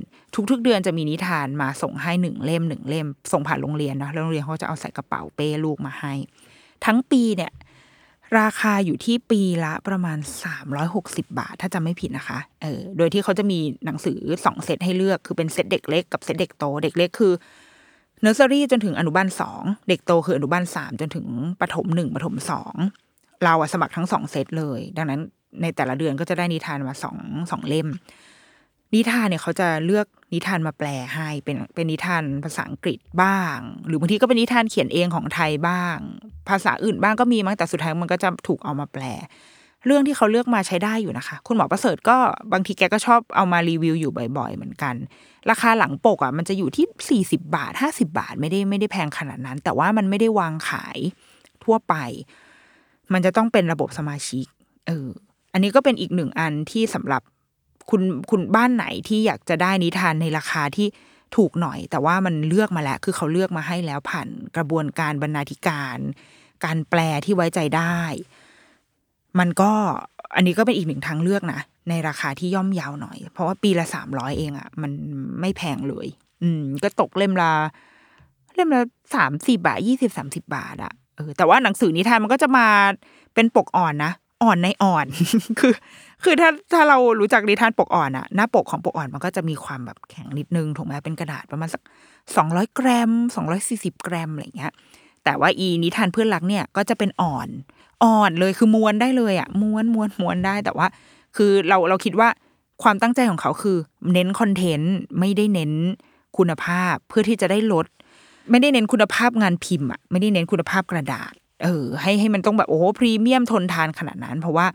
[0.51, 6.13] ทุกๆ เดือนจะมีนิทานมาส่งให้หนึ่งเล่มหนึ่งเล่ม ส่งผ่านโรงเรียนเนาะโรงเรียนเขาจะเอาใส่กระเป๋าเป้ลูกมาให้
[6.85, 7.53] ทั้งปีเนี่ย
[8.41, 10.19] ราคาอยู่ที่ปีละประมาณ
[10.79, 17.33] 360 บาท ถ้าจำไม่ผิดนะคะเออโดยที่เขาจะมีหนังสือสองเซตให้เลือกคือเป็นเซตเด็กเล็กกับเซตเด็กโต เด็กเล็กคือ
[18.21, 21.27] เนอร์เซอรี่จนถึงอนุบาลสองเด็กโตคืออนุบาลสามจนถึง
[21.61, 22.75] ประถมหนึ่งประถมสอง
[23.45, 25.21] เราอะสมัครทั้งสองเซตเลย ดังนั้น
[25.63, 27.17] ในแต่ละเดือนก็จะได้นิทานมาสอง
[27.51, 27.89] สองเล่ม
[28.95, 35.97] นิทานเนี่ยเขาจะเลือกนิทานมาแปลให้เป็นเป็นนิทานภาษาอังกฤษบ้าง หรือบางทีก็เป็นนิทานเขียนเองของไทยบ้าง
[36.49, 39.05] ภาษาอื่นบ้างก็มีมั้งแต่สุดท้ายมันก็จะถูกเอามาแปล
[39.87, 42.17] เรื่องที่เขาเลือกมาใช้ได้อยู่นะคะ คุณหมอประเสริฐก็
[42.53, 44.95] บางทีแกก็ชอบเอามารีวิวอยู่บ่อย ๆ เหมือนกัน
[45.51, 50.99] ราคาหลังปกอะมันจะอยู่ที่ 40 บาท 50 บาทไม่ได้ไม่ได้แพงขนาดนั้น แต่ว่ามันไม่ได้วางขาย
[51.65, 51.95] ทั่วไป
[53.13, 54.47] มันจะต้องเป็นระบบสมาชิก
[54.87, 55.09] เออ
[55.53, 57.23] อันนี้ก็เป็นอีกหนึ่งอันที่สำหรับ
[57.91, 60.87] คุณคุณบ้านไหนที่อยากจะได้นิทานในราคาที่
[61.37, 65.99] ถูกหน่อย แต่ว่ามันเลือกมาแล้ว คือเขาเลือกมาให้แล้วผ่านกระบวนการบรรณาธิการ
[66.65, 68.01] การแปลที่ไว้ใจได้
[69.39, 69.71] มันก็
[70.35, 74.93] อันนี้ก็เป็นอีกหนึ่งทางเลือกนะ ในราคาที่ย่อมเยาวหน่อย เพราะว่าปีละสามร้อยเองอะ่ะ มัน
[75.41, 76.07] ไม่แพงเลย
[76.43, 77.53] อืม ก็ตกเล่มละ
[78.55, 78.81] เล่มละ
[79.15, 82.67] สามสี่บาทยี่สิบสามสิบาทอะ่ะเออแต่ว่าหนังสือนิทานมันก็จะมา
[83.35, 84.13] เป็นปกอ่อนนะ
[84.43, 85.07] อ่อนในอ่อน
[85.61, 85.73] คือ
[86.25, 91.83] คือถ้าถ้าเรารู้จักนิทานปกอ่อนอะหน้าปกของปกอ่อนมันก็จะมีความแบบแข็งนิดนึงถูกไหมเป็นกระดาษประมาณสัก
[92.37, 94.73] สองร้อยกรัมสองร้อยสี่สิบกรัมอะไรเงี้ย
[95.25, 97.49] แต่ว่าอีนิทานเพื่อนรักเนี่ยก็จะเป็นอ่อน
[98.03, 100.87] อ่อนเลยคือม้วนได้เลยอะม้วนม้วนม้วนได้แต่ว่า
[101.37, 102.29] คือเราเราคิดว่า
[102.83, 103.77] ความตั้งใจของเขาคือ
[104.13, 105.73] เน้นคอนเทนต์ไม่ได้เน้น
[106.39, 107.87] คุณภาพเพื่อที่จะได้ลด
[108.51, 111.33] ไม่ได้เน้นคุณภาพงานพิมพ์อะไม่ได้เน้นคุณภาพกระดาษ
[111.65, 114.67] เออ ให้ให้มันต้องแบบโอ้พรีเมียมทนทานขนาดนั้น เพราะว่า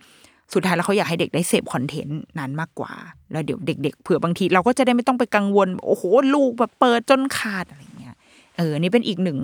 [0.54, 2.94] สุดท้ายแล้วเขาอยากให้เด็กได้เสพคอนเทนต์นั้นมากกว่า
[3.32, 6.04] แล้วเดี๋ยวเด็ก ๆ เผื่อบางที เราก็จะได้ไม่ต้องไปกังวล โอ้โห
[6.34, 8.16] ลูกแบบเปิดจนขาดอะไรเงี้ย
[8.58, 9.40] เออนี่เป็นอีกหนึ่ง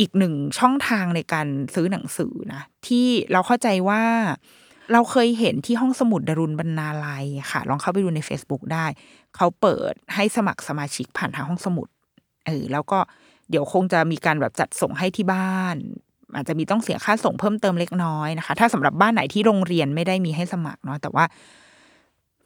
[0.00, 4.02] อีกหนึ่งช่องทางในการซื้อหนังสือนะ ที่เราเข้าใจว่า
[4.92, 8.86] เราเคยเห็นที่ห้องสมุดดารุณบรรณาลัยค่ะ ลองเข้าไปดูใน Facebook ได้
[9.36, 11.88] เขาเปิดให้สมัครสมาชิกผ่านทางห้องสมุด
[12.46, 12.98] เออแล้วก็
[13.50, 15.76] เดี๋ยวคงจะมีการแบบจัดส่งให้ที่บ้าน
[16.34, 21.24] อาจจะมีต้องเสียค่าส่งเพิ่มเติมเล็กน้อยนะคะ ถ้าสำหรับบ้านไหนที่โรงเรียนไม่ได้มีให้สมัครเนาะแต่ว่า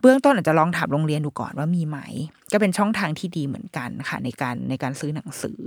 [0.00, 1.98] เบื้องต้นอาจจะลองถามโรงเรียนดูก่อนว่ามีไหม
[2.52, 5.60] ก็เป็นช่องทางที่ดีเหมือนกันค่ะ ในการในการซื้อหนังสือ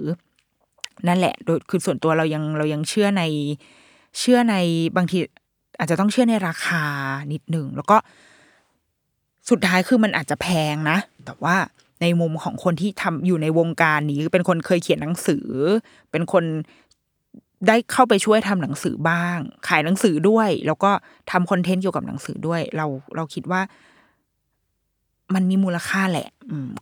[1.07, 3.23] นั่นแหละ โดยคือส่วนตัวเรายังเรายังเชื่อใน
[4.19, 4.55] เชื่อใน
[4.95, 5.17] บางที
[5.79, 6.83] อาจจะต้องเชื่อในราคา
[7.33, 7.97] นิดหนึ่งแล้วก็
[9.49, 11.55] สุดท้ายคือมันอาจจะแพงนะ แต่ว่า
[12.01, 15.47] ในมุมของคนที่ทำอยู่ในวงการนี้ เป็นคนเคยเขียนหนังสือ
[16.11, 16.43] เป็นคน
[17.67, 19.37] ได้เข้าไปช่วยทำหนังสือบ้าง
[19.67, 20.91] ขายหนังสือด้วย แล้วก็
[21.31, 22.85] ทำคอนเทนต์เกี่ยวกับหนังสือด้วย เรา
[23.15, 23.61] เราคิดว่า
[25.33, 26.27] มันมีมูลค่าแหละ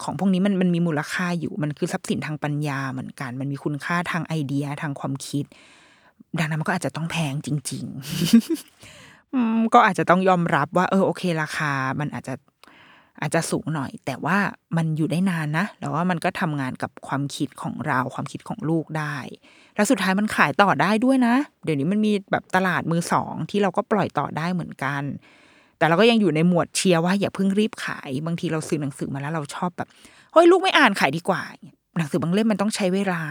[0.03, 5.45] ของพวกนี้มันมันมีมูลค่าอยู่มันคือทรัพย์สินทางปัญญาเหมือนกัน มันมีคุณค่าทางไอเดียทางความคิด
[6.39, 7.86] ดังนั้นมันก็อาจจะต้องแพงจริง
[8.80, 12.34] ๆ ก็อาจจะต้องยอมรับว่า เออโอเคราคา มันอาจจะ
[13.22, 14.38] อาจจะสูงหน่อย แต่ว่า
[14.78, 19.16] มันอยู่ได้นานนะแล้วว่ามันก็ทำงานกับความคิดของเราความคิดของลูกได้
[19.76, 25.03] แล้วสุดท้ายมันขายต่อได้ด้วยนะ เดี๋ยวนี้มันมีแบบตลาดมือสองที่เราก็ปล่อยต่อได้เหมือนกัน
[25.84, 29.88] แต่เราก็ยังอยู่ในหมวดเชียร์ว่าอย่าเพิ่งรีบขาย บางทีเราซื้อหนังสือมาแล้วเราชอบแบบ
[30.34, 31.42] เฮ้ยลูกไม่อ่านขายดีกว่า
[31.98, 33.22] หนังสือบางเล่มมันต้องใช้เวลา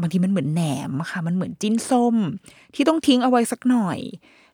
[0.00, 2.16] บางทีมันเหมือนแหนมค่ะ มันเหมือนจิ้นส้ม
[2.74, 3.98] ที่ต้องทิ้งเอาไว้สักหน่อย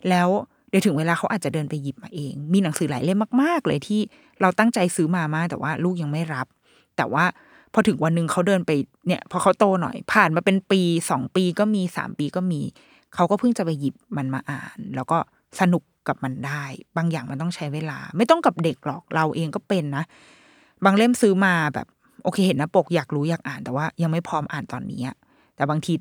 [0.09, 0.28] แล้ว
[0.70, 4.01] เดี๋ยวถึงเวลาเขาอาจจะเดินไปหยิบมาเอง มีหนังสือหลายเล่มมาก ๆ เลยที่
[4.41, 6.47] เราตั้งใจซื้อมามาแต่ว่าลูกยังไม่รับ
[6.97, 7.24] แต่ว่า
[7.72, 8.70] พอถึงวันหนึ่งเขาเดินไป
[9.07, 10.80] เนี่ยพอเขาโตหน่อย ผ่านมาเป็นปี
[11.11, 12.61] สองปีก็มีสามปีก็มี
[13.14, 15.18] เขาก็เพิ่งจะไปหยิบมันมาอ่าน แล้วก็
[15.61, 16.64] สนุก กับมันได้
[16.96, 20.04] บางอย่างมันต้องใช้เวลา ไม่ต้องกับเด็กหรอกเราเองก็เป็นนะ
[20.84, 21.86] บางเล่มซื้อมาแบบ
[22.24, 25.02] โอเคเห็นหนะปกอยากรู้อยากอ่านแต่ว่า ยังไม่พร้อมอ่านตอนนี้
[25.56, 25.92] แต่บางที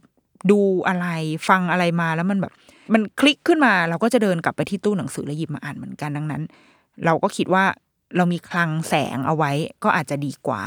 [0.51, 1.07] ดูอะไร
[1.49, 2.53] ฟังอะไรมาแล้วมันแบบ
[2.93, 6.43] มันคลิกขึ้นมา เราก็จะเดินกลับไปที่ตู้หนังสือแล้วหยิบมาอ่านเหมือนกันดังนั้น
[7.05, 7.65] เราก็คิดว่า
[8.15, 9.51] เรามีคลังแสงเอาไว้
[9.83, 10.63] ก็อาจจะดีกว่า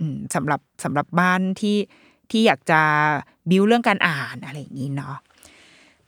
[0.00, 1.76] อืสำหรับสำหรับบ้านที่
[2.30, 2.80] ที่อยากจะ
[3.50, 5.16] บิวเรื่องการอ่านอะไรอย่างนี้เนาะ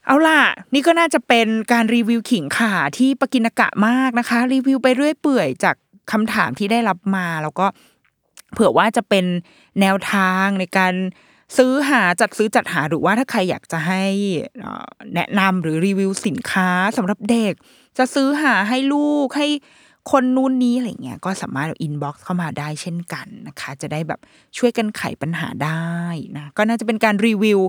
[0.08, 0.40] เอาล่ะ
[0.74, 5.76] นี่ก็น่าจะเป็นการรีวิวขิงขาที่ปกินกะมากนะคะ รีวิวไปเรื่อยเปื่อยจาก
[6.12, 7.66] คำถามที่ได้รับมา แล้วก็
[8.52, 9.24] เผื่อว่าจะเป็น
[9.80, 10.94] แนวทางในการ
[11.56, 14.04] ซื้อหาจัดซื้อจัดหาหรือว่าถ้าใครอยากจะให้
[15.14, 17.54] แนะนำหรือรีวิวสินค้าสำหรับเด็ก
[17.98, 19.48] จะซื้อหาให้ลูกให้
[20.10, 24.20] คนนู้นนี้อะไรเงี้ยก็สามารถ inbox เข้ามาได้เช่นกันนะคะ จะได้แบบ
[24.58, 25.88] ช่วยกันไขปัญหาได้
[26.36, 27.60] นะก็น่าจะเป็นการรีวิว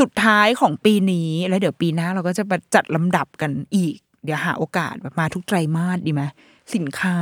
[0.00, 6.22] สุดท้ายของปีนี้แล้วเดี๋ยวปีหน้าเราก็จะมาจัดลำดับกันอีก เดี๋ยวหาโอกาสแบบมาทุกไตรมาสดีไหม
[6.74, 7.18] สินค้า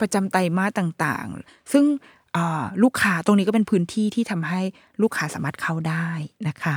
[0.00, 1.84] ประจำไตรมาสต่างๆ ซึ่ง
[2.82, 4.60] ลูกค้าตรงนี้ก็เป็นพื้นที่ที่ทำให้
[5.02, 6.08] ลูกค้าสามารถเข้าได้
[6.48, 6.76] นะคะ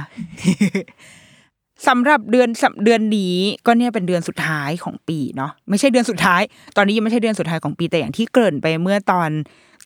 [1.87, 2.49] สำหรับเดือน
[2.85, 6.41] เดือนนี้ก็เนี่ยเป็นเดือนสุดท้ายของปีเนาะไม่ใช่เดือนสุดท้าย
[6.77, 9.29] ตอนนี้ยังไม่ใช่เดือนสุดท้ายของปีแต่อย่างที่เกริ่นไปเมื่อตอน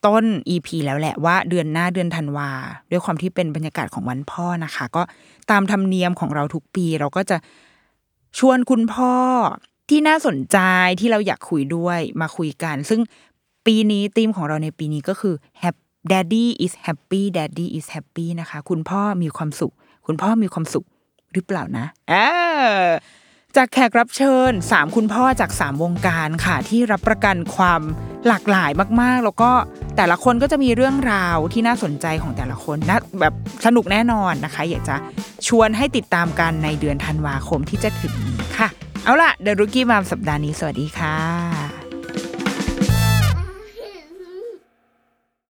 [0.05, 2.51] ต้น EP แล้วแหละว่าเดือนหน้าเดือนธันวา
[2.91, 5.03] ด้วยความที่เป็นบรรยากาศของวันพ่อนะคะ ก็
[5.51, 7.37] ตามธรรมเนียมของเราทุกปี เราก็จะ
[8.39, 9.13] ชวนคุณพ่อ
[9.89, 10.57] ที่น่าสนใจ
[10.99, 13.01] ที่เราอยากคุยด้วยมาคุยกัน ซึ่ง
[13.65, 15.81] ปีนี้ธีมของเราในปีนี้ก็คือ Happy
[16.11, 19.73] Daddy is happy Daddy is happy นะคะ คุณพ่อมีความสุข
[20.05, 20.85] คุณพ่อมีความสุข
[21.35, 22.13] หรือเปล่านะเอ
[22.77, 22.85] อ
[23.55, 27.81] จากแขกรับเชิญสามคุณพ่อจากสามวงการค่ะที่รับประกันความ
[28.27, 28.71] หลากหลาย
[29.01, 29.51] มาก ๆ แล้วก็
[29.97, 33.33] แต่ละคนก็จะมีเรื่องราวที่น่าสนใจของแต่ละคนนะแบบ
[33.65, 34.95] สนุกแน่นอนนะคะ อยากจะ
[35.47, 38.67] ชวนให้ติดตามกันในเดือนธันวาคมที่จะถึงนี้ค่ะ
[39.03, 41.84] เอาล่ะเดรุกี้มามสัปดาห์นี้สวัสดีค่ะ